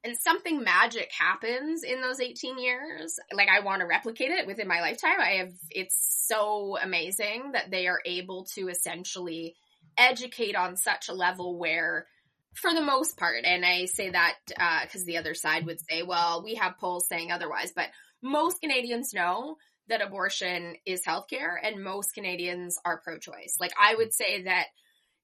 And 0.05 0.17
something 0.17 0.63
magic 0.63 1.11
happens 1.17 1.83
in 1.83 2.01
those 2.01 2.21
18 2.21 2.59
years. 2.59 3.19
Like 3.33 3.49
I 3.49 3.65
want 3.65 3.81
to 3.81 3.87
replicate 3.87 4.31
it 4.31 4.47
within 4.47 4.69
my 4.69 4.81
lifetime. 4.81 5.21
I 5.21 5.39
have, 5.39 5.53
it's 5.71 6.25
so 6.27 6.77
amazing 6.81 7.53
that 7.53 7.71
they 7.71 7.87
are 7.89 8.01
able 8.05 8.45
to 8.55 8.69
essentially 8.69 9.57
educate 9.97 10.55
on 10.55 10.77
such 10.77 11.09
a 11.09 11.15
level 11.15 11.59
where 11.59 12.07
for 12.55 12.75
the 12.75 12.83
most 12.83 13.17
part, 13.17 13.45
and 13.45 13.65
I 13.65 13.85
say 13.85 14.11
that 14.11 14.37
because 14.47 15.03
uh, 15.03 15.07
the 15.07 15.19
other 15.19 15.35
side 15.35 15.67
would 15.67 15.81
say, 15.81 16.03
well, 16.03 16.43
we 16.43 16.57
have 16.57 16.79
polls 16.79 17.07
saying 17.09 17.31
otherwise, 17.31 17.73
but 17.75 17.89
most 18.23 18.61
Canadians 18.61 19.15
know 19.15 19.57
that 19.89 20.03
abortion 20.03 20.77
is 20.87 21.03
healthcare 21.07 21.57
and 21.63 21.83
most 21.83 22.15
Canadians 22.15 22.79
are 22.85 23.01
pro 23.03 23.19
choice. 23.19 23.57
Like 23.61 23.73
I 23.81 23.95
would 23.95 24.13
say 24.13 24.43
that 24.45 24.67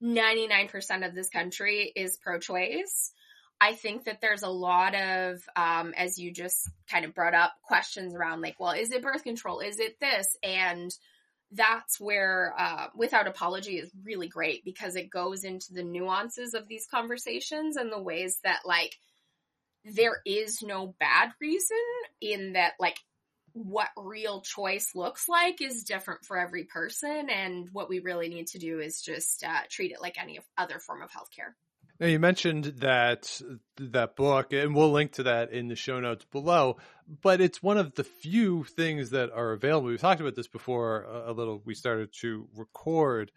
99% 0.02 1.06
of 1.06 1.14
this 1.14 1.28
country 1.28 1.92
is 1.94 2.18
pro 2.22 2.38
choice. 2.38 3.12
I 3.60 3.74
think 3.74 4.04
that 4.04 4.20
there's 4.20 4.42
a 4.42 4.48
lot 4.48 4.94
of, 4.94 5.40
um, 5.56 5.94
as 5.96 6.18
you 6.18 6.32
just 6.32 6.68
kind 6.90 7.04
of 7.04 7.14
brought 7.14 7.34
up, 7.34 7.52
questions 7.62 8.14
around 8.14 8.42
like, 8.42 8.58
well, 8.58 8.72
is 8.72 8.90
it 8.90 9.02
birth 9.02 9.22
control? 9.22 9.60
Is 9.60 9.78
it 9.78 9.98
this? 10.00 10.26
And 10.42 10.94
that's 11.52 12.00
where 12.00 12.52
uh, 12.58 12.88
Without 12.96 13.28
Apology 13.28 13.78
is 13.78 13.90
really 14.04 14.28
great 14.28 14.64
because 14.64 14.96
it 14.96 15.08
goes 15.08 15.44
into 15.44 15.72
the 15.72 15.84
nuances 15.84 16.54
of 16.54 16.66
these 16.68 16.86
conversations 16.90 17.76
and 17.76 17.92
the 17.92 18.02
ways 18.02 18.38
that, 18.44 18.60
like, 18.64 18.96
there 19.84 20.20
is 20.26 20.60
no 20.62 20.94
bad 20.98 21.30
reason 21.40 21.76
in 22.20 22.54
that, 22.54 22.72
like, 22.80 22.96
what 23.54 23.88
real 23.96 24.40
choice 24.40 24.90
looks 24.94 25.28
like 25.28 25.62
is 25.62 25.84
different 25.84 26.24
for 26.24 26.36
every 26.36 26.64
person. 26.64 27.30
And 27.30 27.68
what 27.72 27.88
we 27.88 28.00
really 28.00 28.28
need 28.28 28.48
to 28.48 28.58
do 28.58 28.80
is 28.80 29.00
just 29.00 29.44
uh, 29.44 29.60
treat 29.70 29.92
it 29.92 30.02
like 30.02 30.20
any 30.20 30.40
other 30.58 30.80
form 30.80 31.02
of 31.02 31.10
healthcare. 31.10 31.54
Now 32.00 32.08
you 32.08 32.18
mentioned 32.18 32.64
that 32.78 33.40
that 33.78 34.16
book, 34.16 34.52
and 34.52 34.74
we'll 34.74 34.90
link 34.90 35.12
to 35.12 35.22
that 35.24 35.52
in 35.52 35.68
the 35.68 35.76
show 35.76 36.00
notes 36.00 36.24
below. 36.32 36.78
But 37.22 37.40
it's 37.40 37.62
one 37.62 37.78
of 37.78 37.94
the 37.94 38.02
few 38.02 38.64
things 38.64 39.10
that 39.10 39.30
are 39.30 39.52
available. 39.52 39.88
We 39.88 39.98
talked 39.98 40.20
about 40.20 40.34
this 40.34 40.48
before 40.48 41.04
a 41.04 41.32
little. 41.32 41.62
We 41.64 41.74
started 41.74 42.12
to 42.20 42.48
record. 42.56 43.30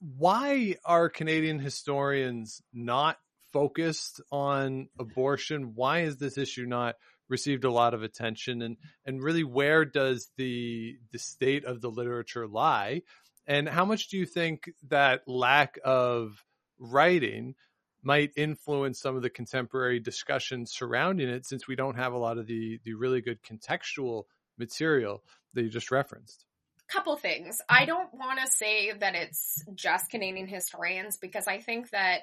Why 0.00 0.76
are 0.84 1.08
Canadian 1.08 1.58
historians 1.58 2.60
not 2.74 3.16
focused 3.54 4.20
on 4.30 4.88
abortion? 4.98 5.72
Why 5.74 6.00
is 6.00 6.18
this 6.18 6.36
issue 6.36 6.66
not 6.66 6.96
received 7.28 7.64
a 7.64 7.70
lot 7.70 7.94
of 7.94 8.02
attention 8.02 8.62
and 8.62 8.76
and 9.04 9.22
really 9.22 9.44
where 9.44 9.84
does 9.84 10.30
the 10.36 10.96
the 11.12 11.18
state 11.18 11.64
of 11.64 11.80
the 11.80 11.90
literature 11.90 12.46
lie? 12.46 13.02
And 13.46 13.68
how 13.68 13.84
much 13.84 14.08
do 14.08 14.18
you 14.18 14.26
think 14.26 14.70
that 14.88 15.22
lack 15.26 15.78
of 15.84 16.44
writing 16.78 17.54
might 18.02 18.30
influence 18.36 19.00
some 19.00 19.16
of 19.16 19.22
the 19.22 19.30
contemporary 19.30 20.00
discussions 20.00 20.72
surrounding 20.72 21.28
it 21.28 21.46
since 21.46 21.66
we 21.66 21.74
don't 21.74 21.96
have 21.96 22.12
a 22.12 22.18
lot 22.18 22.38
of 22.38 22.46
the 22.46 22.78
the 22.84 22.94
really 22.94 23.20
good 23.20 23.42
contextual 23.42 24.24
material 24.58 25.22
that 25.54 25.62
you 25.62 25.70
just 25.70 25.90
referenced? 25.90 26.44
Couple 26.88 27.16
things. 27.16 27.60
I 27.68 27.84
don't 27.84 28.14
want 28.14 28.40
to 28.40 28.50
say 28.50 28.92
that 28.92 29.14
it's 29.14 29.62
just 29.74 30.10
canadian 30.10 30.46
historians 30.46 31.18
because 31.18 31.46
i 31.46 31.58
think 31.58 31.90
that 31.90 32.20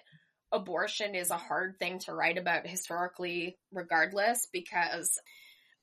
abortion 0.55 1.15
is 1.15 1.29
a 1.29 1.37
hard 1.37 1.77
thing 1.77 1.99
to 1.99 2.13
write 2.13 2.37
about 2.37 2.65
historically, 2.65 3.57
regardless, 3.71 4.47
because 4.51 5.19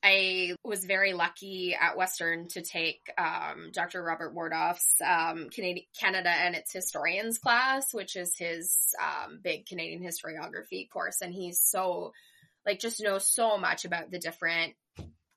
I 0.02 0.56
was 0.64 0.84
very 0.84 1.12
lucky 1.12 1.76
at 1.80 1.96
Western 1.96 2.48
to 2.48 2.62
take 2.62 3.00
um, 3.16 3.70
Dr. 3.72 4.02
Robert 4.02 4.34
Wardhaugh's 4.34 4.94
um, 5.04 5.48
Canada 5.50 6.28
and 6.28 6.56
its 6.56 6.72
historians 6.72 7.38
class, 7.38 7.94
which 7.94 8.16
is 8.16 8.36
his 8.36 8.76
um, 9.00 9.38
big 9.42 9.66
Canadian 9.66 10.02
historiography 10.02 10.90
course. 10.90 11.20
And 11.22 11.32
he's 11.32 11.60
so, 11.60 12.12
like, 12.66 12.80
just 12.80 13.00
knows 13.00 13.28
so 13.28 13.58
much 13.58 13.84
about 13.84 14.10
the 14.10 14.18
different 14.18 14.74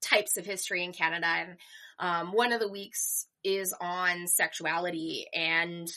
types 0.01 0.37
of 0.37 0.45
history 0.45 0.83
in 0.83 0.93
Canada. 0.93 1.27
And 1.27 1.57
um, 1.99 2.33
one 2.33 2.51
of 2.51 2.59
the 2.59 2.71
weeks 2.71 3.27
is 3.43 3.71
on 3.79 4.25
sexuality 4.25 5.27
and 5.31 5.87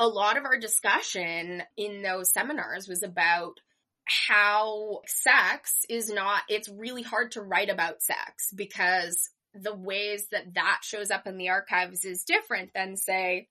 a 0.00 0.08
lot 0.08 0.38
of 0.38 0.46
our 0.46 0.58
discussion 0.58 1.62
in 1.76 2.02
those 2.02 2.32
seminars 2.32 2.88
was 2.88 3.02
about 3.02 3.60
how 4.06 5.02
sex 5.06 5.84
is 5.90 6.10
not, 6.10 6.42
it's 6.48 6.70
really 6.70 7.02
hard 7.02 7.32
to 7.32 7.42
write 7.42 7.68
about 7.68 8.02
sex 8.02 8.50
because 8.54 9.28
the 9.54 9.74
ways 9.74 10.26
that 10.32 10.54
that 10.54 10.80
shows 10.82 11.10
up 11.10 11.26
in 11.26 11.36
the 11.36 11.50
archives 11.50 12.06
is 12.06 12.24
different 12.24 12.70
than, 12.74 12.96
say, 12.96 13.48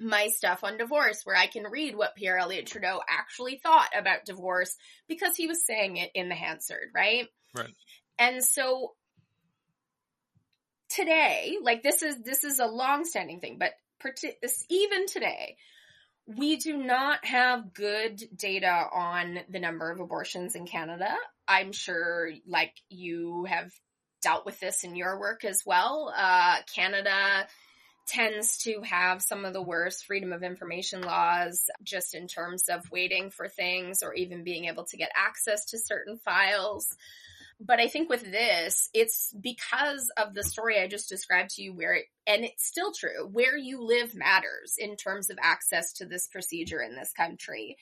my 0.00 0.26
stuff 0.28 0.64
on 0.64 0.78
divorce, 0.78 1.22
where 1.24 1.36
I 1.36 1.46
can 1.46 1.64
read 1.70 1.96
what 1.96 2.16
Pierre 2.16 2.38
Elliott 2.38 2.66
Trudeau 2.66 3.00
actually 3.08 3.60
thought 3.62 3.90
about 3.96 4.24
divorce 4.24 4.76
because 5.08 5.36
he 5.36 5.46
was 5.46 5.64
saying 5.64 5.96
it 5.96 6.10
in 6.14 6.28
the 6.28 6.34
Hansard, 6.34 6.88
right? 6.94 7.28
Right. 7.56 7.72
And 8.18 8.44
so 8.44 8.94
today, 10.88 11.56
like 11.62 11.82
this 11.82 12.02
is 12.02 12.20
this 12.22 12.42
is 12.42 12.58
a 12.58 12.66
long-standing 12.66 13.40
thing, 13.40 13.58
but 13.58 13.72
even 14.68 15.06
today, 15.06 15.56
we 16.26 16.56
do 16.56 16.76
not 16.76 17.24
have 17.24 17.72
good 17.72 18.22
data 18.36 18.84
on 18.92 19.40
the 19.48 19.58
number 19.58 19.90
of 19.90 20.00
abortions 20.00 20.54
in 20.54 20.66
Canada. 20.66 21.14
I'm 21.46 21.72
sure, 21.72 22.30
like, 22.46 22.74
you 22.90 23.44
have 23.44 23.72
dealt 24.20 24.44
with 24.44 24.60
this 24.60 24.84
in 24.84 24.96
your 24.96 25.18
work 25.18 25.44
as 25.44 25.62
well. 25.64 26.12
Uh, 26.14 26.56
Canada 26.74 27.46
tends 28.06 28.58
to 28.58 28.80
have 28.82 29.22
some 29.22 29.44
of 29.44 29.52
the 29.52 29.62
worst 29.62 30.06
freedom 30.06 30.32
of 30.32 30.42
information 30.42 31.02
laws 31.02 31.64
just 31.82 32.14
in 32.14 32.26
terms 32.26 32.64
of 32.68 32.90
waiting 32.90 33.30
for 33.30 33.48
things 33.48 34.02
or 34.02 34.14
even 34.14 34.44
being 34.44 34.64
able 34.64 34.84
to 34.84 34.96
get 34.96 35.10
access 35.16 35.66
to 35.66 35.78
certain 35.78 36.18
files. 36.18 36.86
But 37.60 37.80
I 37.80 37.88
think 37.88 38.08
with 38.08 38.22
this, 38.22 38.88
it's 38.94 39.34
because 39.40 40.12
of 40.16 40.32
the 40.32 40.44
story 40.44 40.80
I 40.80 40.86
just 40.86 41.08
described 41.08 41.50
to 41.56 41.62
you 41.62 41.74
where 41.74 41.94
it, 41.94 42.04
and 42.24 42.44
it's 42.44 42.64
still 42.64 42.92
true, 42.92 43.26
where 43.32 43.56
you 43.56 43.82
live 43.82 44.14
matters 44.14 44.74
in 44.78 44.94
terms 44.94 45.28
of 45.28 45.38
access 45.42 45.92
to 45.94 46.06
this 46.06 46.28
procedure 46.28 46.80
in 46.80 46.94
this 46.94 47.12
country. 47.12 47.76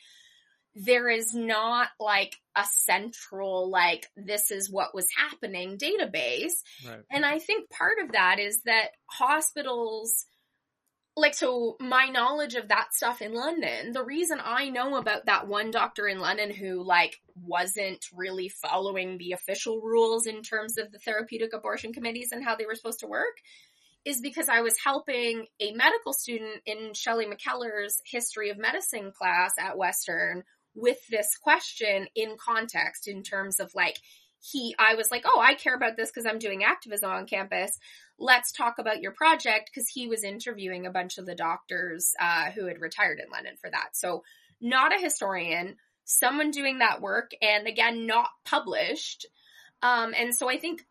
There 0.75 1.11
is 1.11 1.35
not 1.35 1.89
like 2.01 2.37
a 2.55 2.65
central, 2.65 3.71
like, 3.71 4.11
this 4.17 4.51
is 4.51 4.71
what 4.71 4.95
was 4.95 5.09
happening 5.15 5.79
database. 5.79 6.53
Right. 6.87 7.01
And 7.11 7.27
I 7.27 7.39
think 7.39 7.69
part 7.71 7.99
of 8.03 8.13
that 8.13 8.39
is 8.39 8.63
that 8.63 8.89
hospitals, 9.11 10.25
like 11.17 11.35
so 11.35 11.77
my 11.81 12.09
knowledge 12.09 12.55
of 12.55 12.69
that 12.69 12.93
stuff 12.93 13.23
in 13.23 13.33
London, 13.33 13.93
the 13.93 14.05
reason 14.05 14.39
I 14.43 14.69
know 14.69 14.97
about 14.97 15.27
that 15.27 15.49
one 15.49 15.71
doctor 15.71 16.07
in 16.07 16.21
London 16.21 16.53
who 16.53 16.83
like 16.83 17.21
wasn't 17.43 18.05
really 18.15 18.51
following 18.51 19.17
the 19.17 19.33
official 19.33 19.81
rules 19.81 20.27
in 20.27 20.43
terms 20.43 20.77
of 20.77 20.93
the 20.93 20.99
therapeutic 20.99 21.55
abortion 21.55 21.95
committees 21.95 22.33
and 22.33 22.45
how 22.45 22.55
they 22.55 22.67
were 22.67 22.75
supposed 22.75 23.01
to 23.01 23.07
work 23.07 23.39
is 24.05 24.21
because 24.21 24.49
I 24.49 24.61
was 24.61 24.77
helping 24.83 25.47
a 25.59 25.73
medical 25.73 26.13
student 26.13 26.63
in 26.65 26.93
Shelley 26.95 27.27
McKellar's 27.27 28.01
history 28.05 28.51
of 28.51 28.59
medicine 28.59 29.11
class 29.11 29.55
at 29.59 29.77
Western 29.77 30.45
with 30.77 30.99
this 31.11 31.37
question 31.43 32.07
in 32.15 32.37
context 32.39 33.09
in 33.09 33.23
terms 33.23 33.59
of 33.59 33.75
like, 33.75 33.99
he, 34.41 34.77
I 34.79 34.95
was 34.95 35.11
like, 35.11 35.25
oh, 35.27 35.41
I 35.41 35.55
care 35.55 35.75
about 35.75 35.97
this 35.97 36.11
because 36.11 36.27
I'm 36.27 36.39
doing 36.39 36.63
activism 36.63 37.11
on 37.11 37.27
campus. 37.27 37.79
Let's 38.19 38.53
talk 38.53 38.79
about 38.79 39.03
your 39.03 39.13
project 39.13 39.71
because 39.73 39.89
he 39.89 40.09
was 40.09 40.25
interviewing 40.25 40.87
a 40.87 40.91
bunch 40.91 41.19
of 41.19 41.27
the 41.27 41.35
doctors 41.35 42.15
uh, 42.19 42.51
who 42.53 42.67
had 42.67 42.81
retired 42.81 43.21
in 43.23 43.31
London 43.31 43.55
for 43.61 43.71
that. 43.71 43.91
So, 43.95 44.23
not 44.61 44.95
a 44.95 45.03
historian, 45.03 45.77
someone 46.05 46.51
doing 46.51 46.79
that 46.79 47.03
work, 47.03 47.33
and 47.43 47.67
again, 47.67 48.07
not 48.07 48.31
published. 48.45 49.27
Um, 49.83 50.15
and 50.17 50.35
so 50.35 50.49
I 50.49 50.59
think 50.59 50.83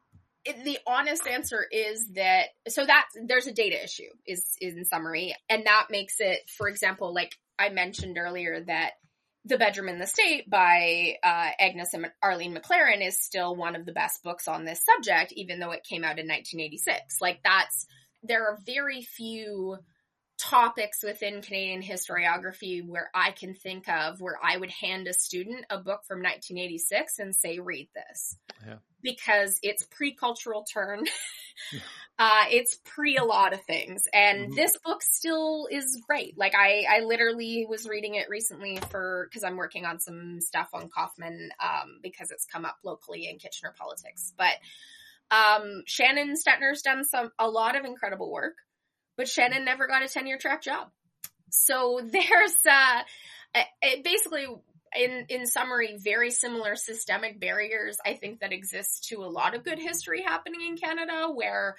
it, 0.46 0.64
the 0.64 0.78
honest 0.86 1.28
answer 1.28 1.66
is 1.72 2.08
that 2.14 2.50
so 2.68 2.86
that 2.86 3.06
there's 3.26 3.48
a 3.48 3.52
data 3.52 3.84
issue 3.84 4.10
is 4.28 4.46
is 4.62 4.76
in 4.76 4.86
summary, 4.86 5.36
and 5.50 5.66
that 5.66 5.88
makes 5.90 6.20
it, 6.20 6.48
for 6.50 6.68
example, 6.68 7.14
like 7.14 7.36
I 7.58 7.70
mentioned 7.70 8.18
earlier, 8.18 8.62
that 8.68 8.92
the 9.46 9.58
Bedroom 9.58 9.90
in 9.90 10.00
the 10.00 10.08
State 10.08 10.50
by 10.50 11.18
uh, 11.24 11.50
Angus 11.60 11.94
and 11.94 12.12
Arlene 12.22 12.56
McLaren 12.56 13.06
is 13.06 13.20
still 13.20 13.56
one 13.56 13.76
of 13.76 13.86
the 13.86 13.92
best 13.92 14.24
books 14.24 14.48
on 14.48 14.66
this 14.66 14.84
subject, 14.84 15.32
even 15.34 15.60
though 15.60 15.72
it 15.72 15.84
came 15.84 16.04
out 16.04 16.20
in 16.20 16.28
1986. 16.28 17.22
Like 17.22 17.42
that's 17.44 17.86
there 18.24 18.48
are 18.48 18.60
very 18.66 19.04
few 19.04 19.78
topics 20.38 21.04
within 21.04 21.42
Canadian 21.42 21.82
historiography 21.82 22.86
where 22.86 23.10
I 23.14 23.32
can 23.32 23.54
think 23.54 23.88
of 23.88 24.20
where 24.20 24.38
I 24.44 24.58
would 24.58 24.72
hand 24.72 25.08
a 25.08 25.14
student 25.14 25.66
a 25.70 25.78
book 25.78 26.02
from 26.08 26.20
1986 26.20 27.20
and 27.20 27.36
say, 27.36 27.60
read 27.60 27.88
this. 27.94 28.38
Yeah. 28.66 28.78
Because 29.06 29.58
it's 29.64 29.86
pre 29.86 30.14
cultural 30.14 30.64
turn. 30.64 31.06
uh, 32.20 32.44
it's 32.50 32.78
pre 32.84 33.16
a 33.16 33.24
lot 33.24 33.54
of 33.54 33.62
things. 33.62 34.04
And 34.14 34.48
mm-hmm. 34.48 34.56
this 34.56 34.78
book 34.84 35.02
still 35.02 35.68
is 35.72 36.04
great. 36.06 36.38
Like 36.38 36.54
I, 36.56 36.84
I 36.90 37.00
literally 37.06 37.66
was 37.70 37.88
reading 37.88 38.16
it 38.16 38.28
recently 38.30 38.80
for, 38.90 39.30
cause 39.32 39.44
I'm 39.44 39.56
working 39.56 39.86
on 39.86 40.00
some 40.00 40.42
stuff 40.42 40.70
on 40.74 40.90
Kaufman, 40.90 41.52
um, 41.64 42.00
because 42.04 42.32
it's 42.32 42.46
come 42.46 42.66
up 42.66 42.78
locally 42.84 43.30
in 43.30 43.38
Kitchener 43.38 43.74
politics. 43.78 44.34
But, 44.38 44.56
um, 45.32 45.84
Shannon 45.86 46.34
Stettner's 46.36 46.82
done 46.82 47.04
some, 47.04 47.32
a 47.40 47.48
lot 47.48 47.78
of 47.78 47.86
incredible 47.86 48.32
work 48.32 48.56
but 49.18 49.28
Shannon 49.28 49.66
never 49.66 49.88
got 49.88 50.04
a 50.04 50.08
tenure 50.08 50.38
track 50.38 50.62
job. 50.62 50.90
So 51.50 52.02
there's 52.12 52.56
uh, 52.70 53.02
it 53.82 54.04
basically 54.04 54.48
in 54.98 55.26
in 55.30 55.46
summary 55.46 55.98
very 55.98 56.32
similar 56.32 56.76
systemic 56.76 57.40
barriers 57.40 57.98
I 58.06 58.14
think 58.14 58.40
that 58.40 58.54
exist 58.54 59.06
to 59.10 59.24
a 59.24 59.28
lot 59.28 59.56
of 59.56 59.64
good 59.64 59.80
history 59.80 60.22
happening 60.22 60.62
in 60.62 60.78
Canada 60.78 61.28
where 61.34 61.76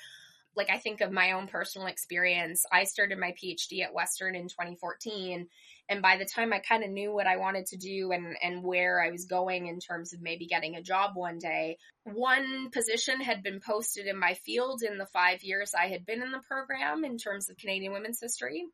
like 0.56 0.70
I 0.70 0.78
think 0.78 1.02
of 1.02 1.12
my 1.12 1.32
own 1.32 1.48
personal 1.48 1.86
experience. 1.86 2.64
I 2.72 2.84
started 2.84 3.18
my 3.18 3.32
PhD 3.32 3.84
at 3.84 3.92
Western 3.92 4.34
in 4.34 4.48
2014 4.48 5.46
and 5.88 6.02
by 6.02 6.16
the 6.16 6.24
time 6.24 6.52
I 6.52 6.58
kind 6.58 6.82
of 6.82 6.90
knew 6.90 7.12
what 7.12 7.26
I 7.26 7.36
wanted 7.36 7.66
to 7.66 7.76
do 7.76 8.10
and 8.10 8.36
and 8.42 8.64
where 8.64 9.00
I 9.00 9.10
was 9.10 9.26
going 9.26 9.66
in 9.66 9.78
terms 9.78 10.14
of 10.14 10.22
maybe 10.22 10.46
getting 10.46 10.74
a 10.74 10.82
job 10.82 11.10
one 11.14 11.38
day, 11.38 11.76
one 12.04 12.70
position 12.70 13.20
had 13.20 13.42
been 13.42 13.60
posted 13.60 14.06
in 14.06 14.18
my 14.18 14.34
field 14.34 14.82
in 14.82 14.98
the 14.98 15.06
5 15.06 15.42
years 15.44 15.74
I 15.74 15.88
had 15.88 16.06
been 16.06 16.22
in 16.22 16.32
the 16.32 16.40
program 16.48 17.04
in 17.04 17.18
terms 17.18 17.50
of 17.50 17.58
Canadian 17.58 17.92
women's 17.92 18.20
history. 18.20 18.64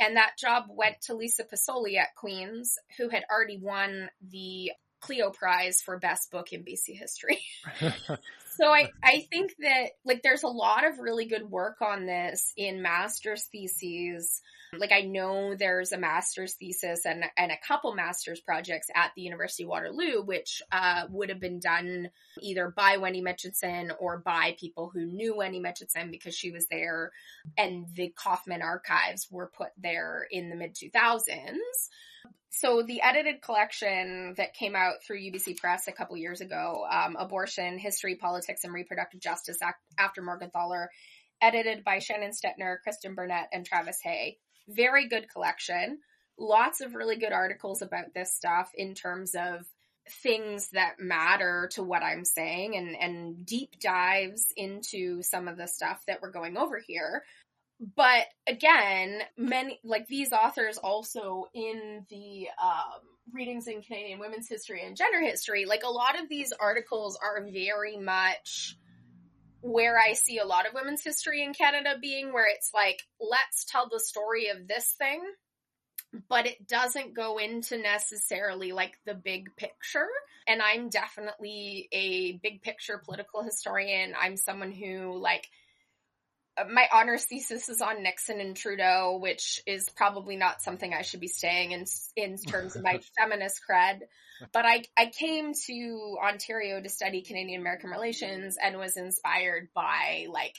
And 0.00 0.16
that 0.16 0.36
job 0.38 0.64
went 0.68 1.00
to 1.02 1.14
Lisa 1.14 1.44
Pasolli 1.44 1.96
at 1.96 2.14
Queen's, 2.16 2.76
who 2.98 3.08
had 3.08 3.24
already 3.30 3.58
won 3.58 4.10
the 4.20 4.72
Clio 5.04 5.30
Prize 5.30 5.80
for 5.82 5.98
Best 5.98 6.30
Book 6.30 6.52
in 6.52 6.64
BC 6.64 6.98
History. 6.98 7.40
so 7.80 8.66
I, 8.66 8.90
I 9.02 9.26
think 9.30 9.54
that 9.60 9.90
like 10.04 10.22
there's 10.22 10.42
a 10.42 10.48
lot 10.48 10.86
of 10.86 10.98
really 10.98 11.26
good 11.26 11.50
work 11.50 11.82
on 11.82 12.06
this 12.06 12.52
in 12.56 12.82
master's 12.82 13.44
theses 13.44 14.40
like 14.78 14.92
I 14.92 15.02
know 15.02 15.54
there's 15.54 15.92
a 15.92 15.98
master's 15.98 16.54
thesis 16.54 17.06
and 17.06 17.24
and 17.36 17.52
a 17.52 17.66
couple 17.66 17.94
master's 17.94 18.40
projects 18.40 18.88
at 18.94 19.12
the 19.14 19.22
University 19.22 19.64
of 19.64 19.70
Waterloo, 19.70 20.22
which 20.22 20.62
uh, 20.72 21.04
would 21.10 21.28
have 21.28 21.40
been 21.40 21.60
done 21.60 22.10
either 22.40 22.72
by 22.74 22.96
Wendy 22.96 23.22
Mitchinson 23.22 23.92
or 23.98 24.18
by 24.18 24.56
people 24.58 24.90
who 24.92 25.06
knew 25.06 25.36
Wendy 25.36 25.60
Mitchinson 25.60 26.10
because 26.10 26.34
she 26.34 26.50
was 26.50 26.66
there, 26.68 27.12
and 27.56 27.86
the 27.94 28.12
Kaufman 28.16 28.62
archives 28.62 29.28
were 29.30 29.50
put 29.56 29.70
there 29.78 30.26
in 30.30 30.50
the 30.50 30.56
mid 30.56 30.74
2000s. 30.74 31.54
So 32.56 32.82
the 32.82 33.02
edited 33.02 33.42
collection 33.42 34.34
that 34.36 34.54
came 34.54 34.76
out 34.76 35.02
through 35.02 35.18
UBC 35.18 35.56
Press 35.56 35.88
a 35.88 35.92
couple 35.92 36.16
years 36.16 36.40
ago, 36.40 36.86
um, 36.88 37.16
Abortion, 37.18 37.78
History, 37.78 38.14
Politics, 38.14 38.62
and 38.62 38.72
Reproductive 38.72 39.20
Justice 39.20 39.58
after 39.98 40.22
Morgentaler, 40.22 40.86
edited 41.42 41.82
by 41.82 41.98
Shannon 41.98 42.30
Stettner, 42.30 42.76
Kristen 42.84 43.16
Burnett, 43.16 43.48
and 43.52 43.66
Travis 43.66 43.98
Hay. 44.04 44.38
Very 44.68 45.08
good 45.08 45.28
collection. 45.28 45.98
Lots 46.38 46.80
of 46.80 46.94
really 46.94 47.16
good 47.16 47.32
articles 47.32 47.82
about 47.82 48.14
this 48.14 48.32
stuff 48.32 48.70
in 48.76 48.94
terms 48.94 49.34
of 49.34 49.66
things 50.22 50.70
that 50.70 51.00
matter 51.00 51.68
to 51.72 51.82
what 51.82 52.02
I'm 52.02 52.24
saying 52.24 52.76
and, 52.76 52.94
and 52.94 53.44
deep 53.44 53.80
dives 53.80 54.46
into 54.56 55.22
some 55.22 55.48
of 55.48 55.56
the 55.56 55.66
stuff 55.66 56.04
that 56.06 56.20
we're 56.22 56.30
going 56.30 56.56
over 56.56 56.78
here. 56.78 57.24
But 57.96 58.26
again, 58.46 59.20
many 59.36 59.80
like 59.84 60.06
these 60.06 60.32
authors 60.32 60.78
also 60.78 61.48
in 61.52 62.06
the 62.08 62.48
um, 62.62 63.00
readings 63.32 63.66
in 63.66 63.82
Canadian 63.82 64.20
women's 64.20 64.48
history 64.48 64.86
and 64.86 64.96
gender 64.96 65.20
history, 65.20 65.66
like 65.66 65.82
a 65.84 65.90
lot 65.90 66.20
of 66.20 66.28
these 66.28 66.52
articles 66.52 67.18
are 67.20 67.46
very 67.52 67.98
much 67.98 68.76
where 69.60 69.98
I 69.98 70.12
see 70.12 70.38
a 70.38 70.46
lot 70.46 70.66
of 70.66 70.74
women's 70.74 71.02
history 71.02 71.42
in 71.42 71.54
Canada 71.54 71.96
being 72.00 72.32
where 72.32 72.46
it's 72.48 72.70
like, 72.74 73.02
let's 73.20 73.64
tell 73.64 73.88
the 73.88 74.00
story 74.00 74.48
of 74.48 74.68
this 74.68 74.94
thing, 74.98 75.22
but 76.28 76.46
it 76.46 76.68
doesn't 76.68 77.14
go 77.14 77.38
into 77.38 77.78
necessarily 77.78 78.72
like 78.72 78.98
the 79.06 79.14
big 79.14 79.56
picture. 79.56 80.08
And 80.46 80.60
I'm 80.60 80.90
definitely 80.90 81.88
a 81.92 82.32
big 82.42 82.62
picture 82.62 83.00
political 83.02 83.42
historian. 83.42 84.14
I'm 84.20 84.36
someone 84.36 84.70
who 84.70 85.18
like 85.18 85.48
Uh, 86.56 86.64
my 86.72 86.86
honors 86.92 87.24
thesis 87.24 87.68
is 87.68 87.80
on 87.80 88.02
Nixon 88.02 88.40
and 88.40 88.56
Trudeau, 88.56 89.18
which 89.20 89.60
is 89.66 89.88
probably 89.90 90.36
not 90.36 90.62
something 90.62 90.92
I 90.92 91.02
should 91.02 91.20
be 91.20 91.28
saying 91.28 91.72
in 91.72 91.84
in 92.16 92.36
terms 92.48 92.76
of 92.76 92.82
my 92.82 93.00
feminist 93.18 93.60
cred. 93.68 94.00
But 94.52 94.66
I 94.66 94.84
I 94.96 95.06
came 95.06 95.52
to 95.66 96.16
Ontario 96.22 96.80
to 96.80 96.88
study 96.88 97.22
Canadian 97.22 97.60
American 97.60 97.90
relations 97.90 98.56
and 98.62 98.78
was 98.78 98.96
inspired 98.96 99.68
by 99.74 100.26
like 100.30 100.56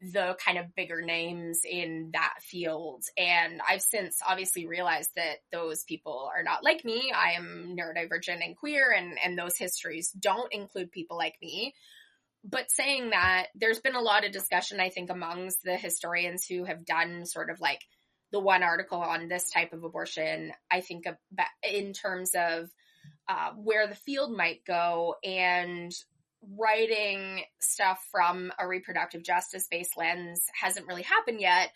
the 0.00 0.36
kind 0.44 0.58
of 0.58 0.74
bigger 0.74 1.00
names 1.00 1.60
in 1.64 2.10
that 2.12 2.34
field. 2.42 3.04
And 3.16 3.60
I've 3.66 3.80
since 3.80 4.18
obviously 4.26 4.66
realized 4.66 5.10
that 5.16 5.36
those 5.50 5.84
people 5.84 6.30
are 6.36 6.42
not 6.42 6.62
like 6.62 6.84
me. 6.84 7.12
I 7.14 7.32
am 7.32 7.76
neurodivergent 7.78 8.44
and 8.44 8.56
queer 8.56 8.92
and 8.92 9.18
and 9.24 9.38
those 9.38 9.56
histories 9.56 10.10
don't 10.10 10.52
include 10.52 10.92
people 10.92 11.16
like 11.16 11.36
me 11.40 11.74
but 12.48 12.70
saying 12.70 13.10
that, 13.10 13.46
there's 13.54 13.80
been 13.80 13.96
a 13.96 14.00
lot 14.00 14.24
of 14.24 14.32
discussion, 14.32 14.78
I 14.80 14.90
think, 14.90 15.10
amongst 15.10 15.62
the 15.64 15.76
historians 15.76 16.46
who 16.46 16.64
have 16.64 16.84
done 16.84 17.26
sort 17.26 17.50
of 17.50 17.60
like 17.60 17.80
the 18.30 18.40
one 18.40 18.62
article 18.62 19.00
on 19.00 19.28
this 19.28 19.50
type 19.50 19.72
of 19.72 19.82
abortion. 19.82 20.52
I 20.70 20.80
think 20.80 21.04
in 21.62 21.92
terms 21.92 22.30
of 22.36 22.70
uh, 23.28 23.50
where 23.56 23.86
the 23.88 23.94
field 23.94 24.36
might 24.36 24.64
go 24.64 25.16
and 25.24 25.92
writing 26.56 27.42
stuff 27.60 28.06
from 28.10 28.52
a 28.58 28.68
reproductive 28.68 29.24
justice 29.24 29.66
based 29.68 29.96
lens 29.96 30.44
hasn't 30.60 30.86
really 30.86 31.02
happened 31.02 31.40
yet. 31.40 31.70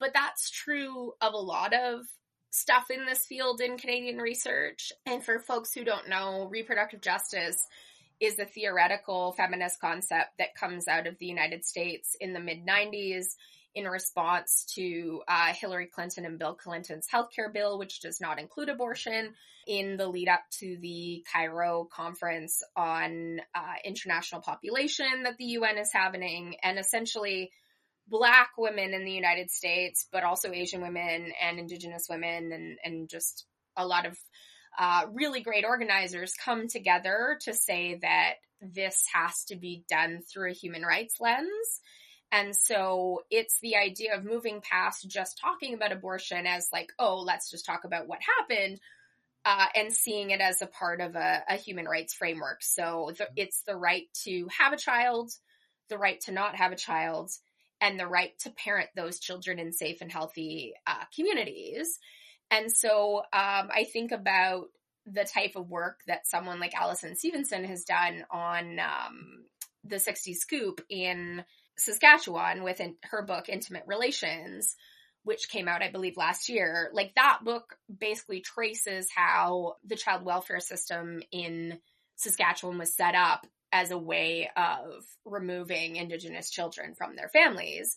But 0.00 0.14
that's 0.14 0.50
true 0.50 1.12
of 1.20 1.34
a 1.34 1.38
lot 1.38 1.74
of 1.74 2.00
stuff 2.50 2.90
in 2.90 3.04
this 3.04 3.26
field 3.26 3.60
in 3.60 3.76
Canadian 3.76 4.18
research. 4.18 4.92
And 5.06 5.22
for 5.22 5.38
folks 5.38 5.74
who 5.74 5.84
don't 5.84 6.08
know, 6.08 6.48
reproductive 6.50 7.00
justice 7.00 7.58
is 8.20 8.38
a 8.38 8.44
theoretical 8.44 9.32
feminist 9.32 9.80
concept 9.80 10.30
that 10.38 10.54
comes 10.54 10.88
out 10.88 11.06
of 11.06 11.18
the 11.18 11.26
United 11.26 11.64
States 11.64 12.16
in 12.20 12.32
the 12.32 12.40
mid 12.40 12.66
90s 12.66 13.34
in 13.74 13.86
response 13.86 14.64
to 14.76 15.20
uh, 15.26 15.52
Hillary 15.52 15.86
Clinton 15.86 16.24
and 16.24 16.38
Bill 16.38 16.54
Clinton's 16.54 17.08
healthcare 17.12 17.52
bill, 17.52 17.78
which 17.78 18.00
does 18.00 18.20
not 18.20 18.38
include 18.38 18.68
abortion, 18.68 19.34
in 19.66 19.96
the 19.96 20.06
lead 20.06 20.28
up 20.28 20.42
to 20.58 20.76
the 20.80 21.24
Cairo 21.32 21.88
conference 21.92 22.62
on 22.76 23.40
uh, 23.54 23.74
international 23.84 24.42
population 24.42 25.24
that 25.24 25.36
the 25.38 25.44
UN 25.44 25.78
is 25.78 25.90
having. 25.92 26.56
And 26.62 26.78
essentially, 26.78 27.50
Black 28.06 28.50
women 28.58 28.92
in 28.94 29.04
the 29.04 29.12
United 29.12 29.50
States, 29.50 30.06
but 30.12 30.22
also 30.22 30.52
Asian 30.52 30.82
women 30.82 31.32
and 31.42 31.58
Indigenous 31.58 32.06
women, 32.08 32.52
and, 32.52 32.78
and 32.84 33.08
just 33.08 33.46
a 33.76 33.86
lot 33.86 34.06
of 34.06 34.16
uh, 34.78 35.06
really 35.12 35.40
great 35.40 35.64
organizers 35.64 36.34
come 36.34 36.68
together 36.68 37.38
to 37.42 37.54
say 37.54 37.98
that 38.02 38.34
this 38.60 39.04
has 39.12 39.44
to 39.44 39.56
be 39.56 39.84
done 39.88 40.20
through 40.22 40.50
a 40.50 40.54
human 40.54 40.82
rights 40.82 41.16
lens. 41.20 41.80
And 42.32 42.56
so 42.56 43.22
it's 43.30 43.60
the 43.60 43.76
idea 43.76 44.16
of 44.16 44.24
moving 44.24 44.60
past 44.60 45.08
just 45.08 45.38
talking 45.38 45.74
about 45.74 45.92
abortion 45.92 46.46
as 46.46 46.68
like, 46.72 46.90
oh, 46.98 47.20
let's 47.20 47.50
just 47.50 47.66
talk 47.66 47.84
about 47.84 48.08
what 48.08 48.18
happened, 48.38 48.80
uh, 49.44 49.66
and 49.76 49.92
seeing 49.92 50.30
it 50.30 50.40
as 50.40 50.62
a 50.62 50.66
part 50.66 51.00
of 51.00 51.14
a, 51.14 51.42
a 51.48 51.56
human 51.56 51.84
rights 51.84 52.14
framework. 52.14 52.62
So 52.62 53.12
the, 53.16 53.28
it's 53.36 53.62
the 53.66 53.76
right 53.76 54.06
to 54.24 54.48
have 54.58 54.72
a 54.72 54.78
child, 54.78 55.30
the 55.88 55.98
right 55.98 56.20
to 56.22 56.32
not 56.32 56.56
have 56.56 56.72
a 56.72 56.76
child, 56.76 57.30
and 57.80 58.00
the 58.00 58.06
right 58.06 58.32
to 58.40 58.50
parent 58.50 58.88
those 58.96 59.20
children 59.20 59.58
in 59.58 59.72
safe 59.72 60.00
and 60.00 60.10
healthy 60.10 60.72
uh, 60.86 61.04
communities. 61.14 61.98
And 62.50 62.70
so 62.70 63.18
um, 63.32 63.70
I 63.72 63.86
think 63.92 64.12
about 64.12 64.66
the 65.06 65.24
type 65.24 65.56
of 65.56 65.70
work 65.70 66.00
that 66.06 66.26
someone 66.26 66.60
like 66.60 66.74
Allyson 66.74 67.16
Stevenson 67.16 67.64
has 67.64 67.84
done 67.84 68.24
on 68.30 68.78
um, 68.78 69.44
the 69.84 69.96
60s 69.96 70.36
scoop 70.36 70.80
in 70.88 71.44
Saskatchewan 71.76 72.62
with 72.62 72.80
her 73.04 73.22
book 73.22 73.48
Intimate 73.48 73.84
Relations, 73.86 74.76
which 75.24 75.48
came 75.48 75.68
out, 75.68 75.82
I 75.82 75.90
believe, 75.90 76.16
last 76.16 76.48
year. 76.48 76.90
Like 76.92 77.14
that 77.16 77.40
book 77.44 77.76
basically 77.96 78.40
traces 78.40 79.08
how 79.14 79.76
the 79.84 79.96
child 79.96 80.24
welfare 80.24 80.60
system 80.60 81.20
in 81.32 81.78
Saskatchewan 82.16 82.78
was 82.78 82.94
set 82.94 83.14
up 83.14 83.46
as 83.72 83.90
a 83.90 83.98
way 83.98 84.48
of 84.56 85.04
removing 85.24 85.96
Indigenous 85.96 86.50
children 86.50 86.94
from 86.94 87.16
their 87.16 87.28
families. 87.28 87.96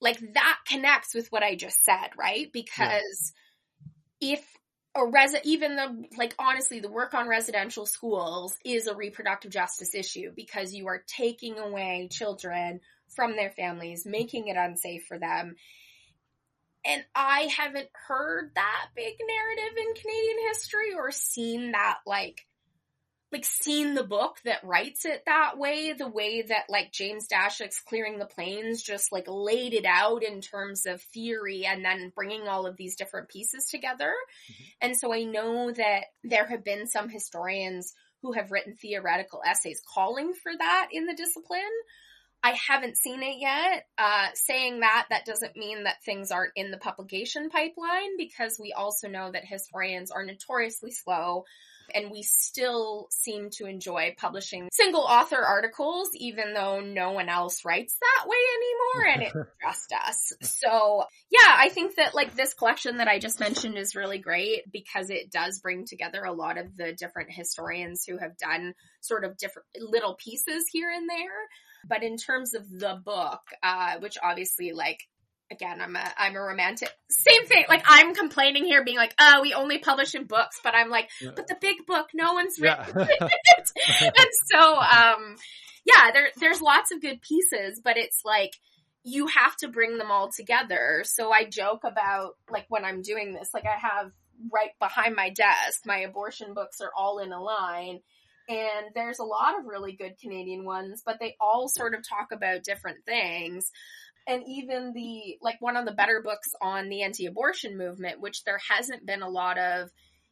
Like 0.00 0.18
that 0.34 0.58
connects 0.66 1.14
with 1.14 1.28
what 1.30 1.44
I 1.44 1.54
just 1.54 1.82
said, 1.84 2.10
right? 2.18 2.50
Because 2.52 2.82
yeah. 2.82 3.42
If 4.20 4.44
a 4.94 5.06
res 5.06 5.34
even 5.44 5.76
the 5.76 6.04
like 6.16 6.34
honestly 6.38 6.80
the 6.80 6.90
work 6.90 7.14
on 7.14 7.28
residential 7.28 7.86
schools 7.86 8.56
is 8.64 8.86
a 8.86 8.94
reproductive 8.94 9.50
justice 9.50 9.94
issue 9.94 10.32
because 10.34 10.74
you 10.74 10.88
are 10.88 11.04
taking 11.06 11.58
away 11.58 12.08
children 12.10 12.80
from 13.14 13.36
their 13.36 13.50
families 13.50 14.06
making 14.06 14.48
it 14.48 14.56
unsafe 14.56 15.04
for 15.06 15.18
them. 15.18 15.56
And 16.84 17.04
i 17.14 17.48
haven't 17.56 17.88
heard 17.92 18.52
that 18.54 18.86
big 18.94 19.16
narrative 19.20 19.76
in 19.76 19.94
canadian 19.94 20.48
history 20.48 20.94
or 20.96 21.10
seen 21.10 21.72
that 21.72 21.98
like 22.06 22.46
like 23.32 23.44
seen 23.44 23.94
the 23.94 24.04
book 24.04 24.36
that 24.44 24.62
writes 24.62 25.04
it 25.04 25.22
that 25.26 25.58
way, 25.58 25.92
the 25.92 26.08
way 26.08 26.42
that 26.42 26.66
like 26.68 26.92
James 26.92 27.26
Daschuk's 27.26 27.80
Clearing 27.80 28.18
the 28.18 28.26
Plains 28.26 28.82
just 28.82 29.10
like 29.10 29.24
laid 29.26 29.74
it 29.74 29.84
out 29.84 30.22
in 30.22 30.40
terms 30.40 30.86
of 30.86 31.02
theory 31.02 31.66
and 31.66 31.84
then 31.84 32.12
bringing 32.14 32.46
all 32.46 32.66
of 32.66 32.76
these 32.76 32.96
different 32.96 33.28
pieces 33.28 33.66
together. 33.66 34.12
Mm-hmm. 34.50 34.64
And 34.80 34.96
so 34.96 35.12
I 35.12 35.24
know 35.24 35.72
that 35.72 36.04
there 36.22 36.46
have 36.46 36.64
been 36.64 36.86
some 36.86 37.08
historians 37.08 37.94
who 38.22 38.32
have 38.32 38.52
written 38.52 38.74
theoretical 38.74 39.42
essays 39.44 39.82
calling 39.92 40.32
for 40.32 40.52
that 40.56 40.88
in 40.92 41.06
the 41.06 41.14
discipline. 41.14 41.60
I 42.42 42.56
haven't 42.68 42.96
seen 42.96 43.22
it 43.22 43.38
yet. 43.40 43.86
Uh, 43.98 44.28
saying 44.34 44.80
that, 44.80 45.06
that 45.10 45.24
doesn't 45.24 45.56
mean 45.56 45.84
that 45.84 46.02
things 46.04 46.30
aren't 46.30 46.52
in 46.54 46.70
the 46.70 46.78
publication 46.78 47.50
pipeline 47.50 48.16
because 48.16 48.58
we 48.60 48.72
also 48.72 49.08
know 49.08 49.32
that 49.32 49.44
historians 49.44 50.12
are 50.12 50.24
notoriously 50.24 50.92
slow 50.92 51.44
and 51.94 52.10
we 52.10 52.22
still 52.22 53.08
seem 53.10 53.50
to 53.50 53.66
enjoy 53.66 54.14
publishing 54.18 54.68
single 54.72 55.02
author 55.02 55.40
articles, 55.42 56.10
even 56.14 56.54
though 56.54 56.80
no 56.80 57.12
one 57.12 57.28
else 57.28 57.64
writes 57.64 57.96
that 58.00 58.28
way 58.28 58.36
anymore 58.56 59.14
and 59.14 59.22
it 59.22 59.32
just 59.62 59.92
us. 59.92 60.32
So 60.42 61.04
yeah, 61.30 61.56
I 61.56 61.68
think 61.68 61.96
that 61.96 62.14
like 62.14 62.34
this 62.34 62.54
collection 62.54 62.98
that 62.98 63.08
I 63.08 63.18
just 63.18 63.40
mentioned 63.40 63.76
is 63.76 63.96
really 63.96 64.18
great 64.18 64.70
because 64.72 65.10
it 65.10 65.30
does 65.30 65.60
bring 65.60 65.84
together 65.86 66.22
a 66.24 66.32
lot 66.32 66.58
of 66.58 66.76
the 66.76 66.92
different 66.92 67.30
historians 67.30 68.04
who 68.06 68.18
have 68.18 68.36
done 68.36 68.74
sort 69.00 69.24
of 69.24 69.36
different 69.36 69.66
little 69.78 70.14
pieces 70.14 70.64
here 70.70 70.90
and 70.90 71.08
there. 71.08 71.48
But 71.88 72.02
in 72.02 72.16
terms 72.16 72.54
of 72.54 72.68
the 72.68 73.00
book, 73.04 73.40
uh, 73.62 73.98
which 74.00 74.16
obviously 74.22 74.72
like 74.72 75.00
again, 75.50 75.80
I'm 75.80 75.96
a 75.96 76.12
I'm 76.16 76.36
a 76.36 76.40
romantic. 76.40 76.90
Same 77.08 77.46
thing. 77.46 77.64
Like 77.68 77.84
I'm 77.86 78.14
complaining 78.14 78.64
here, 78.64 78.84
being 78.84 78.96
like, 78.96 79.14
"Oh, 79.18 79.40
we 79.42 79.54
only 79.54 79.78
publish 79.78 80.14
in 80.14 80.24
books," 80.24 80.60
but 80.62 80.74
I'm 80.74 80.90
like. 80.90 81.10
"But 81.22 81.46
the 81.46 81.56
big 81.60 81.86
book, 81.86 82.08
no 82.14 82.34
one's 82.34 82.58
written 82.60 82.84
yeah. 82.96 83.06
it." 83.20 83.70
and 84.00 84.28
so, 84.52 84.76
um, 84.76 85.36
yeah, 85.84 86.10
there 86.12 86.28
there's 86.38 86.60
lots 86.60 86.92
of 86.92 87.00
good 87.00 87.20
pieces, 87.22 87.80
but 87.82 87.96
it's 87.96 88.22
like 88.24 88.52
you 89.04 89.28
have 89.28 89.56
to 89.58 89.68
bring 89.68 89.98
them 89.98 90.10
all 90.10 90.30
together. 90.36 91.04
So 91.04 91.32
I 91.32 91.44
joke 91.44 91.82
about 91.84 92.32
like 92.50 92.66
when 92.68 92.84
I'm 92.84 93.02
doing 93.02 93.32
this, 93.32 93.50
like 93.54 93.64
I 93.64 93.78
have 93.78 94.10
right 94.52 94.70
behind 94.80 95.14
my 95.14 95.30
desk, 95.30 95.82
my 95.86 95.98
abortion 95.98 96.54
books 96.54 96.80
are 96.80 96.90
all 96.96 97.18
in 97.18 97.32
a 97.32 97.40
line. 97.40 98.00
And 98.48 98.94
there's 98.94 99.18
a 99.18 99.24
lot 99.24 99.58
of 99.58 99.66
really 99.66 99.92
good 99.92 100.18
Canadian 100.20 100.64
ones, 100.64 101.02
but 101.04 101.16
they 101.18 101.36
all 101.40 101.68
sort 101.68 101.94
of 101.94 102.08
talk 102.08 102.28
about 102.32 102.62
different 102.62 103.04
things 103.04 103.72
and 104.26 104.42
even 104.46 104.92
the 104.92 105.38
like 105.40 105.56
one 105.60 105.76
of 105.76 105.84
the 105.84 105.92
better 105.92 106.20
books 106.22 106.48
on 106.60 106.88
the 106.88 107.02
anti-abortion 107.02 107.76
movement 107.76 108.20
which 108.20 108.44
there 108.44 108.60
hasn't 108.70 109.06
been 109.06 109.22
a 109.22 109.28
lot 109.28 109.58
of 109.58 109.90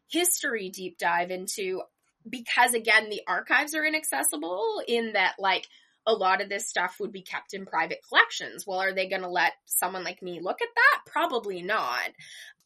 history 0.08 0.70
deep 0.70 0.98
dive 0.98 1.30
into 1.30 1.82
because 2.28 2.74
again 2.74 3.08
the 3.10 3.22
archives 3.26 3.74
are 3.74 3.84
inaccessible 3.84 4.82
in 4.86 5.12
that 5.12 5.34
like 5.38 5.66
a 6.06 6.12
lot 6.12 6.42
of 6.42 6.48
this 6.48 6.68
stuff 6.68 6.96
would 7.00 7.12
be 7.12 7.22
kept 7.22 7.54
in 7.54 7.64
private 7.64 8.00
collections. 8.06 8.66
Well, 8.66 8.78
are 8.78 8.92
they 8.92 9.08
going 9.08 9.22
to 9.22 9.28
let 9.28 9.52
someone 9.64 10.04
like 10.04 10.22
me 10.22 10.40
look 10.42 10.60
at 10.60 10.68
that? 10.74 11.10
Probably 11.10 11.62
not. 11.62 12.10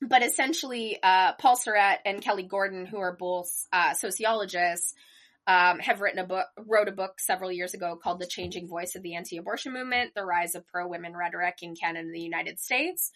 But 0.00 0.24
essentially, 0.24 0.98
uh, 1.02 1.34
Paul 1.34 1.56
Saurette 1.56 1.98
and 2.04 2.22
Kelly 2.22 2.42
Gordon, 2.42 2.86
who 2.86 2.98
are 2.98 3.16
both 3.16 3.50
uh, 3.72 3.94
sociologists, 3.94 4.94
um, 5.48 5.78
have 5.78 6.02
written 6.02 6.18
a 6.18 6.26
book, 6.26 6.46
wrote 6.58 6.88
a 6.88 6.92
book 6.92 7.18
several 7.18 7.50
years 7.50 7.72
ago 7.72 7.98
called 8.00 8.20
The 8.20 8.26
Changing 8.26 8.68
Voice 8.68 8.94
of 8.94 9.02
the 9.02 9.14
Anti-Abortion 9.14 9.72
Movement, 9.72 10.12
The 10.14 10.24
Rise 10.24 10.54
of 10.54 10.66
Pro-Women 10.66 11.16
Rhetoric 11.16 11.56
in 11.62 11.74
Canada 11.74 12.04
and 12.04 12.14
the 12.14 12.20
United 12.20 12.60
States. 12.60 13.10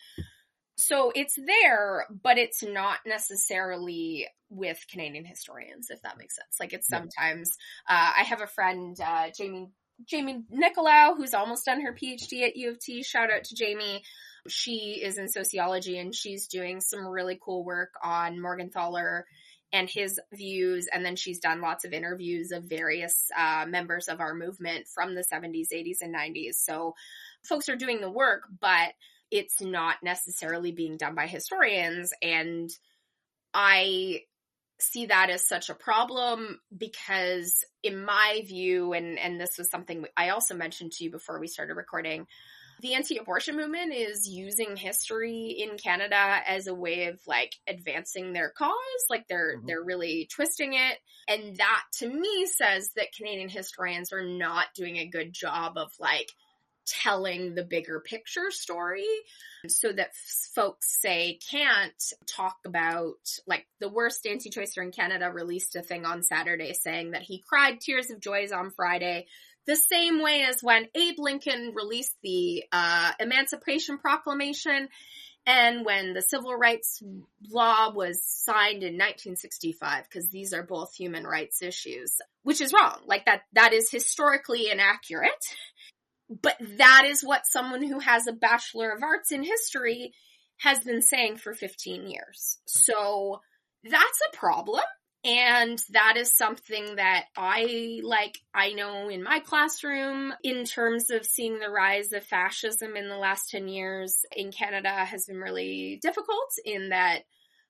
So 0.77 1.13
it's 1.15 1.37
there, 1.37 2.07
but 2.23 2.39
it's 2.39 2.63
not 2.63 3.01
necessarily 3.07 4.27
with 4.49 4.83
Canadian 4.91 5.27
historians, 5.27 5.91
if 5.91 6.01
that 6.03 6.17
makes 6.17 6.35
sense. 6.35 6.57
Like 6.59 6.73
it's 6.73 6.89
sometimes, 6.89 7.51
uh, 7.87 8.13
I 8.19 8.23
have 8.23 8.41
a 8.41 8.47
friend, 8.47 8.97
uh, 8.99 9.29
Jamie, 9.37 9.69
Jamie 10.09 10.43
Nicolau, 10.51 11.15
who's 11.15 11.35
almost 11.35 11.67
done 11.67 11.83
her 11.83 11.95
PhD 11.95 12.47
at 12.47 12.57
U 12.57 12.71
of 12.71 12.81
T. 12.81 13.03
Shout 13.03 13.31
out 13.31 13.45
to 13.45 13.55
Jamie. 13.55 14.03
She 14.49 15.01
is 15.05 15.19
in 15.19 15.29
sociology 15.29 15.99
and 15.99 16.15
she's 16.15 16.49
doing 16.49 16.81
some 16.81 17.07
really 17.07 17.39
cool 17.45 17.63
work 17.63 17.91
on 18.03 18.39
Morgentaler 18.39 19.25
and 19.73 19.89
his 19.89 20.21
views. 20.33 20.89
And 20.93 21.05
then 21.05 21.17
she's 21.17 21.41
done 21.41 21.61
lots 21.61 21.85
of 21.85 21.93
interviews 21.93 22.53
of 22.53 22.65
various 22.65 23.31
uh, 23.37 23.65
members 23.67 24.09
of 24.09 24.21
our 24.21 24.35
movement 24.35 24.87
from 24.87 25.15
the 25.15 25.25
70s, 25.33 25.73
80s, 25.73 26.03
and 26.03 26.15
90s. 26.15 26.55
So 26.55 26.95
folks 27.43 27.69
are 27.69 27.77
doing 27.77 28.01
the 28.01 28.11
work, 28.11 28.43
but 28.61 28.93
it's 29.31 29.61
not 29.61 29.97
necessarily 30.03 30.73
being 30.73 30.99
done 30.99 31.15
by 31.15 31.27
historians. 31.27 32.13
And 32.23 32.71
I 33.55 34.23
see 34.79 35.07
that 35.07 35.31
as 35.31 35.47
such 35.47 35.71
a 35.71 35.75
problem 35.75 36.61
because 36.77 37.65
in 37.83 38.05
my 38.05 38.43
view 38.47 38.93
and 38.93 39.17
and 39.17 39.41
this 39.41 39.57
was 39.57 39.71
something 39.71 40.05
I 40.17 40.31
also 40.31 40.57
mentioned 40.57 40.91
to 40.93 41.05
you 41.05 41.11
before 41.11 41.39
we 41.39 41.47
started 41.47 41.75
recording 41.75 42.27
the 42.83 42.95
anti-abortion 42.95 43.57
movement 43.57 43.95
is 43.95 44.29
using 44.29 44.77
history 44.77 45.57
in 45.59 45.79
Canada 45.79 46.41
as 46.47 46.67
a 46.67 46.75
way 46.75 47.07
of 47.07 47.21
like 47.29 47.55
advancing 47.69 48.33
their 48.33 48.51
cause. 48.51 48.75
Like 49.09 49.27
they're 49.29 49.57
mm-hmm. 49.57 49.67
they're 49.67 49.83
really 49.83 50.29
twisting 50.35 50.75
it. 50.75 50.99
And 51.29 51.57
that 51.57 51.83
to 51.99 52.09
me 52.09 52.47
says 52.47 52.91
that 52.97 53.15
Canadian 53.17 53.49
historians 53.49 54.13
are 54.13 54.25
not 54.25 54.67
doing 54.75 54.97
a 54.97 55.07
good 55.07 55.33
job 55.33 55.79
of 55.79 55.93
like 56.01 56.29
telling 56.85 57.55
the 57.55 57.63
bigger 57.63 58.01
picture 58.01 58.51
story 58.51 59.07
so 59.69 59.93
that 59.93 60.11
folks 60.53 61.01
say 61.01 61.39
can't 61.49 62.03
talk 62.27 62.57
about 62.67 63.15
like 63.47 63.67
the 63.79 63.89
worst 63.89 64.27
anti-choicer 64.27 64.83
in 64.83 64.91
Canada 64.91 65.31
released 65.31 65.77
a 65.77 65.83
thing 65.83 66.05
on 66.05 66.25
Saturday 66.25 66.73
saying 66.73 67.13
that 67.13 67.23
he 67.23 67.39
cried 67.49 67.81
tears 67.81 68.11
of 68.11 68.19
joy 68.19 68.49
on 68.53 68.73
Friday 68.73 69.27
the 69.67 69.77
same 69.77 70.23
way 70.23 70.43
as 70.43 70.63
when 70.63 70.89
Abe 70.95 71.19
Lincoln 71.19 71.73
released 71.75 72.17
the 72.23 72.65
uh, 72.73 73.13
Emancipation 73.21 73.99
Proclamation 73.99 74.89
and 75.47 75.85
when 75.85 76.15
the 76.15 76.23
Civil 76.23 76.55
Rights 76.55 77.03
Law 77.51 77.93
was 77.93 78.25
signed 78.25 78.83
in 78.85 78.95
1965, 78.95 80.05
because 80.05 80.29
these 80.29 80.53
are 80.53 80.63
both 80.63 80.95
human 80.95 81.25
rights 81.25 81.63
issues, 81.63 82.17
which 82.43 82.61
is 82.61 82.73
wrong. 82.73 82.99
Like 83.07 83.25
that, 83.25 83.43
that 83.55 83.73
is 83.73 83.91
historically 83.91 84.71
inaccurate. 84.71 85.31
But 86.31 86.57
that 86.79 87.05
is 87.07 87.23
what 87.23 87.47
someone 87.47 87.83
who 87.83 87.99
has 87.99 88.27
a 88.27 88.33
Bachelor 88.33 88.93
of 88.93 89.03
Arts 89.03 89.33
in 89.33 89.43
history 89.43 90.13
has 90.59 90.79
been 90.81 91.03
saying 91.03 91.39
for 91.39 91.55
15 91.55 92.09
years. 92.09 92.59
So 92.67 93.41
that's 93.83 94.21
a 94.33 94.37
problem. 94.37 94.81
And 95.25 95.81
that 95.91 96.17
is 96.17 96.37
something 96.37 96.97
that 96.97 97.27
I 97.37 98.01
like, 98.03 98.41
I 98.53 98.73
know 98.73 99.09
in 99.09 99.23
my 99.23 99.39
classroom, 99.39 100.35
in 100.43 100.65
terms 100.65 101.11
of 101.11 101.25
seeing 101.25 101.61
the 101.61 101.71
rise 101.71 102.13
of 102.13 102.25
fascism 102.25 102.97
in 102.97 103.09
the 103.09 103.17
last 103.17 103.51
10 103.51 103.69
years 103.69 104.25
in 104.35 104.51
Canada 104.51 104.91
has 104.91 105.27
been 105.27 105.37
really 105.37 106.01
difficult 106.03 106.51
in 106.65 106.89
that 106.89 107.21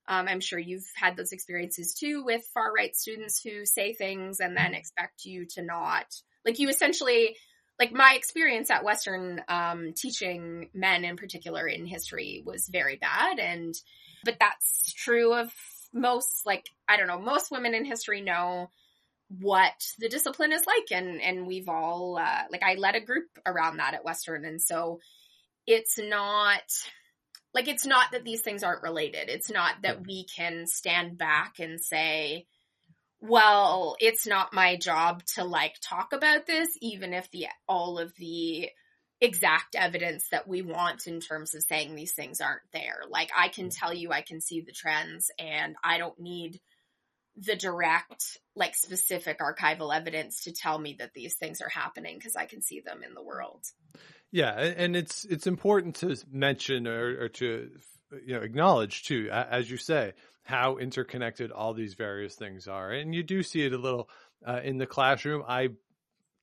um, 0.09 0.27
I'm 0.29 0.41
sure 0.41 0.59
you've 0.59 0.91
had 0.97 1.17
those 1.17 1.33
experiences 1.33 1.95
too 1.95 2.25
with 2.25 2.43
far 2.55 2.73
right 2.73 2.97
students 2.97 3.41
who 3.43 3.65
say 3.67 3.93
things 3.93 4.41
and 4.41 4.57
then 4.57 4.75
expect 4.75 5.25
you 5.25 5.47
to 5.51 5.63
not. 5.63 6.07
Like 6.45 6.59
you 6.59 6.69
essentially, 6.69 7.37
like 7.79 7.93
my 7.93 8.15
experience 8.17 8.71
at 8.71 8.83
Western 8.83 9.43
um, 9.49 9.93
teaching 9.95 10.71
men 10.75 11.05
in 11.05 11.17
particular 11.17 11.67
in 11.67 11.87
history 11.87 12.43
was 12.45 12.69
very 12.69 12.97
bad. 12.97 13.39
And, 13.39 13.75
but 14.25 14.39
that's 14.41 14.93
true 14.95 15.35
of 15.35 15.53
most 15.93 16.47
like 16.47 16.69
I 16.89 16.97
don't 16.97 17.07
know, 17.07 17.21
most 17.21 17.51
women 17.51 17.75
in 17.75 17.85
history 17.85 18.21
know 18.21 18.71
what 19.41 19.73
the 19.99 20.09
discipline 20.09 20.53
is 20.53 20.67
like 20.67 20.91
and 20.91 21.21
and 21.21 21.47
we've 21.47 21.69
all 21.69 22.19
uh, 22.19 22.43
like 22.51 22.63
I 22.63 22.75
led 22.75 22.95
a 22.95 23.01
group 23.01 23.29
around 23.47 23.79
that 23.79 23.95
at 23.95 24.05
Western 24.05 24.45
and 24.45 24.61
so 24.61 25.01
it's 25.67 25.99
not 25.99 26.63
like 27.55 27.69
it's 27.69 27.87
not 27.87 28.13
that 28.13 28.25
these 28.25 28.41
things 28.41 28.63
aren't 28.63 28.83
related. 28.83 29.29
It's 29.29 29.51
not 29.51 29.83
that 29.83 30.07
we 30.07 30.25
can 30.25 30.67
stand 30.67 31.19
back 31.19 31.59
and 31.59 31.81
say, 31.81 32.47
well, 33.21 33.97
it's 34.01 34.27
not 34.27 34.55
my 34.55 34.77
job 34.77 35.23
to 35.35 35.45
like 35.45 35.77
talk 35.81 36.13
about 36.13 36.47
this, 36.47 36.71
even 36.81 37.13
if 37.13 37.31
the 37.31 37.47
all 37.69 37.99
of 37.99 38.15
the 38.17 38.71
exact 39.23 39.77
evidence 39.77 40.27
that 40.33 40.49
we 40.49 40.63
want 40.63 41.07
in 41.07 41.21
terms 41.21 41.55
of 41.55 41.63
saying 41.63 41.95
these 41.95 42.13
things 42.13 42.41
aren't 42.41 42.61
there. 42.73 43.03
Like 43.09 43.31
I 43.37 43.49
can 43.49 43.71
tell 43.71 43.95
you 43.95 44.11
I 44.11 44.21
can 44.21 44.41
see 44.41 44.61
the 44.61 44.73
trends 44.73 45.31
and 45.39 45.77
I 45.83 45.99
don't 45.99 46.19
need 46.19 46.61
the 47.37 47.55
direct 47.55 48.39
like 48.57 48.75
specific 48.75 49.39
archival 49.39 49.97
evidence 49.97 50.43
to 50.43 50.53
tell 50.53 50.77
me 50.77 50.97
that 50.99 51.15
these 51.15 51.37
things 51.37 51.61
are 51.63 51.69
happening 51.69 52.19
because 52.19 52.35
I 52.35 52.47
can 52.47 52.61
see 52.63 52.81
them 52.81 53.03
in 53.07 53.15
the 53.15 53.23
world. 53.23 53.65
Yeah, 54.33 54.51
and 54.59 54.97
it's 54.97 55.25
it's 55.25 55.47
important 55.47 55.97
to 55.97 56.17
mention 56.31 56.89
or, 56.89 57.25
or 57.25 57.29
to 57.29 57.71
you 58.27 58.35
know 58.35 58.41
acknowledge 58.41 59.05
too, 59.05 59.29
as 59.31 59.71
you 59.71 59.77
say, 59.77 60.15
how 60.43 60.79
interconnected 60.79 61.53
all 61.53 61.75
these 61.75 61.95
various 61.95 62.35
things 62.35 62.67
are, 62.67 62.91
and 62.91 63.15
you 63.15 63.23
do 63.23 63.43
see 63.43 63.65
it 63.65 63.73
a 63.73 63.79
little 63.79 64.09
uh, 64.47 64.61
in 64.65 64.79
the 64.79 64.87
classroom. 64.87 65.45
I 65.47 65.69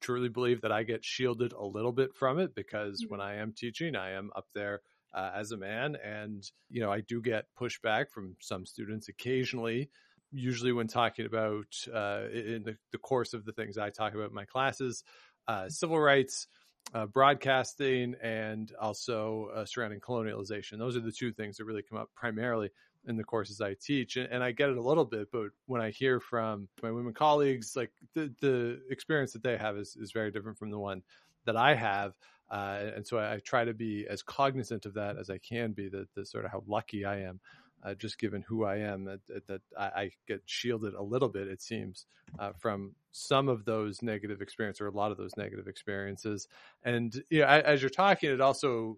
truly 0.02 0.30
believe 0.30 0.62
that 0.62 0.72
I 0.72 0.84
get 0.84 1.04
shielded 1.04 1.54
a 1.54 1.64
little 1.64 1.91
bit 1.91 2.16
from 2.16 2.39
it 2.39 2.56
because 2.56 3.02
mm-hmm. 3.02 3.12
when 3.12 3.22
I 3.22 3.36
am 3.36 3.54
teaching, 3.54 3.95
I 3.95 4.12
am 4.12 4.32
up 4.36 4.47
there 4.54 4.82
uh, 5.14 5.32
as 5.36 5.52
a 5.52 5.58
man, 5.58 5.97
and 6.04 6.43
you 6.70 6.82
know 6.82 6.91
I 6.91 7.02
do 7.02 7.22
get 7.22 7.45
pushback 7.60 8.12
from 8.12 8.36
some 8.39 8.66
students 8.66 9.10
occasionally. 9.10 9.89
Usually, 10.32 10.72
when 10.72 10.88
talking 10.88 11.26
about 11.26 11.66
uh, 11.91 12.30
in 12.32 12.64
the, 12.64 12.78
the 12.91 13.00
course 13.00 13.34
of 13.34 13.45
the 13.45 13.52
things 13.52 13.78
I 13.78 13.89
talk 13.89 14.14
about 14.14 14.30
in 14.30 14.36
my 14.36 14.45
classes, 14.45 15.04
uh, 15.47 15.70
civil 15.70 16.00
rights 16.00 16.47
uh, 16.93 17.06
broadcasting 17.06 18.16
and 18.22 18.72
also 18.80 19.50
uh, 19.56 19.66
surrounding 19.66 20.00
colonialization. 20.00 20.78
Those 20.78 20.95
are 20.95 21.02
the 21.02 21.12
two 21.12 21.32
things 21.32 21.58
that 21.58 21.66
really 21.66 21.84
come 21.84 22.00
up 22.00 22.10
primarily 22.16 22.70
in 23.10 23.18
the 23.18 23.24
courses 23.24 23.60
I 23.60 23.74
teach. 23.74 24.16
And, 24.16 24.30
and, 24.32 24.43
I 24.43 24.51
get 24.51 24.70
it 24.70 24.78
a 24.78 24.82
little 24.82 25.03
bit, 25.03 25.30
but 25.32 25.47
when 25.66 25.82
I 25.82 25.89
hear 25.89 26.20
from 26.20 26.70
my 26.82 26.91
women 26.91 27.14
colleagues, 27.14 27.76
like 27.76 27.91
the, 28.14 28.34
the 28.39 28.80
experience 28.89 29.34
that 29.34 29.43
they 29.43 29.57
have 29.57 29.78
is, 29.78 29.97
is 29.99 30.12
very 30.12 30.32
different 30.32 30.57
from 30.57 30.70
the 30.70 30.80
one 30.80 31.01
that 31.45 31.57
I 31.57 31.76
have. 31.76 32.14
Uh, 32.49 32.91
and 32.95 33.05
so 33.05 33.18
I, 33.18 33.36
I, 33.36 33.39
try 33.39 33.66
to 33.66 33.74
be 33.74 34.07
as 34.10 34.24
cognizant 34.24 34.86
of 34.86 34.93
that 34.95 35.18
as 35.18 35.30
I 35.30 35.38
can 35.38 35.72
be, 35.72 35.89
that 35.89 36.07
the 36.16 36.26
sort 36.26 36.45
of 36.45 36.51
how 36.51 36.64
lucky 36.68 37.05
I 37.05 37.22
am 37.22 37.39
uh, 37.84 37.93
just 37.93 38.20
given 38.20 38.41
who 38.41 38.66
I 38.66 38.78
am, 38.78 39.05
that, 39.05 39.20
that 39.47 39.62
I, 39.78 39.84
I, 39.84 40.12
get 40.28 40.41
shielded 40.45 40.93
a 40.93 41.01
little 41.01 41.30
bit, 41.30 41.47
it 41.47 41.62
seems, 41.62 42.05
uh, 42.38 42.51
from 42.60 42.93
some 43.12 43.47
of 43.47 43.66
those 43.66 44.01
negative 44.01 44.41
experiences 44.41 44.82
or 44.82 44.88
a 44.88 44.91
lot 44.91 45.12
of 45.12 45.18
those 45.18 45.38
negative 45.38 45.68
experiences. 45.68 46.47
And 46.84 47.24
yeah, 47.30 47.62
as 47.66 47.82
you're 47.82 47.89
talking, 47.89 48.32
it 48.32 48.41
also 48.41 48.97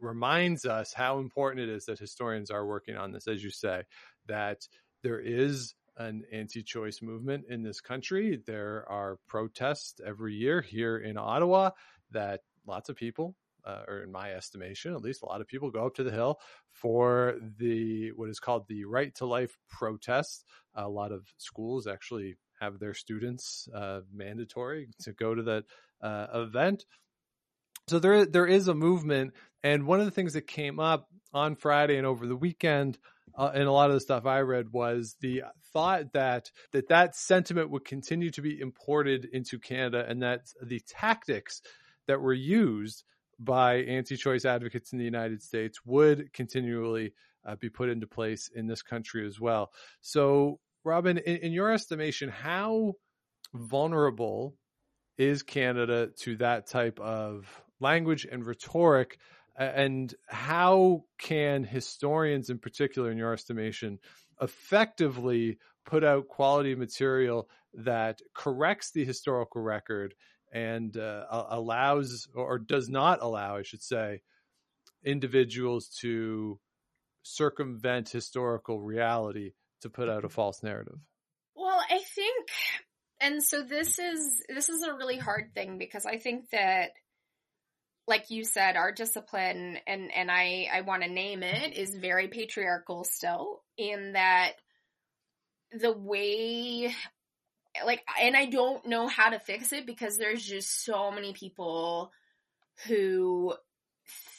reminds 0.00 0.64
us 0.64 0.92
how 0.92 1.18
important 1.18 1.68
it 1.68 1.74
is 1.74 1.86
that 1.86 1.98
historians 1.98 2.50
are 2.50 2.66
working 2.66 2.96
on 2.96 3.12
this, 3.12 3.28
as 3.28 3.42
you 3.42 3.50
say, 3.50 3.82
that 4.26 4.68
there 5.02 5.20
is 5.20 5.74
an 5.96 6.22
anti-choice 6.32 7.02
movement 7.02 7.44
in 7.48 7.62
this 7.62 7.80
country. 7.80 8.40
There 8.46 8.84
are 8.88 9.18
protests 9.26 10.00
every 10.04 10.34
year 10.34 10.60
here 10.60 10.98
in 10.98 11.16
Ottawa 11.16 11.70
that 12.12 12.40
lots 12.66 12.88
of 12.88 12.96
people 12.96 13.34
uh, 13.68 13.82
or 13.86 14.02
in 14.02 14.10
my 14.10 14.32
estimation, 14.32 14.94
at 14.94 15.02
least 15.02 15.22
a 15.22 15.26
lot 15.26 15.40
of 15.40 15.46
people 15.46 15.70
go 15.70 15.86
up 15.86 15.94
to 15.96 16.04
the 16.04 16.10
Hill 16.10 16.40
for 16.72 17.36
the 17.58 18.12
what 18.12 18.28
is 18.28 18.40
called 18.40 18.66
the 18.66 18.84
Right 18.84 19.14
to 19.16 19.26
Life 19.26 19.58
protest. 19.68 20.44
A 20.74 20.88
lot 20.88 21.12
of 21.12 21.26
schools 21.36 21.86
actually 21.86 22.36
have 22.60 22.78
their 22.78 22.94
students 22.94 23.68
uh, 23.74 24.00
mandatory 24.12 24.88
to 25.02 25.12
go 25.12 25.34
to 25.34 25.42
that 25.42 25.64
uh, 26.00 26.26
event. 26.34 26.86
So 27.88 27.98
there 27.98 28.26
there 28.26 28.46
is 28.46 28.68
a 28.68 28.74
movement, 28.74 29.34
and 29.62 29.86
one 29.86 30.00
of 30.00 30.06
the 30.06 30.12
things 30.12 30.34
that 30.34 30.46
came 30.46 30.78
up 30.78 31.08
on 31.32 31.56
Friday 31.56 31.96
and 31.96 32.06
over 32.06 32.26
the 32.26 32.36
weekend. 32.36 32.98
Uh, 33.36 33.52
and 33.54 33.68
a 33.68 33.72
lot 33.72 33.88
of 33.88 33.94
the 33.94 34.00
stuff 34.00 34.26
I 34.26 34.40
read 34.40 34.72
was 34.72 35.14
the 35.20 35.44
thought 35.72 36.12
that 36.12 36.50
that 36.72 36.88
that 36.88 37.14
sentiment 37.14 37.70
would 37.70 37.84
continue 37.84 38.30
to 38.30 38.42
be 38.42 38.58
imported 38.58 39.26
into 39.32 39.60
Canada, 39.60 40.04
and 40.08 40.22
that 40.22 40.48
the 40.60 40.80
tactics 40.88 41.62
that 42.08 42.20
were 42.20 42.32
used 42.32 43.04
by 43.38 43.76
anti-choice 43.76 44.44
advocates 44.44 44.92
in 44.92 44.98
the 44.98 45.04
United 45.04 45.40
States 45.40 45.78
would 45.84 46.32
continually 46.32 47.12
uh, 47.46 47.54
be 47.54 47.68
put 47.68 47.90
into 47.90 48.08
place 48.08 48.50
in 48.52 48.66
this 48.66 48.82
country 48.82 49.24
as 49.24 49.38
well. 49.38 49.70
So, 50.00 50.58
Robyn, 50.82 51.18
in, 51.18 51.36
in 51.36 51.52
your 51.52 51.70
estimation, 51.70 52.30
how 52.30 52.94
vulnerable 53.54 54.56
is 55.16 55.44
Canada 55.44 56.08
to 56.22 56.36
that 56.38 56.66
type 56.66 56.98
of 56.98 57.46
language 57.80 58.26
and 58.30 58.44
rhetoric? 58.46 59.18
And 59.56 60.14
how 60.26 61.04
can 61.18 61.64
historians, 61.64 62.48
in 62.48 62.58
particular, 62.58 63.10
in 63.10 63.18
your 63.18 63.32
estimation, 63.32 63.98
effectively 64.40 65.58
put 65.84 66.04
out 66.04 66.28
quality 66.28 66.74
material 66.74 67.48
that 67.74 68.20
corrects 68.34 68.92
the 68.92 69.04
historical 69.04 69.60
record 69.60 70.14
and 70.52 70.96
uh, 70.96 71.24
allows 71.30 72.28
or 72.34 72.58
does 72.58 72.88
not 72.88 73.20
allow, 73.20 73.56
I 73.56 73.62
should 73.62 73.82
say, 73.82 74.22
individuals 75.04 75.88
to 76.00 76.60
circumvent 77.22 78.08
historical 78.08 78.80
reality 78.80 79.52
to 79.82 79.90
put 79.90 80.08
out 80.08 80.24
a 80.24 80.28
false 80.28 80.62
narrative. 80.62 80.98
Well, 81.54 81.82
I 81.90 81.98
think 81.98 82.48
and 83.20 83.42
so 83.42 83.62
this 83.62 83.98
is 83.98 84.42
this 84.48 84.68
is 84.68 84.82
a 84.82 84.94
really 84.94 85.18
hard 85.18 85.52
thing 85.54 85.78
because 85.78 86.06
I 86.06 86.18
think 86.18 86.50
that 86.50 86.90
like 88.08 88.30
you 88.30 88.42
said 88.42 88.76
our 88.76 88.90
discipline 88.90 89.78
and 89.86 90.10
and 90.12 90.30
I 90.30 90.68
I 90.72 90.80
want 90.80 91.02
to 91.02 91.08
name 91.08 91.42
it 91.42 91.76
is 91.76 91.94
very 91.94 92.28
patriarchal 92.28 93.04
still 93.04 93.62
in 93.76 94.14
that 94.14 94.52
the 95.72 95.92
way 95.92 96.92
like 97.84 98.02
and 98.20 98.34
I 98.34 98.46
don't 98.46 98.86
know 98.86 99.06
how 99.06 99.30
to 99.30 99.38
fix 99.38 99.72
it 99.72 99.86
because 99.86 100.16
there's 100.16 100.42
just 100.42 100.84
so 100.84 101.10
many 101.10 101.34
people 101.34 102.10
who 102.86 103.54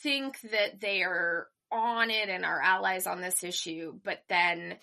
think 0.02 0.40
that 0.50 0.80
they 0.80 1.02
are 1.02 1.46
on 1.70 2.10
it 2.10 2.28
and 2.28 2.44
are 2.44 2.60
allies 2.60 3.06
on 3.06 3.20
this 3.20 3.44
issue 3.44 3.94
but 4.02 4.18
then 4.28 4.74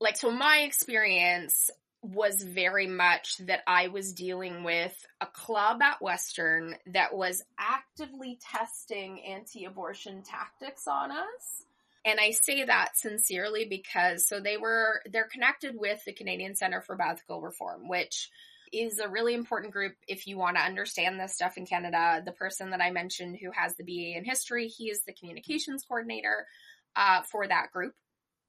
like 0.00 0.16
so 0.16 0.30
my 0.30 0.60
experience 0.60 1.70
was 2.04 2.42
very 2.42 2.86
much 2.86 3.38
that 3.38 3.62
I 3.66 3.88
was 3.88 4.12
dealing 4.12 4.62
with 4.62 4.94
a 5.20 5.26
club 5.26 5.80
at 5.82 6.02
Western 6.02 6.76
that 6.86 7.14
was 7.14 7.42
actively 7.58 8.38
testing 8.52 9.22
anti-abortion 9.22 10.22
tactics 10.22 10.86
on 10.86 11.10
us 11.10 11.64
and 12.04 12.20
I 12.20 12.32
say 12.32 12.64
that 12.64 12.96
sincerely 12.96 13.64
because 13.64 14.28
so 14.28 14.40
they 14.40 14.56
were 14.56 15.00
they're 15.10 15.28
connected 15.28 15.74
with 15.76 16.04
the 16.04 16.12
Canadian 16.12 16.54
Center 16.54 16.80
for 16.80 16.96
Bioethical 16.96 17.42
Reform, 17.42 17.88
which 17.88 18.30
is 18.72 18.98
a 18.98 19.08
really 19.08 19.34
important 19.34 19.72
group 19.72 19.94
if 20.06 20.26
you 20.26 20.36
want 20.36 20.56
to 20.56 20.62
understand 20.62 21.18
this 21.18 21.34
stuff 21.34 21.56
in 21.56 21.64
Canada. 21.66 22.22
The 22.24 22.32
person 22.32 22.70
that 22.70 22.82
I 22.82 22.90
mentioned 22.90 23.38
who 23.40 23.50
has 23.52 23.74
the 23.76 23.84
BA 23.84 24.18
in 24.18 24.24
history, 24.24 24.68
he 24.68 24.90
is 24.90 25.00
the 25.02 25.14
communications 25.14 25.84
coordinator 25.86 26.46
uh, 26.94 27.22
for 27.22 27.46
that 27.46 27.70
group. 27.72 27.94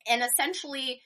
And 0.09 0.21
essentially, 0.21 1.01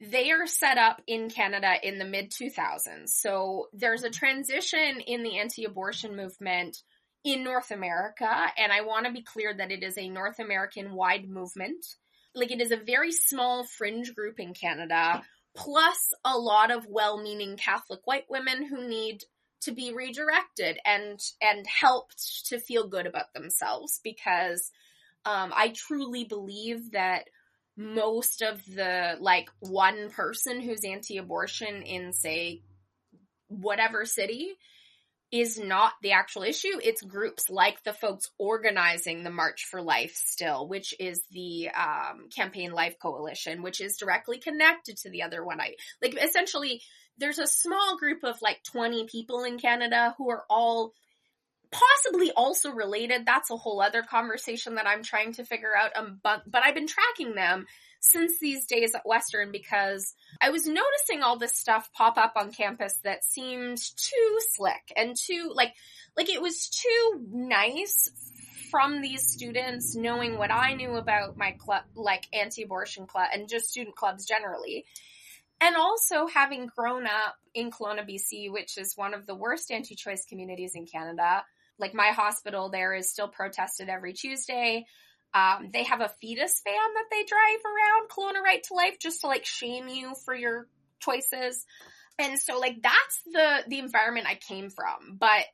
they 0.00 0.30
are 0.30 0.46
set 0.46 0.78
up 0.78 1.02
in 1.06 1.28
Canada 1.28 1.74
in 1.82 1.98
the 1.98 2.04
mid 2.04 2.30
2000s. 2.30 3.08
So 3.08 3.68
there's 3.72 4.02
a 4.02 4.10
transition 4.10 5.00
in 5.06 5.22
the 5.22 5.38
anti 5.38 5.64
abortion 5.64 6.16
movement 6.16 6.78
in 7.22 7.44
North 7.44 7.70
America. 7.70 8.30
And 8.56 8.72
I 8.72 8.80
want 8.80 9.06
to 9.06 9.12
be 9.12 9.22
clear 9.22 9.54
that 9.54 9.70
it 9.70 9.82
is 9.82 9.98
a 9.98 10.08
North 10.08 10.38
American 10.38 10.94
wide 10.94 11.28
movement. 11.28 11.84
Like 12.34 12.50
it 12.50 12.62
is 12.62 12.70
a 12.70 12.76
very 12.76 13.12
small 13.12 13.64
fringe 13.64 14.14
group 14.14 14.40
in 14.40 14.54
Canada, 14.54 15.22
plus 15.54 16.14
a 16.24 16.38
lot 16.38 16.70
of 16.70 16.86
well 16.86 17.20
meaning 17.20 17.56
Catholic 17.56 18.00
white 18.04 18.26
women 18.30 18.64
who 18.64 18.88
need 18.88 19.22
to 19.62 19.72
be 19.72 19.92
redirected 19.92 20.78
and 20.86 21.20
and 21.42 21.66
helped 21.66 22.46
to 22.46 22.58
feel 22.58 22.88
good 22.88 23.06
about 23.06 23.34
themselves 23.34 24.00
because 24.02 24.70
um, 25.26 25.52
I 25.54 25.74
truly 25.74 26.24
believe 26.24 26.92
that 26.92 27.24
most 27.80 28.42
of 28.42 28.62
the 28.66 29.16
like 29.20 29.48
one 29.60 30.10
person 30.10 30.60
who's 30.60 30.84
anti-abortion 30.84 31.82
in 31.82 32.12
say 32.12 32.60
whatever 33.48 34.04
city 34.04 34.52
is 35.32 35.58
not 35.58 35.92
the 36.02 36.12
actual 36.12 36.42
issue. 36.42 36.78
It's 36.82 37.00
groups 37.00 37.48
like 37.48 37.82
the 37.82 37.94
folks 37.94 38.28
organizing 38.36 39.24
the 39.24 39.30
March 39.30 39.64
for 39.64 39.80
Life 39.80 40.12
still, 40.14 40.68
which 40.68 40.92
is 41.00 41.22
the 41.30 41.70
um, 41.70 42.28
Campaign 42.34 42.72
Life 42.72 42.96
Coalition, 43.00 43.62
which 43.62 43.80
is 43.80 43.96
directly 43.96 44.38
connected 44.38 44.98
to 44.98 45.10
the 45.10 45.22
other 45.22 45.42
one. 45.42 45.58
I 45.58 45.76
like 46.02 46.18
essentially 46.22 46.82
there's 47.16 47.38
a 47.38 47.46
small 47.46 47.96
group 47.96 48.24
of 48.24 48.42
like 48.42 48.62
20 48.64 49.06
people 49.06 49.44
in 49.44 49.58
Canada 49.58 50.14
who 50.18 50.28
are 50.30 50.44
all 50.50 50.92
possibly 51.72 52.32
also 52.32 52.72
related. 52.72 53.26
That's 53.26 53.50
a 53.50 53.56
whole 53.56 53.80
other 53.80 54.02
conversation 54.02 54.74
that 54.74 54.86
I'm 54.86 55.02
trying 55.02 55.34
to 55.34 55.44
figure 55.44 55.76
out. 55.76 55.90
Um, 55.96 56.20
but, 56.22 56.42
but 56.50 56.64
I've 56.64 56.74
been 56.74 56.88
tracking 56.88 57.34
them 57.34 57.66
since 58.00 58.38
these 58.40 58.64
days 58.66 58.94
at 58.94 59.06
Western 59.06 59.52
because 59.52 60.14
I 60.40 60.50
was 60.50 60.66
noticing 60.66 61.22
all 61.22 61.38
this 61.38 61.56
stuff 61.56 61.90
pop 61.92 62.16
up 62.16 62.32
on 62.36 62.50
campus 62.50 62.98
that 63.04 63.24
seemed 63.24 63.78
too 63.78 64.38
slick 64.52 64.92
and 64.96 65.14
too 65.14 65.52
like 65.54 65.74
like 66.16 66.30
it 66.30 66.40
was 66.40 66.68
too 66.68 67.26
nice 67.30 68.10
from 68.70 69.02
these 69.02 69.30
students, 69.30 69.96
knowing 69.96 70.38
what 70.38 70.52
I 70.52 70.74
knew 70.74 70.94
about 70.94 71.36
my 71.36 71.52
club, 71.52 71.82
like 71.94 72.26
anti-abortion 72.32 73.06
club 73.06 73.28
and 73.32 73.48
just 73.48 73.68
student 73.68 73.96
clubs 73.96 74.24
generally, 74.24 74.86
and 75.60 75.76
also 75.76 76.26
having 76.26 76.70
grown 76.74 77.06
up 77.06 77.36
in 77.52 77.70
Kelowna, 77.70 78.08
BC, 78.08 78.50
which 78.50 78.78
is 78.78 78.96
one 78.96 79.12
of 79.12 79.26
the 79.26 79.34
worst 79.34 79.70
anti-choice 79.70 80.24
communities 80.26 80.72
in 80.74 80.86
Canada. 80.86 81.44
Like 81.80 81.94
my 81.94 82.08
hospital 82.08 82.68
there 82.68 82.94
is 82.94 83.10
still 83.10 83.28
protested 83.28 83.88
every 83.88 84.12
Tuesday. 84.12 84.86
Um, 85.32 85.70
they 85.72 85.84
have 85.84 86.00
a 86.00 86.12
fetus 86.20 86.60
van 86.64 86.94
that 86.94 87.04
they 87.10 87.24
drive 87.24 87.60
around 87.64 88.08
Kelowna 88.10 88.42
Right 88.42 88.62
to 88.64 88.74
Life 88.74 88.98
just 88.98 89.20
to 89.20 89.28
like 89.28 89.44
shame 89.44 89.88
you 89.88 90.14
for 90.24 90.34
your 90.34 90.66
choices. 90.98 91.64
And 92.18 92.38
so 92.38 92.58
like 92.58 92.82
that's 92.82 93.20
the 93.32 93.64
the 93.68 93.78
environment 93.78 94.26
I 94.28 94.34
came 94.34 94.70
from. 94.70 95.16
But 95.18 95.44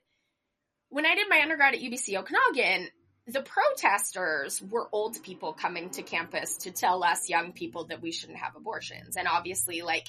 when 0.89 1.07
I 1.07 1.15
did 1.15 1.29
my 1.29 1.41
undergrad 1.43 1.75
at 1.75 1.81
UBC 1.81 2.17
Okanagan, 2.17 2.89
the 3.27 3.43
protesters 3.43 4.63
were 4.63 4.89
old 4.93 5.23
people 5.23 5.53
coming 5.53 5.91
to 5.91 6.03
campus 6.03 6.59
to 6.59 6.71
tell 6.71 7.03
us 7.03 7.29
young 7.29 7.53
people 7.53 7.87
that 7.87 8.01
we 8.01 8.13
shouldn't 8.13 8.39
have 8.39 8.57
abortions. 8.57 9.17
And 9.17 9.29
obviously 9.29 9.83
like 9.83 10.07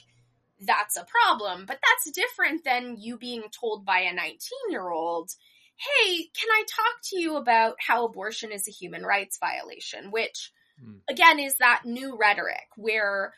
that's 0.60 0.98
a 0.98 1.06
problem, 1.06 1.66
but 1.66 1.80
that's 1.84 2.16
different 2.16 2.64
than 2.64 2.98
you 3.00 3.18
being 3.18 3.44
told 3.60 3.86
by 3.86 4.02
a 4.02 4.14
19 4.14 4.38
year 4.70 4.90
old 4.90 5.32
hey, 5.78 6.30
can 6.40 6.50
I 6.52 6.64
talk 6.64 7.02
to 7.10 7.20
you 7.20 7.36
about 7.36 7.76
how 7.80 8.06
abortion 8.06 8.52
is 8.52 8.68
a 8.68 8.72
human 8.72 9.04
rights 9.04 9.38
violation? 9.40 10.12
Which, 10.12 10.52
mm. 10.84 11.00
again, 11.10 11.40
is 11.40 11.56
that 11.56 11.84
new 11.86 12.18
rhetoric 12.18 12.68
where, 12.76 13.34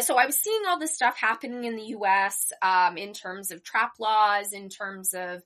so 0.00 0.16
I 0.16 0.26
was 0.26 0.36
seeing 0.36 0.62
all 0.66 0.78
this 0.78 0.94
stuff 0.94 1.16
happening 1.16 1.64
in 1.64 1.76
the 1.76 1.94
US 1.98 2.52
um, 2.62 2.96
in 2.96 3.12
terms 3.12 3.52
of 3.52 3.62
trap 3.62 3.92
laws, 4.00 4.52
in 4.52 4.68
terms 4.68 5.14
of 5.14 5.42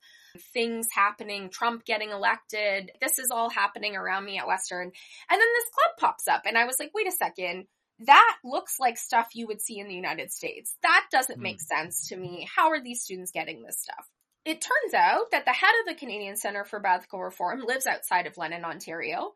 things 0.54 0.86
happening, 0.92 1.50
Trump 1.50 1.84
getting 1.84 2.10
elected. 2.10 2.92
This 3.00 3.18
is 3.18 3.30
all 3.30 3.50
happening 3.50 3.94
around 3.94 4.24
me 4.24 4.38
at 4.38 4.46
Western. 4.46 4.84
And 4.84 4.92
then 5.30 5.38
this 5.38 5.70
club 5.74 5.98
pops 5.98 6.28
up, 6.28 6.42
and 6.46 6.56
I 6.56 6.64
was 6.64 6.76
like, 6.78 6.92
wait 6.94 7.08
a 7.08 7.12
second. 7.12 7.66
That 8.06 8.36
looks 8.44 8.76
like 8.78 8.96
stuff 8.96 9.30
you 9.34 9.48
would 9.48 9.60
see 9.60 9.80
in 9.80 9.88
the 9.88 9.94
United 9.94 10.30
States. 10.30 10.76
That 10.84 11.06
doesn't 11.10 11.40
mm. 11.40 11.42
make 11.42 11.60
sense 11.60 12.08
to 12.08 12.16
me. 12.16 12.48
How 12.54 12.70
are 12.70 12.80
these 12.80 13.02
students 13.02 13.32
getting 13.32 13.64
this 13.64 13.80
stuff? 13.80 14.06
It 14.48 14.62
turns 14.62 14.94
out 14.94 15.30
that 15.32 15.44
the 15.44 15.52
head 15.52 15.74
of 15.80 15.86
the 15.86 15.98
Canadian 15.98 16.36
Center 16.36 16.64
for 16.64 16.80
Bioethical 16.80 17.22
Reform 17.22 17.60
lives 17.66 17.86
outside 17.86 18.26
of 18.26 18.38
London, 18.38 18.64
Ontario. 18.64 19.34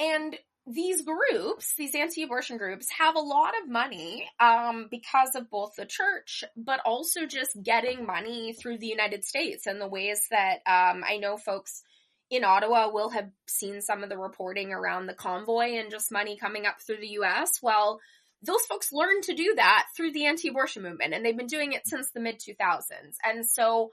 And 0.00 0.36
these 0.66 1.02
groups, 1.02 1.74
these 1.78 1.94
anti-abortion 1.94 2.58
groups, 2.58 2.88
have 2.98 3.14
a 3.14 3.20
lot 3.20 3.54
of 3.62 3.68
money 3.68 4.28
um, 4.40 4.88
because 4.90 5.36
of 5.36 5.48
both 5.48 5.76
the 5.76 5.86
church, 5.86 6.42
but 6.56 6.80
also 6.84 7.24
just 7.24 7.56
getting 7.62 8.04
money 8.04 8.52
through 8.52 8.78
the 8.78 8.88
United 8.88 9.24
States 9.24 9.68
and 9.68 9.80
the 9.80 9.88
ways 9.88 10.26
that 10.32 10.56
um, 10.66 11.04
I 11.08 11.18
know 11.18 11.36
folks 11.36 11.82
in 12.30 12.42
Ottawa 12.42 12.90
will 12.92 13.10
have 13.10 13.30
seen 13.46 13.80
some 13.80 14.02
of 14.02 14.08
the 14.08 14.18
reporting 14.18 14.72
around 14.72 15.06
the 15.06 15.14
convoy 15.14 15.78
and 15.78 15.90
just 15.90 16.10
money 16.10 16.36
coming 16.36 16.66
up 16.66 16.80
through 16.80 17.00
the 17.00 17.08
U.S. 17.08 17.52
Well, 17.62 18.00
those 18.42 18.62
folks 18.62 18.92
learned 18.92 19.24
to 19.24 19.34
do 19.34 19.54
that 19.56 19.86
through 19.96 20.12
the 20.12 20.26
anti-abortion 20.26 20.82
movement 20.82 21.12
and 21.12 21.24
they've 21.24 21.36
been 21.36 21.46
doing 21.46 21.72
it 21.72 21.86
since 21.86 22.10
the 22.10 22.20
mid 22.20 22.40
2000s. 22.40 23.16
And 23.24 23.46
so 23.46 23.90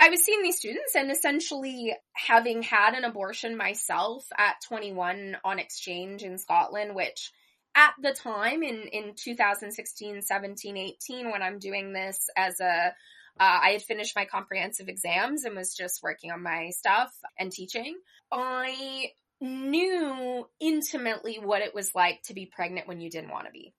I 0.00 0.10
was 0.10 0.24
seeing 0.24 0.42
these 0.42 0.58
students 0.58 0.94
and 0.94 1.10
essentially 1.10 1.94
having 2.12 2.62
had 2.62 2.94
an 2.94 3.04
abortion 3.04 3.56
myself 3.56 4.26
at 4.36 4.60
21 4.68 5.38
on 5.44 5.58
exchange 5.58 6.22
in 6.22 6.38
Scotland, 6.38 6.94
which 6.94 7.32
at 7.74 7.94
the 8.00 8.12
time 8.12 8.62
in, 8.62 8.82
in 8.92 9.14
2016, 9.16 10.22
17, 10.22 10.76
18, 10.76 11.30
when 11.30 11.42
I'm 11.42 11.58
doing 11.58 11.92
this 11.92 12.28
as 12.36 12.60
a, 12.60 12.92
uh, 13.40 13.58
I 13.62 13.70
had 13.70 13.82
finished 13.82 14.14
my 14.14 14.24
comprehensive 14.24 14.88
exams 14.88 15.44
and 15.44 15.56
was 15.56 15.74
just 15.74 16.02
working 16.02 16.30
on 16.30 16.42
my 16.42 16.70
stuff 16.70 17.12
and 17.38 17.50
teaching. 17.50 17.96
I 18.30 19.12
knew 19.40 20.46
intimately 20.60 21.38
what 21.40 21.62
it 21.62 21.74
was 21.74 21.94
like 21.94 22.22
to 22.24 22.34
be 22.34 22.46
pregnant 22.46 22.88
when 22.88 23.00
you 23.00 23.10
didn't 23.10 23.30
want 23.30 23.46
to 23.46 23.52
be. 23.52 23.72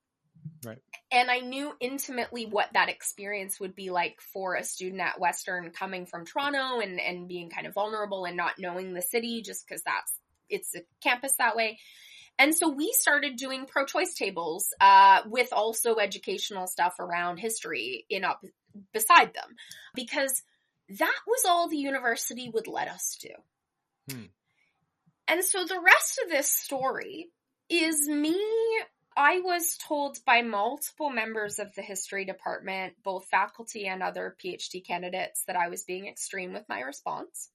Right. 0.63 0.79
And 1.11 1.29
I 1.29 1.39
knew 1.39 1.73
intimately 1.79 2.45
what 2.45 2.69
that 2.73 2.89
experience 2.89 3.59
would 3.59 3.75
be 3.75 3.89
like 3.89 4.21
for 4.21 4.55
a 4.55 4.63
student 4.63 5.01
at 5.01 5.19
Western 5.19 5.71
coming 5.71 6.05
from 6.05 6.25
Toronto 6.25 6.79
and, 6.79 6.99
and 6.99 7.27
being 7.27 7.49
kind 7.49 7.67
of 7.67 7.73
vulnerable 7.73 8.25
and 8.25 8.37
not 8.37 8.59
knowing 8.59 8.93
the 8.93 9.01
city 9.01 9.41
just 9.41 9.67
because 9.67 9.81
that's, 9.83 10.13
it's 10.49 10.75
a 10.75 10.81
campus 11.03 11.33
that 11.37 11.55
way. 11.55 11.79
And 12.37 12.55
so 12.55 12.69
we 12.69 12.93
started 12.93 13.35
doing 13.35 13.65
pro-choice 13.65 14.15
tables, 14.15 14.73
uh, 14.79 15.21
with 15.25 15.51
also 15.51 15.97
educational 15.97 16.67
stuff 16.67 16.95
around 16.99 17.37
history 17.37 18.05
in 18.09 18.23
up 18.23 18.41
beside 18.93 19.33
them 19.33 19.55
because 19.93 20.41
that 20.87 21.19
was 21.27 21.43
all 21.45 21.67
the 21.67 21.77
university 21.77 22.49
would 22.49 22.67
let 22.67 22.87
us 22.87 23.17
do. 23.21 23.29
Hmm. 24.09 24.25
And 25.29 25.43
so 25.45 25.63
the 25.63 25.79
rest 25.79 26.19
of 26.23 26.31
this 26.31 26.51
story 26.51 27.29
is 27.69 28.09
me 28.09 28.35
I 29.15 29.41
was 29.41 29.77
told 29.77 30.17
by 30.25 30.41
multiple 30.41 31.09
members 31.09 31.59
of 31.59 31.75
the 31.75 31.81
history 31.81 32.25
department, 32.25 32.93
both 33.03 33.27
faculty 33.27 33.85
and 33.85 34.01
other 34.01 34.35
PhD 34.43 34.85
candidates, 34.85 35.43
that 35.45 35.55
I 35.55 35.67
was 35.67 35.83
being 35.83 36.07
extreme 36.07 36.53
with 36.53 36.63
my 36.67 36.81
response. 36.81 37.49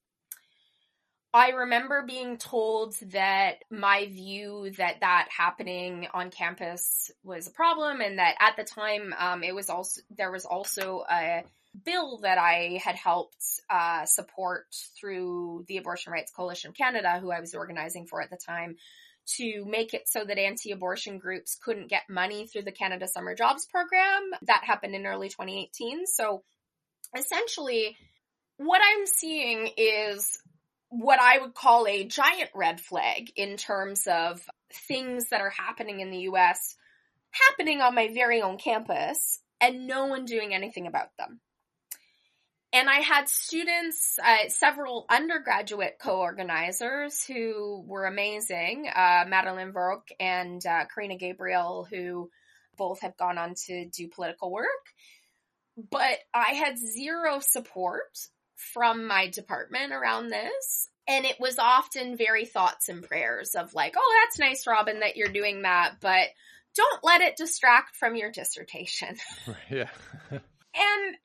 I 1.33 1.49
remember 1.49 2.05
being 2.07 2.37
told 2.37 2.95
that 3.11 3.55
my 3.69 4.05
view 4.05 4.71
that 4.77 5.01
that 5.01 5.27
happening 5.35 6.07
on 6.13 6.31
campus 6.31 7.11
was 7.23 7.47
a 7.47 7.51
problem 7.51 7.99
and 7.99 8.19
that 8.19 8.35
at 8.39 8.55
the 8.55 8.63
time 8.63 9.13
um, 9.17 9.43
it 9.43 9.53
was 9.53 9.69
also 9.69 9.99
there 10.11 10.31
was 10.31 10.45
also 10.45 11.03
a 11.11 11.43
bill 11.83 12.19
that 12.21 12.37
I 12.37 12.79
had 12.83 12.95
helped 12.95 13.43
uh, 13.69 14.05
support 14.05 14.65
through 14.99 15.65
the 15.67 15.77
Abortion 15.77 16.13
Rights 16.13 16.31
Coalition 16.31 16.69
of 16.69 16.75
Canada, 16.75 17.19
who 17.19 17.31
I 17.31 17.39
was 17.39 17.53
organizing 17.53 18.07
for 18.07 18.21
at 18.21 18.29
the 18.29 18.37
time, 18.37 18.75
to 19.37 19.65
make 19.65 19.93
it 19.93 20.07
so 20.07 20.23
that 20.23 20.37
anti-abortion 20.37 21.17
groups 21.17 21.57
couldn't 21.63 21.89
get 21.89 22.03
money 22.09 22.47
through 22.47 22.61
the 22.63 22.71
Canada 22.71 23.07
Summer 23.07 23.35
Jobs 23.35 23.65
Program. 23.65 24.31
That 24.43 24.63
happened 24.63 24.95
in 24.95 25.05
early 25.05 25.29
2018. 25.29 26.05
So 26.05 26.43
essentially, 27.17 27.97
what 28.57 28.81
I'm 28.83 29.05
seeing 29.05 29.69
is 29.77 30.37
what 30.89 31.19
I 31.19 31.39
would 31.39 31.53
call 31.53 31.87
a 31.87 32.05
giant 32.05 32.51
red 32.53 32.79
flag 32.79 33.31
in 33.35 33.57
terms 33.57 34.07
of 34.07 34.41
things 34.87 35.29
that 35.29 35.41
are 35.41 35.49
happening 35.49 35.99
in 35.99 36.11
the 36.11 36.19
US 36.29 36.75
happening 37.49 37.81
on 37.81 37.95
my 37.95 38.09
very 38.13 38.41
own 38.41 38.57
campus 38.57 39.41
and 39.59 39.87
no 39.87 40.05
one 40.05 40.25
doing 40.25 40.53
anything 40.53 40.87
about 40.87 41.09
them. 41.17 41.39
And 42.75 42.89
I 42.89 42.99
had 42.99 43.29
students, 43.29 44.19
uh, 44.21 44.49
several 44.49 45.05
undergraduate 45.09 45.97
co-organizers 45.97 47.23
who 47.23 47.81
were 47.87 48.03
amazing, 48.03 48.89
uh, 48.93 49.23
Madeline 49.29 49.71
Verk 49.71 50.09
and 50.19 50.61
uh, 50.65 50.83
Karina 50.93 51.15
Gabriel, 51.15 51.87
who 51.89 52.29
both 52.75 52.99
have 52.99 53.15
gone 53.15 53.37
on 53.37 53.53
to 53.67 53.85
do 53.85 54.09
political 54.09 54.51
work. 54.51 54.67
But 55.89 56.17
I 56.33 56.49
had 56.49 56.77
zero 56.77 57.39
support 57.39 58.17
from 58.73 59.07
my 59.07 59.29
department 59.29 59.93
around 59.93 60.27
this. 60.27 60.89
And 61.07 61.25
it 61.25 61.39
was 61.39 61.57
often 61.57 62.17
very 62.17 62.43
thoughts 62.43 62.89
and 62.89 63.01
prayers 63.01 63.55
of 63.55 63.73
like, 63.73 63.93
oh, 63.97 64.21
that's 64.25 64.37
nice, 64.37 64.67
Robyn, 64.67 64.99
that 64.99 65.15
you're 65.15 65.29
doing 65.29 65.61
that, 65.61 66.01
but 66.01 66.27
don't 66.75 67.03
let 67.05 67.21
it 67.21 67.37
distract 67.37 67.95
from 67.95 68.17
your 68.17 68.31
dissertation. 68.31 69.15
Yeah. 69.69 69.87
and 70.31 71.15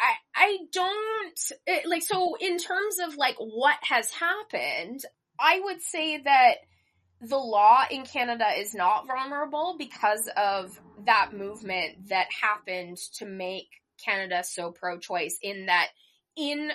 I 0.00 0.14
I 0.34 0.58
don't 0.72 1.40
it, 1.66 1.88
like 1.88 2.02
so 2.02 2.36
in 2.40 2.58
terms 2.58 2.96
of 3.06 3.16
like 3.16 3.36
what 3.38 3.76
has 3.82 4.10
happened, 4.10 5.00
I 5.38 5.60
would 5.62 5.80
say 5.82 6.18
that 6.18 6.54
the 7.20 7.38
law 7.38 7.84
in 7.90 8.04
Canada 8.04 8.46
is 8.56 8.74
not 8.74 9.06
vulnerable 9.06 9.76
because 9.78 10.28
of 10.36 10.78
that 11.06 11.32
movement 11.32 12.08
that 12.08 12.26
happened 12.42 12.98
to 13.14 13.26
make 13.26 13.68
Canada 14.04 14.42
so 14.44 14.72
pro-choice 14.72 15.38
in 15.42 15.66
that 15.66 15.88
in 16.36 16.70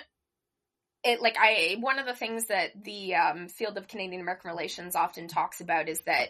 it 1.04 1.20
like 1.22 1.36
I 1.38 1.76
one 1.80 1.98
of 1.98 2.06
the 2.06 2.14
things 2.14 2.46
that 2.46 2.70
the 2.82 3.14
um, 3.14 3.48
field 3.48 3.78
of 3.78 3.88
Canadian 3.88 4.20
American 4.20 4.50
relations 4.50 4.96
often 4.96 5.28
talks 5.28 5.60
about 5.60 5.88
is 5.88 6.00
that 6.06 6.28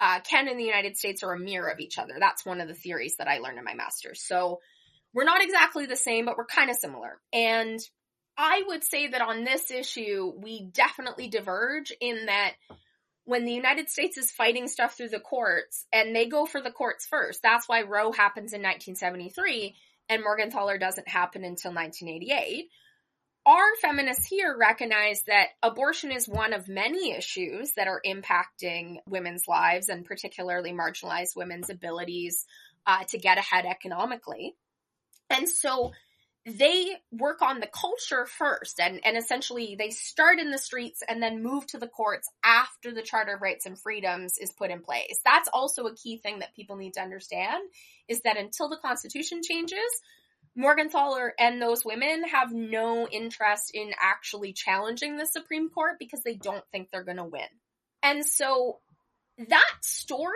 uh, 0.00 0.20
Canada 0.20 0.52
and 0.52 0.60
the 0.60 0.64
United 0.64 0.96
States 0.96 1.22
are 1.22 1.32
a 1.32 1.38
mirror 1.38 1.68
of 1.68 1.80
each 1.80 1.98
other. 1.98 2.14
That's 2.18 2.44
one 2.44 2.60
of 2.60 2.68
the 2.68 2.74
theories 2.74 3.16
that 3.18 3.28
I 3.28 3.38
learned 3.38 3.58
in 3.58 3.64
my 3.64 3.74
master's. 3.74 4.22
So 4.22 4.60
we're 5.14 5.24
not 5.24 5.42
exactly 5.42 5.86
the 5.86 5.96
same, 5.96 6.26
but 6.26 6.36
we're 6.36 6.46
kind 6.46 6.70
of 6.70 6.76
similar. 6.76 7.20
And 7.32 7.80
I 8.36 8.62
would 8.66 8.82
say 8.82 9.08
that 9.08 9.22
on 9.22 9.44
this 9.44 9.70
issue, 9.70 10.32
we 10.36 10.68
definitely 10.72 11.28
diverge 11.28 11.92
in 12.00 12.26
that 12.26 12.54
when 13.24 13.44
the 13.44 13.52
United 13.52 13.88
States 13.88 14.18
is 14.18 14.30
fighting 14.30 14.68
stuff 14.68 14.96
through 14.96 15.08
the 15.08 15.20
courts 15.20 15.86
and 15.92 16.14
they 16.14 16.26
go 16.26 16.44
for 16.44 16.60
the 16.60 16.70
courts 16.70 17.06
first, 17.06 17.40
that's 17.42 17.68
why 17.68 17.82
Roe 17.82 18.12
happens 18.12 18.52
in 18.52 18.60
1973 18.60 19.74
and 20.08 20.22
Morgentaler 20.22 20.78
doesn't 20.78 21.08
happen 21.08 21.44
until 21.44 21.72
1988. 21.72 22.68
Our 23.46 23.76
feminists 23.80 24.26
here 24.26 24.56
recognize 24.58 25.22
that 25.26 25.48
abortion 25.62 26.10
is 26.10 26.26
one 26.26 26.54
of 26.54 26.68
many 26.68 27.12
issues 27.12 27.72
that 27.76 27.88
are 27.88 28.00
impacting 28.04 28.96
women's 29.06 29.46
lives 29.46 29.88
and 29.90 30.04
particularly 30.04 30.72
marginalized 30.72 31.36
women's 31.36 31.70
abilities 31.70 32.46
uh, 32.86 33.04
to 33.08 33.18
get 33.18 33.38
ahead 33.38 33.66
economically. 33.66 34.54
And 35.34 35.48
so 35.48 35.92
they 36.46 36.96
work 37.10 37.40
on 37.40 37.60
the 37.60 37.66
culture 37.66 38.26
first 38.26 38.78
and, 38.78 39.00
and 39.04 39.16
essentially 39.16 39.76
they 39.78 39.88
start 39.88 40.38
in 40.38 40.50
the 40.50 40.58
streets 40.58 41.02
and 41.08 41.22
then 41.22 41.42
move 41.42 41.66
to 41.68 41.78
the 41.78 41.88
courts 41.88 42.28
after 42.44 42.92
the 42.92 43.02
Charter 43.02 43.36
of 43.36 43.42
Rights 43.42 43.64
and 43.64 43.80
Freedoms 43.80 44.36
is 44.38 44.52
put 44.52 44.70
in 44.70 44.82
place. 44.82 45.20
That's 45.24 45.48
also 45.52 45.86
a 45.86 45.96
key 45.96 46.18
thing 46.18 46.40
that 46.40 46.54
people 46.54 46.76
need 46.76 46.94
to 46.94 47.00
understand 47.00 47.62
is 48.08 48.20
that 48.22 48.36
until 48.36 48.68
the 48.68 48.76
Constitution 48.76 49.40
changes, 49.42 49.78
Morgentaler 50.56 51.30
and 51.38 51.60
those 51.60 51.84
women 51.84 52.24
have 52.24 52.52
no 52.52 53.08
interest 53.08 53.70
in 53.72 53.92
actually 53.98 54.52
challenging 54.52 55.16
the 55.16 55.26
Supreme 55.26 55.70
Court 55.70 55.96
because 55.98 56.22
they 56.22 56.34
don't 56.34 56.64
think 56.70 56.90
they're 56.90 57.04
going 57.04 57.16
to 57.16 57.24
win. 57.24 57.48
And 58.02 58.24
so 58.24 58.80
that 59.48 59.72
story, 59.80 60.34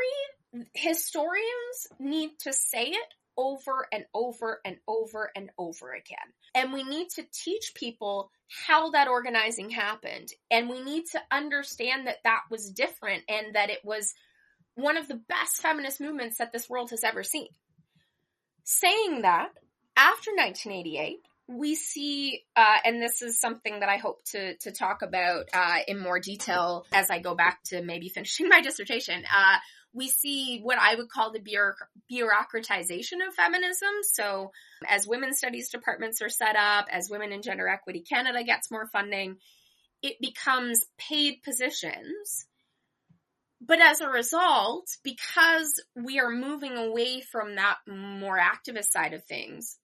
historians 0.74 1.86
need 2.00 2.30
to 2.40 2.52
say 2.54 2.86
it 2.86 3.14
over 3.38 3.86
and 3.92 4.04
over 4.12 4.60
and 4.64 4.76
over 4.86 5.30
and 5.34 5.50
over 5.56 5.92
again. 5.92 6.18
And 6.54 6.72
we 6.72 6.82
need 6.82 7.08
to 7.10 7.24
teach 7.32 7.72
people 7.74 8.30
how 8.66 8.90
that 8.90 9.08
organizing 9.08 9.70
happened. 9.70 10.28
And 10.50 10.68
we 10.68 10.82
need 10.82 11.04
to 11.12 11.20
understand 11.30 12.06
that 12.06 12.18
that 12.24 12.42
was 12.50 12.70
different 12.70 13.22
and 13.28 13.54
that 13.54 13.70
it 13.70 13.80
was 13.84 14.12
one 14.74 14.96
of 14.96 15.08
the 15.08 15.20
best 15.28 15.62
feminist 15.62 16.00
movements 16.00 16.38
that 16.38 16.52
this 16.52 16.68
world 16.68 16.90
has 16.90 17.04
ever 17.04 17.22
seen. 17.22 17.48
Saying 18.64 19.22
that, 19.22 19.50
after 19.96 20.30
1988, 20.32 21.18
we 21.48 21.74
see, 21.74 22.42
uh, 22.54 22.76
and 22.84 23.00
this 23.00 23.22
is 23.22 23.40
something 23.40 23.80
that 23.80 23.88
I 23.88 23.96
hope 23.96 24.22
to 24.32 24.56
to 24.58 24.70
talk 24.70 25.00
about 25.02 25.46
uh, 25.52 25.78
in 25.88 25.98
more 25.98 26.20
detail 26.20 26.86
as 26.92 27.10
I 27.10 27.20
go 27.20 27.34
back 27.34 27.62
to 27.66 27.82
maybe 27.82 28.08
finishing 28.14 28.48
my 28.48 28.60
dissertation. 28.60 29.24
Uh, 29.24 29.56
we 29.94 30.08
see 30.08 30.60
what 30.62 30.78
I 30.78 30.94
would 30.94 31.08
call 31.08 31.32
the 31.32 31.40
bureaucratization 31.40 33.26
of 33.26 33.34
feminism. 33.34 33.88
So, 34.02 34.52
as 34.86 35.08
women's 35.08 35.38
studies 35.38 35.70
departments 35.70 36.20
are 36.20 36.28
set 36.28 36.54
up, 36.56 36.86
as 36.92 37.08
Women 37.10 37.32
in 37.32 37.42
Gender 37.42 37.66
Equity 37.66 38.00
Canada 38.00 38.44
gets 38.44 38.70
more 38.70 38.86
funding, 38.86 39.36
it 40.02 40.16
becomes 40.20 40.84
paid 40.98 41.42
positions. 41.42 42.46
But 43.60 43.80
as 43.80 44.00
a 44.00 44.08
result, 44.08 44.86
because 45.02 45.82
we 45.96 46.20
are 46.20 46.30
moving 46.30 46.76
away 46.76 47.22
from 47.22 47.56
that 47.56 47.78
more 47.88 48.38
activist 48.38 48.90
side 48.92 49.14
of 49.14 49.24
things, 49.24 49.78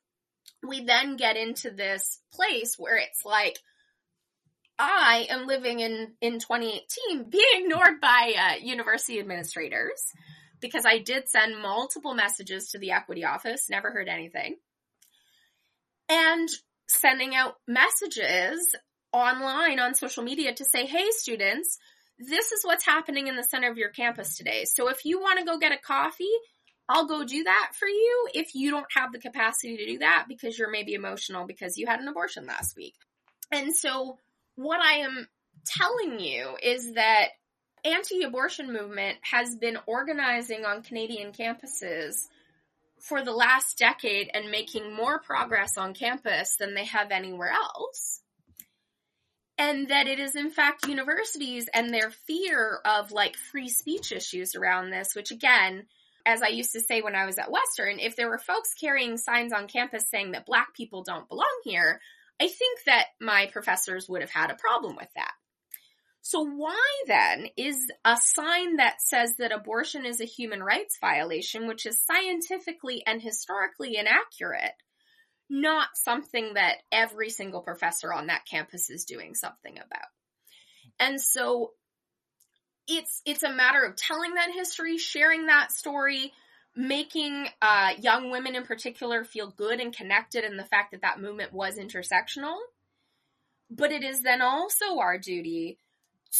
we 0.67 0.85
then 0.85 1.17
get 1.17 1.37
into 1.37 1.71
this 1.71 2.21
place 2.33 2.77
where 2.79 2.97
it's 2.97 3.25
like, 3.25 3.59
I 4.79 5.27
am 5.31 5.47
living 5.47 5.81
in, 5.81 6.13
in 6.21 6.41
2018 6.41 7.31
being 7.31 7.45
ignored 7.55 8.01
by 8.01 8.35
uh, 8.37 8.65
university 8.65 9.21
administrators 9.21 10.03
because 10.61 10.85
I 10.85 10.99
did 10.99 11.29
send 11.29 11.61
multiple 11.61 12.15
messages 12.15 12.71
to 12.71 12.79
the 12.79 12.91
equity 12.93 13.25
office, 13.25 13.71
never 13.71 13.91
heard 13.91 14.09
anything. 14.09 14.57
And 16.09 16.49
sending 16.89 17.35
out 17.35 17.55
messages 17.69 18.75
online 19.13 19.79
on 19.79 19.95
social 19.95 20.25
media 20.25 20.53
to 20.55 20.65
say, 20.65 20.87
hey, 20.87 21.07
students, 21.11 21.79
this 22.19 22.53
is 22.53 22.65
what's 22.65 22.85
happening 22.85 23.27
in 23.29 23.37
the 23.37 23.45
center 23.45 23.71
of 23.71 23.79
your 23.79 23.91
campus 23.91 24.37
today. 24.37 24.65
So 24.65 24.89
if 24.89 25.05
you 25.05 25.21
want 25.21 25.39
to 25.39 25.45
go 25.45 25.59
get 25.59 25.73
a 25.73 25.79
coffee, 25.79 26.25
I'll 26.89 27.07
go 27.07 27.25
do 27.25 27.45
that 27.45 27.73
for 27.75 27.89
you 27.89 28.29
if 28.35 28.55
you 28.55 28.71
don't 28.71 28.87
have 28.95 29.13
the 29.13 29.19
capacity 29.19 29.77
to 29.77 29.87
do 29.87 29.99
that 29.99 30.27
because 30.29 30.59
you're 30.59 30.71
maybe 30.71 30.95
emotional 30.95 31.47
because 31.47 31.79
you 31.79 31.87
had 31.87 32.01
an 32.01 32.09
abortion 32.09 32.47
last 32.47 32.77
week. 32.77 32.95
And 33.51 33.75
so 33.75 34.19
what 34.57 34.81
I 34.81 34.99
am 34.99 35.29
telling 35.65 36.21
you 36.21 36.57
is 36.63 36.95
that 36.95 37.29
anti-abortion 37.85 38.73
movement 38.73 39.19
has 39.23 39.57
been 39.57 39.79
organizing 39.87 40.65
on 40.65 40.83
Canadian 40.83 41.33
campuses 41.33 42.17
for 43.01 43.23
the 43.23 43.33
last 43.33 43.79
decade 43.79 44.31
and 44.33 44.51
making 44.51 44.95
more 44.95 45.19
progress 45.19 45.77
on 45.77 45.95
campus 45.95 46.57
than 46.57 46.75
they 46.75 46.87
have 46.87 47.11
anywhere 47.11 47.51
else. 47.53 48.21
And 49.57 49.89
that 49.89 50.07
it 50.07 50.19
is 50.19 50.35
in 50.35 50.51
fact 50.51 50.89
universities 50.89 51.69
and 51.73 51.93
their 51.93 52.11
fear 52.11 52.81
of 52.85 53.13
like 53.13 53.37
free 53.37 53.69
speech 53.69 54.11
issues 54.11 54.55
around 54.55 54.91
this, 54.91 55.15
which 55.15 55.31
again, 55.31 55.87
as 56.27 56.43
I 56.43 56.49
used 56.49 56.73
to 56.73 56.81
say 56.81 57.03
when 57.03 57.15
I 57.15 57.27
was 57.27 57.39
at 57.39 57.51
Western, 57.51 57.99
if 57.99 58.17
there 58.17 58.29
were 58.29 58.39
folks 58.39 58.75
carrying 58.81 59.17
signs 59.17 59.53
on 59.53 59.69
campus 59.69 60.05
saying 60.11 60.33
that 60.33 60.47
black 60.47 60.75
people 60.75 61.03
don't 61.03 61.29
belong 61.29 61.61
here, 61.65 62.01
I 62.41 62.49
think 62.49 62.81
that 62.87 63.07
my 63.21 63.49
professors 63.53 64.09
would 64.09 64.23
have 64.23 64.31
had 64.31 64.51
a 64.51 64.57
problem 64.57 64.97
with 64.97 65.09
that. 65.15 65.33
So 66.23 66.41
why 66.43 67.03
then 67.07 67.49
is 67.59 67.77
a 68.03 68.17
sign 68.17 68.77
that 68.77 69.03
says 69.03 69.37
that 69.39 69.53
abortion 69.53 70.07
is 70.07 70.23
a 70.23 70.25
human 70.25 70.63
rights 70.63 70.97
violation, 70.99 71.69
which 71.69 71.85
is 71.85 72.03
scientifically 72.03 73.03
and 73.07 73.21
historically 73.21 73.97
inaccurate, 73.99 74.73
not 75.51 75.89
something 75.95 76.55
that 76.55 76.79
every 76.91 77.29
single 77.29 77.61
professor 77.61 78.11
on 78.13 78.29
that 78.29 78.47
campus 78.51 78.89
is 78.89 79.05
doing 79.05 79.35
something 79.35 79.77
about? 79.77 80.09
And 80.99 81.21
so 81.21 81.73
it's 82.87 83.23
it's 83.25 83.43
a 83.43 83.53
matter 83.53 83.83
of 83.83 83.97
telling 83.97 84.35
that 84.35 84.53
history, 84.53 84.99
sharing 84.99 85.47
that 85.47 85.73
story, 85.73 86.33
making 86.77 87.49
uh, 87.63 87.93
young 87.99 88.31
women 88.31 88.55
in 88.55 88.65
particular 88.65 89.25
feel 89.25 89.51
good 89.51 89.81
and 89.81 89.97
connected 89.97 90.45
in 90.45 90.57
the 90.57 90.65
fact 90.65 90.93
that 90.93 91.03
that 91.03 91.21
movement 91.21 91.53
was 91.53 91.79
intersectional. 91.79 92.57
But 93.71 93.93
it 93.93 94.03
is 94.03 94.23
then 94.23 94.43
also 94.43 94.99
our 94.99 95.19
duty 95.19 95.79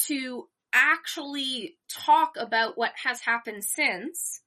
to 0.07 0.49
actually 0.73 1.77
talk 1.89 2.37
about 2.39 2.77
what 2.77 2.93
has 3.03 3.21
happened 3.21 3.65
since 3.65 4.43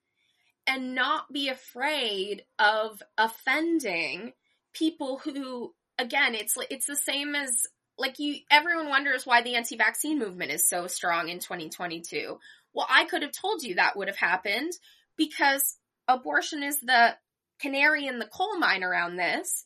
and 0.67 0.93
not 0.93 1.31
be 1.31 1.47
afraid 1.47 2.43
of 2.59 3.01
offending 3.17 4.33
people 4.73 5.19
who 5.19 5.73
again 5.97 6.35
it's 6.35 6.55
it's 6.69 6.85
the 6.85 6.95
same 6.95 7.33
as 7.33 7.65
like 7.97 8.19
you 8.19 8.37
everyone 8.51 8.89
wonders 8.89 9.25
why 9.25 9.41
the 9.41 9.55
anti-vaccine 9.55 10.19
movement 10.19 10.51
is 10.51 10.67
so 10.67 10.87
strong 10.87 11.29
in 11.29 11.39
2022 11.39 12.37
well 12.73 12.87
i 12.89 13.05
could 13.05 13.21
have 13.21 13.31
told 13.31 13.63
you 13.63 13.75
that 13.75 13.97
would 13.97 14.07
have 14.07 14.17
happened 14.17 14.71
because 15.17 15.77
abortion 16.07 16.63
is 16.63 16.79
the 16.79 17.15
canary 17.59 18.07
in 18.07 18.19
the 18.19 18.25
coal 18.25 18.57
mine 18.57 18.83
around 18.83 19.17
this. 19.17 19.65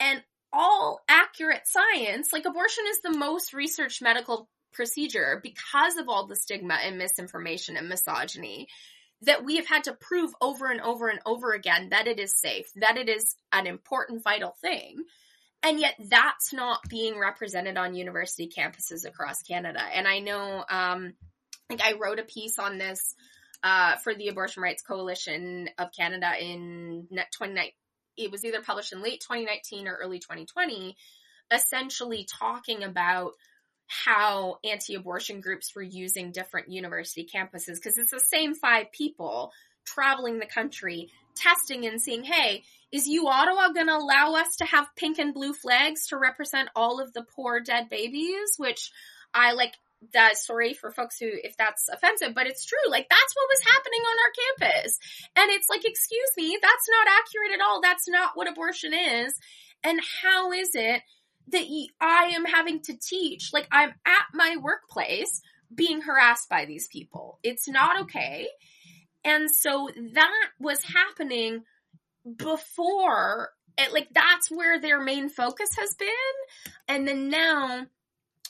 And 0.00 0.22
all 0.50 1.00
accurate 1.08 1.66
science 1.66 2.32
like 2.32 2.46
abortion 2.46 2.84
is 2.88 3.02
the 3.02 3.18
most 3.18 3.52
researched 3.52 4.00
medical 4.00 4.48
procedure 4.72 5.40
because 5.42 5.96
of 5.96 6.08
all 6.08 6.26
the 6.26 6.36
stigma 6.36 6.78
and 6.82 6.96
misinformation 6.96 7.76
and 7.76 7.86
misogyny 7.86 8.66
that 9.20 9.44
we 9.44 9.56
have 9.56 9.66
had 9.66 9.84
to 9.84 9.92
prove 9.92 10.32
over 10.40 10.70
and 10.70 10.80
over 10.80 11.08
and 11.08 11.18
over 11.26 11.52
again 11.52 11.90
that 11.90 12.06
it 12.06 12.18
is 12.18 12.32
safe 12.34 12.64
that 12.76 12.96
it 12.96 13.10
is 13.10 13.36
an 13.52 13.66
important 13.66 14.24
vital 14.24 14.54
thing 14.62 14.96
and 15.62 15.80
yet 15.80 15.94
that's 15.98 16.52
not 16.52 16.80
being 16.88 17.18
represented 17.18 17.76
on 17.76 17.94
university 17.94 18.48
campuses 18.48 19.06
across 19.06 19.42
Canada. 19.42 19.80
And 19.80 20.06
I 20.06 20.20
know, 20.20 20.64
um, 20.70 21.14
like 21.68 21.82
I 21.82 21.94
wrote 21.94 22.20
a 22.20 22.24
piece 22.24 22.58
on 22.58 22.78
this 22.78 23.14
uh, 23.62 23.96
for 23.96 24.14
the 24.14 24.28
Abortion 24.28 24.62
Rights 24.62 24.82
Coalition 24.82 25.68
of 25.78 25.88
Canada 25.96 26.30
in 26.38 27.06
2019. 27.10 27.72
It 28.16 28.32
was 28.32 28.44
either 28.44 28.62
published 28.62 28.92
in 28.92 29.02
late 29.02 29.20
2019 29.20 29.86
or 29.86 29.94
early 29.94 30.18
2020, 30.18 30.96
essentially 31.52 32.26
talking 32.38 32.82
about 32.82 33.32
how 33.86 34.58
anti-abortion 34.64 35.40
groups 35.40 35.74
were 35.74 35.82
using 35.82 36.30
different 36.32 36.68
university 36.68 37.26
campuses 37.32 37.76
because 37.76 37.96
it's 37.96 38.10
the 38.10 38.20
same 38.20 38.54
five 38.54 38.92
people 38.92 39.52
traveling 39.86 40.38
the 40.38 40.46
country 40.46 41.10
testing 41.34 41.86
and 41.86 42.00
seeing, 42.00 42.22
hey, 42.22 42.64
is 42.92 43.06
U 43.06 43.28
Ottawa 43.28 43.68
going 43.72 43.86
to 43.86 43.96
allow 43.96 44.34
us 44.34 44.56
to 44.56 44.64
have 44.64 44.94
pink 44.96 45.18
and 45.18 45.34
blue 45.34 45.52
flags 45.52 46.06
to 46.08 46.18
represent 46.18 46.70
all 46.74 47.00
of 47.00 47.12
the 47.12 47.24
poor 47.34 47.60
dead 47.60 47.88
babies? 47.88 48.54
Which 48.56 48.90
I 49.34 49.52
like 49.52 49.74
that 50.12 50.36
sorry 50.36 50.74
for 50.74 50.92
folks 50.92 51.18
who 51.18 51.28
if 51.28 51.56
that's 51.56 51.88
offensive 51.92 52.34
but 52.34 52.46
it's 52.46 52.64
true. 52.64 52.90
Like 52.90 53.08
that's 53.08 53.34
what 53.34 53.48
was 53.48 53.74
happening 53.74 54.00
on 54.00 54.16
our 54.18 54.68
campus. 54.70 54.98
And 55.36 55.50
it's 55.50 55.68
like 55.68 55.84
excuse 55.84 56.30
me 56.36 56.56
that's 56.60 56.88
not 56.88 57.08
accurate 57.08 57.54
at 57.54 57.66
all. 57.66 57.80
That's 57.80 58.08
not 58.08 58.32
what 58.34 58.48
abortion 58.48 58.94
is. 58.94 59.34
And 59.84 60.00
how 60.22 60.52
is 60.52 60.70
it 60.74 61.02
that 61.50 61.64
i 62.00 62.32
am 62.34 62.44
having 62.44 62.80
to 62.82 62.94
teach 62.94 63.52
like 63.54 63.66
i'm 63.72 63.88
at 64.04 64.26
my 64.34 64.56
workplace 64.60 65.40
being 65.74 66.00
harassed 66.00 66.48
by 66.48 66.64
these 66.64 66.88
people? 66.88 67.38
It's 67.42 67.68
not 67.68 68.02
okay. 68.02 68.48
And 69.24 69.50
so 69.50 69.88
that 70.14 70.30
was 70.60 70.80
happening 70.84 71.64
before 72.36 73.50
it, 73.78 73.92
like 73.92 74.08
that's 74.12 74.50
where 74.50 74.80
their 74.80 75.00
main 75.00 75.28
focus 75.28 75.70
has 75.78 75.94
been. 75.94 76.08
And 76.88 77.06
then 77.06 77.28
now 77.28 77.86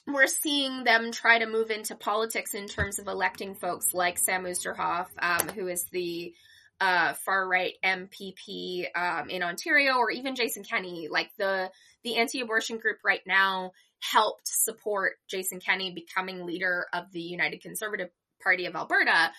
we're 0.06 0.26
seeing 0.26 0.84
them 0.84 1.12
try 1.12 1.38
to 1.38 1.46
move 1.46 1.70
into 1.70 1.94
politics 1.94 2.54
in 2.54 2.66
terms 2.66 2.98
of 2.98 3.08
electing 3.08 3.54
folks 3.54 3.92
like 3.92 4.18
Sam 4.18 4.44
Oosterhoff, 4.44 5.06
um, 5.20 5.48
who 5.48 5.68
is 5.68 5.84
the 5.92 6.32
uh, 6.80 7.12
far 7.24 7.46
right 7.46 7.74
MPP 7.84 8.86
um, 8.96 9.30
in 9.30 9.42
Ontario, 9.42 9.96
or 9.96 10.10
even 10.10 10.34
Jason 10.34 10.62
Kenney. 10.64 11.08
Like 11.10 11.30
the 11.36 11.70
the 12.04 12.16
anti-abortion 12.16 12.78
group 12.78 12.98
right 13.04 13.22
now 13.26 13.72
helped 14.00 14.46
support 14.46 15.14
Jason 15.28 15.60
Kenney 15.60 15.92
becoming 15.92 16.46
leader 16.46 16.86
of 16.92 17.10
the 17.12 17.20
United 17.20 17.60
Conservative 17.60 18.08
Party 18.42 18.66
of 18.66 18.76
Alberta 18.76 19.32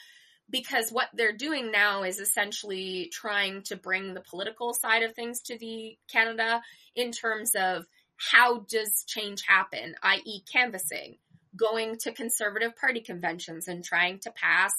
because 0.49 0.91
what 0.91 1.09
they're 1.13 1.35
doing 1.35 1.71
now 1.71 2.03
is 2.03 2.19
essentially 2.19 3.09
trying 3.13 3.61
to 3.63 3.75
bring 3.75 4.13
the 4.13 4.21
political 4.21 4.73
side 4.73 5.03
of 5.03 5.13
things 5.13 5.41
to 5.41 5.57
the 5.57 5.97
Canada 6.11 6.61
in 6.95 7.11
terms 7.11 7.51
of 7.55 7.85
how 8.17 8.59
does 8.69 9.03
change 9.07 9.43
happen, 9.47 9.95
i.e., 10.03 10.43
canvassing, 10.51 11.17
going 11.55 11.97
to 11.97 12.11
conservative 12.11 12.75
party 12.75 12.99
conventions 12.99 13.67
and 13.67 13.83
trying 13.83 14.19
to 14.19 14.31
pass 14.31 14.73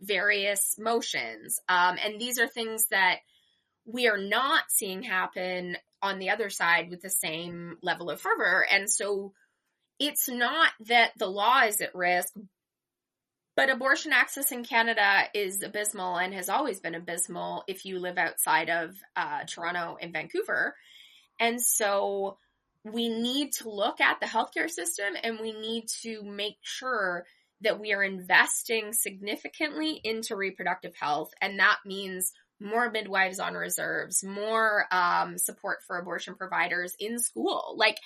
various 0.00 0.76
motions. 0.78 1.60
Um, 1.68 1.96
and 2.02 2.20
these 2.20 2.38
are 2.38 2.48
things 2.48 2.86
that 2.90 3.18
we 3.84 4.08
are 4.08 4.18
not 4.18 4.64
seeing 4.68 5.02
happen 5.02 5.76
on 6.02 6.18
the 6.18 6.30
other 6.30 6.50
side 6.50 6.90
with 6.90 7.00
the 7.02 7.10
same 7.10 7.76
level 7.82 8.10
of 8.10 8.20
fervor. 8.20 8.66
And 8.70 8.90
so 8.90 9.32
it's 9.98 10.28
not 10.28 10.70
that 10.86 11.12
the 11.18 11.26
law 11.26 11.62
is 11.62 11.80
at 11.80 11.94
risk, 11.94 12.34
but 13.56 13.70
abortion 13.70 14.12
access 14.12 14.52
in 14.52 14.62
Canada 14.64 15.24
is 15.34 15.62
abysmal 15.62 16.18
and 16.18 16.34
has 16.34 16.50
always 16.50 16.78
been 16.78 16.94
abysmal 16.94 17.64
if 17.66 17.86
you 17.86 17.98
live 17.98 18.18
outside 18.18 18.68
of 18.68 18.94
uh, 19.16 19.44
Toronto 19.46 19.96
and 20.00 20.12
Vancouver. 20.12 20.76
And 21.40 21.60
so 21.60 22.36
we 22.84 23.08
need 23.08 23.52
to 23.52 23.70
look 23.70 24.00
at 24.00 24.20
the 24.20 24.26
healthcare 24.26 24.70
system 24.70 25.14
and 25.22 25.40
we 25.40 25.52
need 25.52 25.86
to 26.02 26.22
make 26.22 26.58
sure 26.62 27.24
that 27.62 27.80
we 27.80 27.94
are 27.94 28.02
investing 28.02 28.92
significantly 28.92 30.00
into 30.04 30.36
reproductive 30.36 30.94
health. 30.94 31.32
And 31.40 31.58
that 31.58 31.78
means 31.86 32.32
more 32.60 32.90
midwives 32.90 33.40
on 33.40 33.54
reserves, 33.54 34.22
more 34.22 34.84
um, 34.92 35.38
support 35.38 35.78
for 35.86 35.98
abortion 35.98 36.34
providers 36.34 36.94
in 36.98 37.18
school. 37.18 37.74
Like, 37.76 37.96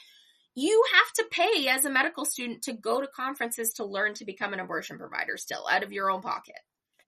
you 0.54 0.84
have 0.94 1.12
to 1.14 1.30
pay 1.30 1.68
as 1.68 1.84
a 1.84 1.90
medical 1.90 2.24
student 2.24 2.62
to 2.62 2.72
go 2.72 3.00
to 3.00 3.06
conferences 3.06 3.74
to 3.74 3.84
learn 3.84 4.14
to 4.14 4.24
become 4.24 4.52
an 4.52 4.60
abortion 4.60 4.98
provider 4.98 5.36
still 5.36 5.66
out 5.70 5.82
of 5.82 5.92
your 5.92 6.10
own 6.10 6.22
pocket. 6.22 6.58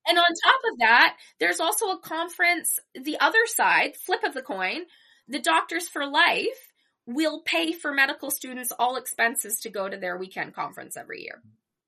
And 0.07 0.19
on 0.19 0.25
top 0.25 0.61
of 0.73 0.79
that, 0.79 1.17
there's 1.39 1.61
also 1.61 1.91
a 1.91 2.01
conference, 2.01 2.79
the 2.95 3.19
other 3.21 3.47
side, 3.47 3.97
flip 3.97 4.25
of 4.25 4.35
the 4.35 4.43
coin, 4.43 4.83
the 5.29 5.39
Doctors 5.39 5.89
for 5.89 6.07
Life 6.07 6.73
will 7.07 7.43
pay 7.45 7.73
for 7.73 7.93
medical 7.93 8.31
students 8.31 8.73
all 8.79 8.97
expenses 8.97 9.61
to 9.61 9.71
go 9.71 9.89
to 9.89 9.97
their 9.97 10.17
weekend 10.17 10.55
conference 10.55 10.97
every 10.97 11.23
year. 11.23 11.43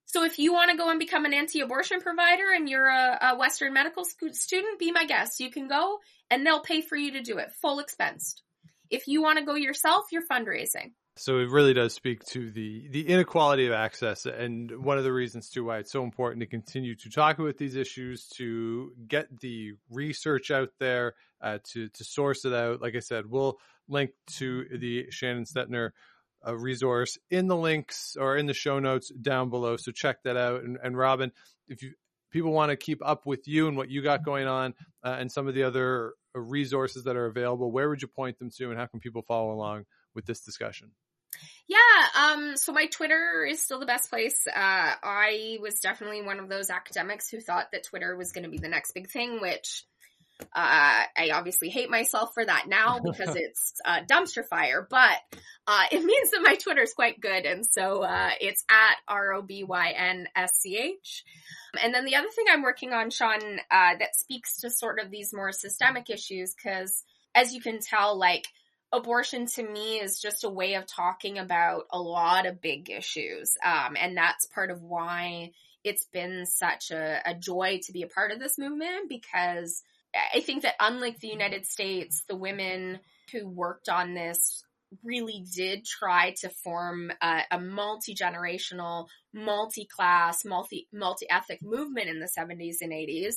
So 0.07 0.25
if 0.25 0.39
you 0.39 0.53
want 0.53 0.71
to 0.71 0.77
go 0.77 0.91
and 0.91 0.99
become 0.99 1.25
an 1.25 1.35
anti-abortion 1.35 2.01
provider 2.01 2.53
and 2.55 2.69
you're 2.69 2.87
a, 2.87 3.19
a 3.33 3.37
Western 3.37 3.73
medical 3.73 4.05
student, 4.05 4.79
be 4.79 4.93
my 4.93 5.07
guest. 5.07 5.41
You 5.41 5.51
can 5.51 5.67
go 5.67 5.99
and 6.31 6.47
they'll 6.47 6.61
pay 6.61 6.83
for 6.83 6.97
you 6.97 7.13
to 7.13 7.23
do 7.23 7.39
it, 7.39 7.53
full 7.61 7.81
expensed. 7.83 8.43
If 8.91 9.09
you 9.09 9.23
want 9.23 9.39
to 9.39 9.45
go 9.45 9.55
yourself, 9.55 10.05
you're 10.13 10.27
fundraising. 10.31 10.93
So 11.17 11.39
it 11.39 11.49
really 11.49 11.75
does 11.75 11.95
speak 11.95 12.25
to 12.31 12.51
the 12.51 12.89
the 12.89 13.09
inequality 13.09 13.67
of 13.67 13.73
access, 13.73 14.27
and 14.27 14.83
one 14.85 14.99
of 14.99 15.05
the 15.05 15.13
reasons 15.13 15.49
too 15.49 15.65
why 15.65 15.79
it's 15.79 15.93
so 15.93 16.03
important 16.03 16.41
to 16.41 16.47
continue 16.47 16.97
to 16.97 17.11
talk 17.11 17.39
about 17.39 17.57
these 17.57 17.77
issues, 17.77 18.27
to 18.37 18.93
get 19.07 19.29
the 19.41 19.75
research 19.91 20.51
out 20.51 20.71
there, 20.81 21.15
uh, 21.41 21.59
to 21.73 21.89
to 21.89 22.05
source 22.05 22.45
it 22.45 22.53
out. 22.53 22.83
Like 22.83 22.97
I 22.97 23.01
said, 23.01 23.27
we'll 23.27 23.59
link 23.89 24.11
to 24.39 24.65
the 24.77 25.07
Shannon 25.11 25.45
Stettner 25.45 25.91
uh, 26.47 26.57
resource 26.57 27.17
in 27.31 27.47
the 27.47 27.57
links 27.57 28.17
or 28.19 28.37
in 28.37 28.47
the 28.47 28.55
show 28.55 28.81
notes 28.81 29.11
down 29.11 29.51
below. 29.51 29.77
So 29.77 29.93
check 29.93 30.23
that 30.25 30.37
out. 30.37 30.65
And, 30.65 30.79
and 30.83 30.97
Robyn, 30.97 31.31
if 31.69 31.83
you 31.83 31.93
people 32.31 32.51
want 32.51 32.71
to 32.71 32.77
keep 32.77 33.07
up 33.07 33.25
with 33.25 33.47
you 33.47 33.69
and 33.69 33.77
what 33.77 33.89
you 33.89 34.03
got 34.03 34.25
going 34.25 34.49
on, 34.49 34.75
uh, 35.05 35.17
and 35.19 35.31
some 35.31 35.47
of 35.47 35.55
the 35.55 35.63
other 35.63 36.15
uh, 36.35 36.41
resources 36.41 37.05
that 37.05 37.17
are 37.17 37.27
available, 37.27 37.71
where 37.71 37.89
would 37.89 38.03
you 38.03 38.09
point 38.09 38.39
them 38.41 38.51
to, 38.59 38.71
and 38.71 38.79
how 38.79 38.87
can 38.87 38.99
people 38.99 39.23
follow 39.23 39.53
along 39.53 39.85
with 40.13 40.27
this 40.27 40.41
discussion? 40.41 40.91
Yeah, 41.67 41.79
um, 42.19 42.57
so 42.57 42.73
my 42.73 42.87
Twitter 42.87 43.47
is 43.49 43.61
still 43.61 43.81
the 43.81 43.87
best 43.87 44.11
place. 44.11 44.47
Uh, 44.47 44.53
I 45.03 45.59
was 45.61 45.81
definitely 45.81 46.23
one 46.23 46.39
of 46.39 46.49
those 46.49 46.69
academics 46.69 47.31
who 47.31 47.41
thought 47.41 47.73
that 47.73 47.85
Twitter 47.85 48.17
was 48.17 48.33
going 48.33 48.45
to 48.45 48.51
be 48.51 48.59
the 48.59 48.69
next 48.69 48.93
big 48.93 49.09
thing, 49.09 49.41
which 49.41 49.85
uh, 50.41 51.05
I 51.17 51.31
obviously 51.33 51.69
hate 51.69 51.91
myself 51.91 52.35
for 52.35 52.45
that 52.45 52.67
now 52.69 52.99
because 53.05 53.37
it's 53.37 53.81
a 53.85 54.03
dumpster 54.03 54.47
fire, 54.47 54.87
but 54.89 55.19
uh, 55.67 55.85
it 55.91 56.05
means 56.05 56.31
that 56.31 56.43
my 56.43 56.57
Twitter 56.57 56.83
is 56.83 56.93
quite 56.93 57.21
good, 57.21 57.47
and 57.47 57.65
so 57.65 58.03
uh, 58.03 58.31
it's 58.41 58.65
at 58.69 58.97
R 59.09 59.35
O 59.35 59.43
B 59.43 59.65
Y 59.65 59.95
N 59.97 60.29
S 60.37 60.57
C 60.57 60.77
H. 60.77 61.25
And 61.81 61.95
then 61.95 62.05
the 62.05 62.17
other 62.17 62.29
thing 62.29 62.47
I'm 62.51 62.63
working 62.63 62.93
on, 62.93 63.11
Sean, 63.11 63.41
uh, 63.71 63.97
that 63.99 64.17
speaks 64.17 64.61
to 64.61 64.71
sort 64.71 65.01
of 65.01 65.11
these 65.11 65.33
more 65.33 65.53
systemic 65.53 66.11
issues, 66.11 66.55
because 66.55 67.05
as 67.35 67.55
you 67.55 67.61
can 67.61 67.81
tell, 67.81 68.19
like 68.19 68.47
abortion 68.95 69.47
to 69.47 69.63
me 69.63 70.01
is 70.01 70.21
just 70.21 70.45
a 70.45 70.49
way 70.49 70.75
of 70.75 70.87
talking 70.87 71.39
about 71.39 71.85
a 71.91 72.01
lot 72.01 72.47
of 72.47 72.61
big 72.61 72.91
issues. 72.91 73.57
Um, 73.65 73.97
and 73.99 74.17
that's 74.17 74.47
part 74.47 74.71
of 74.71 74.83
why 74.83 75.51
it's 75.83 76.07
been 76.07 76.47
such 76.47 76.91
a, 76.91 77.21
a 77.27 77.35
joy 77.35 77.81
to 77.85 77.93
be 77.93 78.03
a 78.03 78.09
part 78.09 78.33
of 78.33 78.39
this 78.39 78.59
movement 78.59 79.09
because 79.09 79.83
I 80.35 80.41
think 80.41 80.63
that 80.63 80.77
unlike 80.81 81.21
the 81.21 81.29
United 81.29 81.67
States, 81.67 82.23
the 82.29 82.37
women 82.37 83.01
who 83.33 83.49
worked 83.49 83.89
on 83.89 84.15
this 84.15 84.65
really 85.03 85.45
did 85.55 85.85
try 85.85 86.35
to 86.41 86.49
form 86.49 87.11
a, 87.21 87.41
a 87.51 87.61
multi-generational, 87.61 89.09
multi-class, 89.33 90.45
multi 90.45 90.87
multi-ethnic 90.93 91.63
movement 91.63 92.09
in 92.09 92.21
the 92.21 92.29
70s 92.39 92.77
and 92.81 92.93
80s. 92.93 93.37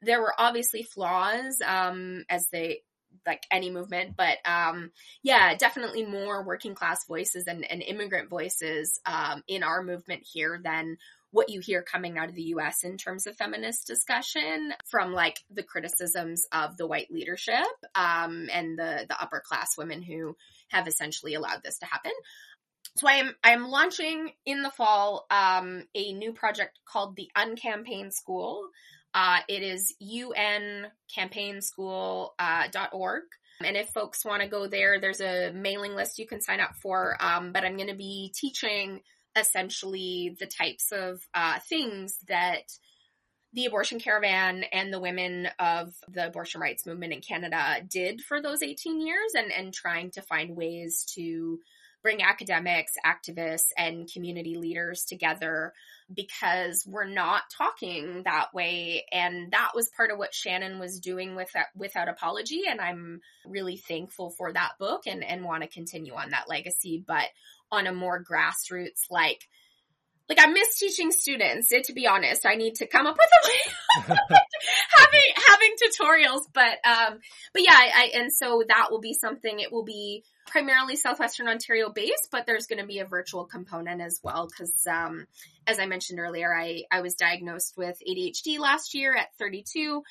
There 0.00 0.20
were 0.20 0.34
obviously 0.38 0.82
flaws, 0.82 1.60
um, 1.64 2.24
as 2.28 2.48
they 2.48 2.80
like 3.26 3.44
any 3.50 3.70
movement, 3.70 4.16
but 4.16 4.38
um, 4.44 4.90
yeah, 5.22 5.54
definitely 5.56 6.04
more 6.04 6.44
working 6.44 6.74
class 6.74 7.06
voices 7.06 7.46
and, 7.46 7.64
and 7.70 7.82
immigrant 7.82 8.28
voices 8.28 9.00
um, 9.06 9.42
in 9.48 9.62
our 9.62 9.82
movement 9.82 10.22
here 10.24 10.60
than 10.62 10.96
what 11.34 11.50
you 11.50 11.58
hear 11.60 11.82
coming 11.82 12.16
out 12.16 12.28
of 12.28 12.36
the 12.36 12.54
US 12.54 12.84
in 12.84 12.96
terms 12.96 13.26
of 13.26 13.36
feminist 13.36 13.88
discussion 13.88 14.72
from 14.88 15.12
like 15.12 15.40
the 15.50 15.64
criticisms 15.64 16.46
of 16.52 16.76
the 16.76 16.86
white 16.86 17.10
leadership 17.10 17.56
um, 17.96 18.48
and 18.52 18.78
the, 18.78 19.04
the 19.08 19.20
upper 19.20 19.42
class 19.44 19.76
women 19.76 20.00
who 20.00 20.36
have 20.68 20.86
essentially 20.86 21.34
allowed 21.34 21.60
this 21.64 21.78
to 21.78 21.86
happen. 21.86 22.12
So 22.96 23.08
I 23.08 23.14
am 23.14 23.34
I 23.42 23.50
am 23.50 23.66
launching 23.66 24.30
in 24.46 24.62
the 24.62 24.70
fall 24.70 25.26
um, 25.28 25.82
a 25.96 26.12
new 26.12 26.32
project 26.32 26.78
called 26.84 27.16
the 27.16 27.28
Uncampaign 27.36 28.12
School. 28.12 28.68
Uh, 29.14 29.38
it 29.48 29.62
is 29.62 29.94
uncampaignschool.org. 30.02 32.32
Uh, 32.40 33.64
and 33.64 33.76
if 33.76 33.88
folks 33.90 34.24
want 34.24 34.42
to 34.42 34.48
go 34.48 34.66
there, 34.66 35.00
there's 35.00 35.20
a 35.20 35.52
mailing 35.52 35.94
list 35.94 36.18
you 36.18 36.26
can 36.26 36.40
sign 36.40 36.58
up 36.58 36.74
for. 36.82 37.16
Um, 37.20 37.52
but 37.52 37.64
I'm 37.64 37.76
going 37.76 37.88
to 37.88 37.94
be 37.94 38.32
teaching 38.34 39.02
essentially 39.36 40.36
the 40.38 40.46
types 40.46 40.92
of 40.92 41.20
uh, 41.34 41.58
things 41.68 42.18
that 42.28 42.72
the 43.52 43.66
abortion 43.66 44.00
caravan 44.00 44.64
and 44.72 44.92
the 44.92 45.00
women 45.00 45.48
of 45.60 45.94
the 46.08 46.26
abortion 46.26 46.60
rights 46.60 46.86
movement 46.86 47.12
in 47.12 47.20
Canada 47.20 47.80
did 47.88 48.20
for 48.20 48.42
those 48.42 48.62
18 48.62 49.06
years 49.06 49.32
and, 49.36 49.52
and 49.52 49.72
trying 49.72 50.10
to 50.10 50.22
find 50.22 50.56
ways 50.56 51.04
to 51.14 51.60
bring 52.02 52.20
academics, 52.20 52.94
activists, 53.06 53.68
and 53.78 54.10
community 54.12 54.56
leaders 54.56 55.04
together 55.04 55.72
because 56.12 56.84
we're 56.86 57.08
not 57.08 57.42
talking 57.56 58.22
that 58.24 58.52
way. 58.52 59.04
And 59.10 59.52
that 59.52 59.72
was 59.74 59.90
part 59.96 60.10
of 60.10 60.18
what 60.18 60.34
Shannon 60.34 60.78
was 60.78 61.00
doing 61.00 61.34
with 61.34 61.50
that, 61.52 61.68
without 61.76 62.08
apology. 62.08 62.62
And 62.68 62.80
I'm 62.80 63.20
really 63.46 63.76
thankful 63.76 64.30
for 64.30 64.52
that 64.52 64.72
book 64.78 65.06
and, 65.06 65.24
and 65.24 65.44
want 65.44 65.62
to 65.62 65.68
continue 65.68 66.14
on 66.14 66.30
that 66.30 66.48
legacy, 66.48 67.02
but 67.06 67.26
on 67.72 67.86
a 67.86 67.92
more 67.92 68.22
grassroots, 68.22 69.10
like, 69.10 69.48
like 70.28 70.38
I 70.40 70.46
miss 70.46 70.78
teaching 70.78 71.10
students. 71.10 71.68
to 71.68 71.92
be 71.92 72.06
honest, 72.06 72.46
I 72.46 72.54
need 72.54 72.76
to 72.76 72.86
come 72.86 73.06
up 73.06 73.16
with 73.16 73.28
a 73.42 73.48
way 73.48 74.16
having 74.96 75.20
having 75.46 75.74
tutorials. 75.82 76.42
But 76.52 76.78
um, 76.84 77.18
but 77.52 77.62
yeah, 77.62 77.76
I, 77.76 78.10
and 78.14 78.32
so 78.32 78.62
that 78.66 78.88
will 78.90 79.00
be 79.00 79.14
something. 79.14 79.60
It 79.60 79.72
will 79.72 79.84
be 79.84 80.24
primarily 80.46 80.96
Southwestern 80.96 81.48
Ontario 81.48 81.90
based, 81.90 82.28
but 82.30 82.46
there's 82.46 82.66
going 82.66 82.80
to 82.80 82.86
be 82.86 83.00
a 83.00 83.06
virtual 83.06 83.44
component 83.44 84.00
as 84.00 84.20
well 84.22 84.48
because, 84.48 84.86
um, 84.86 85.26
as 85.66 85.78
I 85.78 85.86
mentioned 85.86 86.18
earlier, 86.18 86.54
I 86.54 86.84
I 86.90 87.02
was 87.02 87.14
diagnosed 87.14 87.76
with 87.76 88.00
ADHD 88.08 88.58
last 88.58 88.94
year 88.94 89.14
at 89.14 89.28
32. 89.38 90.02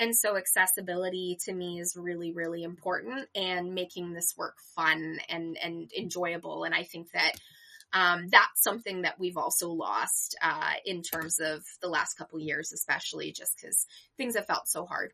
And 0.00 0.16
so 0.16 0.38
accessibility 0.38 1.36
to 1.44 1.52
me 1.52 1.78
is 1.78 1.94
really, 1.94 2.32
really 2.32 2.62
important 2.62 3.28
and 3.34 3.74
making 3.74 4.14
this 4.14 4.32
work 4.34 4.56
fun 4.74 5.18
and, 5.28 5.58
and 5.62 5.92
enjoyable. 5.92 6.64
And 6.64 6.74
I 6.74 6.84
think 6.84 7.12
that 7.12 7.32
um, 7.92 8.28
that's 8.30 8.62
something 8.62 9.02
that 9.02 9.18
we've 9.18 9.36
also 9.36 9.70
lost 9.70 10.36
uh, 10.42 10.72
in 10.84 11.02
terms 11.02 11.40
of 11.40 11.64
the 11.80 11.88
last 11.88 12.14
couple 12.14 12.38
years, 12.38 12.72
especially 12.72 13.32
just 13.32 13.56
because 13.60 13.86
things 14.16 14.36
have 14.36 14.46
felt 14.46 14.68
so 14.68 14.86
hard. 14.86 15.12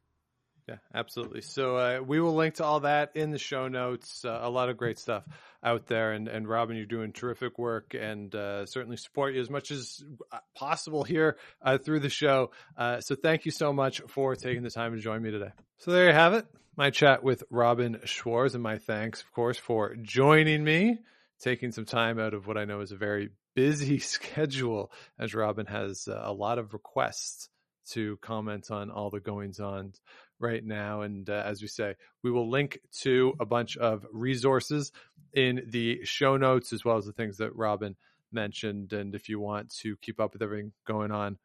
Yeah, 0.69 0.79
absolutely. 0.93 1.43
So 1.43 1.77
uh, 1.77 2.01
we 2.05 2.21
will 2.21 2.35
link 2.35 2.55
to 2.55 2.65
all 2.65 2.81
that 2.81 3.13
in 3.15 3.31
the 3.31 3.39
show 3.39 3.69
notes. 3.69 4.25
Uh, 4.25 4.41
a 4.43 4.51
lot 4.51 4.69
of 4.69 4.77
great 4.77 4.99
stuff 4.99 5.25
out 5.63 5.87
there, 5.87 6.11
and 6.11 6.27
and 6.27 6.49
Robyn, 6.49 6.77
you're 6.77 6.87
doing 6.87 7.13
terrific 7.13 7.57
work, 7.57 7.95
and 7.95 8.35
uh, 8.35 8.67
certainly 8.67 8.97
support 8.97 9.35
you 9.35 9.41
as 9.41 9.49
much 9.49 9.71
as 9.71 10.03
uh, 10.33 10.39
possible 10.57 11.05
here 11.05 11.37
uh, 11.63 11.79
through 11.79 12.01
the 12.01 12.09
show. 12.09 12.51
Uh, 12.77 13.01
so 13.01 13.15
thank 13.15 13.45
you 13.45 13.53
so 13.53 13.73
much 13.73 14.01
for 14.09 14.35
taking 14.35 14.65
the 14.65 14.71
time 14.71 14.93
to 14.93 15.01
join 15.01 15.23
me 15.23 15.31
today. 15.31 15.53
So 15.79 15.93
there 15.93 16.09
you 16.09 16.13
have 16.13 16.35
it, 16.35 16.47
my 16.77 16.91
chat 16.91 17.23
with 17.23 17.45
Robyn 17.49 18.01
Schwarz, 18.05 18.55
and 18.55 18.63
my 18.63 18.79
thanks, 18.79 19.23
of 19.23 19.31
course, 19.31 19.59
for 19.59 19.95
joining 19.95 20.65
me, 20.65 20.99
taking 21.41 21.73
some 21.73 21.85
time 21.85 22.19
out 22.19 22.35
of 22.35 22.47
what 22.47 22.57
I 22.57 22.65
know 22.65 22.81
is 22.81 22.93
a 22.93 22.97
very 22.97 23.31
busy 23.55 23.99
schedule, 24.01 24.93
as 25.19 25.35
Robyn 25.35 25.67
has 25.67 26.09
a 26.09 26.33
lot 26.33 26.59
of 26.59 26.73
requests 26.73 27.49
to 27.91 28.17
comment 28.21 28.71
on 28.71 28.91
all 28.91 29.11
the 29.11 29.21
goings 29.21 29.61
on 29.61 29.93
right 30.39 30.65
now. 30.65 31.03
And 31.03 31.29
uh, 31.31 31.43
as 31.47 31.63
we 31.63 31.69
say, 31.69 31.95
we 32.23 32.31
will 32.31 32.51
link 32.51 32.81
to 33.01 33.35
a 33.41 33.47
bunch 33.47 33.77
of 33.77 34.05
resources 34.13 34.93
in 35.33 35.63
the 35.69 36.05
show 36.05 36.37
notes 36.37 36.73
as 36.73 36.85
well 36.85 36.97
as 36.97 37.07
the 37.07 37.13
things 37.13 37.39
that 37.39 37.55
Robyn 37.57 37.97
mentioned. 38.33 38.93
And 38.93 39.15
if 39.15 39.29
you 39.29 39.39
want 39.39 39.71
to 39.83 39.97
keep 39.99 40.21
up 40.21 40.33
with 40.33 40.43
everything 40.43 40.73
going 40.87 41.13
on 41.13 41.39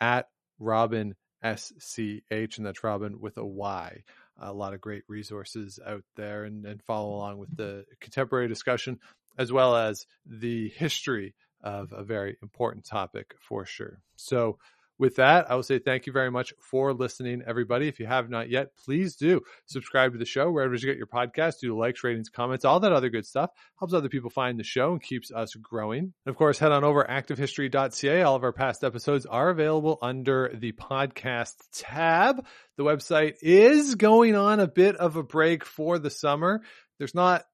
at 0.00 0.28
Robyn 0.58 1.14
SCH, 1.44 2.56
and 2.56 2.66
that's 2.66 2.82
Robyn 2.82 3.20
with 3.20 3.36
a 3.36 3.44
Y. 3.44 4.02
A 4.40 4.52
lot 4.52 4.74
of 4.74 4.80
great 4.80 5.04
resources 5.06 5.78
out 5.86 6.02
there 6.16 6.44
and, 6.44 6.66
and 6.66 6.82
follow 6.82 7.14
along 7.14 7.38
with 7.38 7.56
the 7.56 7.84
contemporary 8.00 8.48
discussion 8.48 8.98
as 9.38 9.52
well 9.52 9.76
as 9.76 10.06
the 10.26 10.68
history 10.70 11.34
of 11.62 11.92
a 11.92 12.04
very 12.04 12.36
important 12.42 12.84
topic 12.84 13.34
for 13.40 13.64
sure. 13.64 14.00
So, 14.16 14.58
with 14.96 15.16
that, 15.16 15.50
I 15.50 15.56
will 15.56 15.64
say 15.64 15.80
thank 15.80 16.06
you 16.06 16.12
very 16.12 16.30
much 16.30 16.52
for 16.60 16.92
listening, 16.92 17.42
everybody. 17.44 17.88
If 17.88 17.98
you 17.98 18.06
have 18.06 18.30
not 18.30 18.48
yet, 18.48 18.68
please 18.84 19.16
do 19.16 19.40
subscribe 19.66 20.12
to 20.12 20.18
the 20.18 20.24
show 20.24 20.52
wherever 20.52 20.72
you 20.72 20.86
get 20.86 20.96
your 20.96 21.08
podcast. 21.08 21.58
Do 21.60 21.76
likes, 21.76 22.04
ratings, 22.04 22.28
comments, 22.28 22.64
all 22.64 22.78
that 22.80 22.92
other 22.92 23.08
good 23.08 23.26
stuff. 23.26 23.50
Helps 23.76 23.92
other 23.92 24.08
people 24.08 24.30
find 24.30 24.58
the 24.58 24.62
show 24.62 24.92
and 24.92 25.02
keeps 25.02 25.32
us 25.32 25.54
growing. 25.56 25.98
And 26.24 26.32
of 26.32 26.36
course, 26.36 26.60
head 26.60 26.70
on 26.70 26.84
over 26.84 27.04
activehistory.ca. 27.04 28.22
All 28.22 28.36
of 28.36 28.44
our 28.44 28.52
past 28.52 28.84
episodes 28.84 29.26
are 29.26 29.50
available 29.50 29.98
under 30.00 30.52
the 30.54 30.70
podcast 30.72 31.54
tab. 31.72 32.46
The 32.76 32.84
website 32.84 33.34
is 33.42 33.96
going 33.96 34.36
on 34.36 34.60
a 34.60 34.68
bit 34.68 34.94
of 34.94 35.16
a 35.16 35.24
break 35.24 35.64
for 35.64 35.98
the 35.98 36.10
summer. 36.10 36.62
There's 36.98 37.16
not 37.16 37.44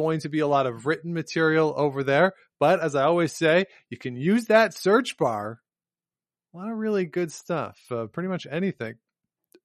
going 0.00 0.20
to 0.20 0.28
be 0.28 0.40
a 0.40 0.46
lot 0.46 0.66
of 0.66 0.86
written 0.86 1.12
material 1.12 1.74
over 1.76 2.02
there, 2.02 2.32
but 2.58 2.80
as 2.80 2.94
I 2.94 3.04
always 3.04 3.32
say, 3.32 3.66
you 3.88 3.98
can 3.98 4.16
use 4.16 4.46
that 4.46 4.74
search 4.74 5.16
bar 5.16 5.60
a 6.52 6.56
lot 6.56 6.70
of 6.70 6.76
really 6.76 7.06
good 7.06 7.32
stuff. 7.32 7.78
Uh, 7.90 8.06
pretty 8.06 8.28
much 8.28 8.46
anything 8.50 8.94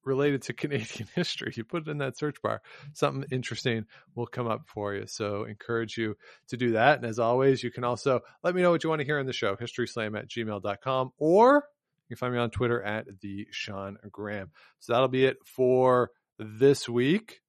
related 0.04 0.44
to 0.44 0.54
Canadian 0.54 1.08
history. 1.16 1.54
You 1.56 1.64
put 1.64 1.88
it 1.88 1.92
in 1.92 2.00
that 2.00 2.18
search 2.18 2.42
bar, 2.42 2.62
something 2.94 3.26
interesting 3.32 3.86
will 4.16 4.28
come 4.28 4.48
up 4.48 4.64
for 4.68 4.94
you. 4.94 5.08
So 5.08 5.46
encourage 5.46 5.98
you 5.98 6.16
to 6.50 6.58
do 6.58 6.74
that. 6.74 6.98
And 6.98 7.06
as 7.06 7.20
always, 7.20 7.64
you 7.64 7.72
can 7.72 7.84
also 7.84 8.22
let 8.44 8.56
me 8.56 8.62
know 8.62 8.72
what 8.72 8.84
you 8.84 8.90
want 8.90 9.00
to 9.02 9.06
hear 9.06 9.20
in 9.20 9.28
the 9.28 9.34
show, 9.34 9.56
historyslam 9.56 10.18
at 10.18 10.30
gmail.com, 10.30 11.12
or 11.18 11.66
you 12.08 12.16
can 12.16 12.20
find 12.20 12.34
me 12.34 12.40
on 12.40 12.52
Twitter 12.52 12.82
at 12.82 13.08
the 13.22 13.48
Sean 13.52 13.98
Graham. 14.12 14.52
So 14.80 14.94
that'll 14.94 15.08
be 15.08 15.26
it 15.26 15.38
for 15.46 16.12
this 16.38 16.88
week. 16.88 17.42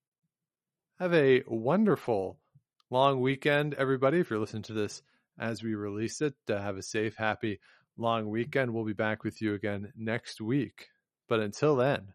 Have 0.99 1.13
a 1.13 1.43
wonderful 1.47 2.39
long 2.91 3.21
weekend, 3.21 3.75
everybody. 3.75 4.21
If 4.21 4.31
you're 4.31 4.39
listening 4.39 4.63
to 4.65 4.73
this 4.73 5.03
as 5.39 5.63
we 5.63 5.75
release 5.75 6.21
it, 6.21 6.35
uh, 6.49 6.59
have 6.59 6.77
a 6.77 6.83
safe, 6.83 7.17
happy, 7.17 7.61
long 7.97 8.29
weekend. 8.29 8.73
We'll 8.73 8.85
be 8.85 8.93
back 8.93 9.25
with 9.25 9.41
you 9.43 9.55
again 9.55 9.93
next 9.97 10.41
week. 10.41 10.89
But 11.29 11.41
until 11.41 11.77
then, 11.77 12.13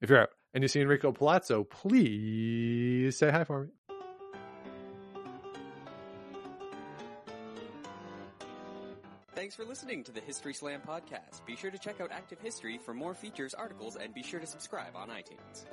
if 0.00 0.10
you're 0.10 0.22
out 0.22 0.30
and 0.54 0.62
you 0.62 0.68
see 0.68 0.80
Enrico 0.80 1.12
Palazzo, 1.12 1.64
please 1.64 3.16
say 3.18 3.30
hi 3.30 3.44
for 3.44 3.64
me. 3.64 3.68
Thanks 9.34 9.56
for 9.56 9.64
listening 9.64 10.04
to 10.04 10.12
the 10.12 10.20
History 10.20 10.54
Slam 10.54 10.80
podcast. 10.86 11.44
Be 11.46 11.56
sure 11.56 11.70
to 11.70 11.78
check 11.78 12.00
out 12.00 12.12
Active 12.12 12.38
History 12.40 12.78
for 12.78 12.94
more 12.94 13.12
features, 13.12 13.54
articles, 13.54 13.96
and 13.96 14.14
be 14.14 14.22
sure 14.22 14.38
to 14.38 14.46
subscribe 14.46 14.94
on 14.94 15.08
iTunes. 15.08 15.64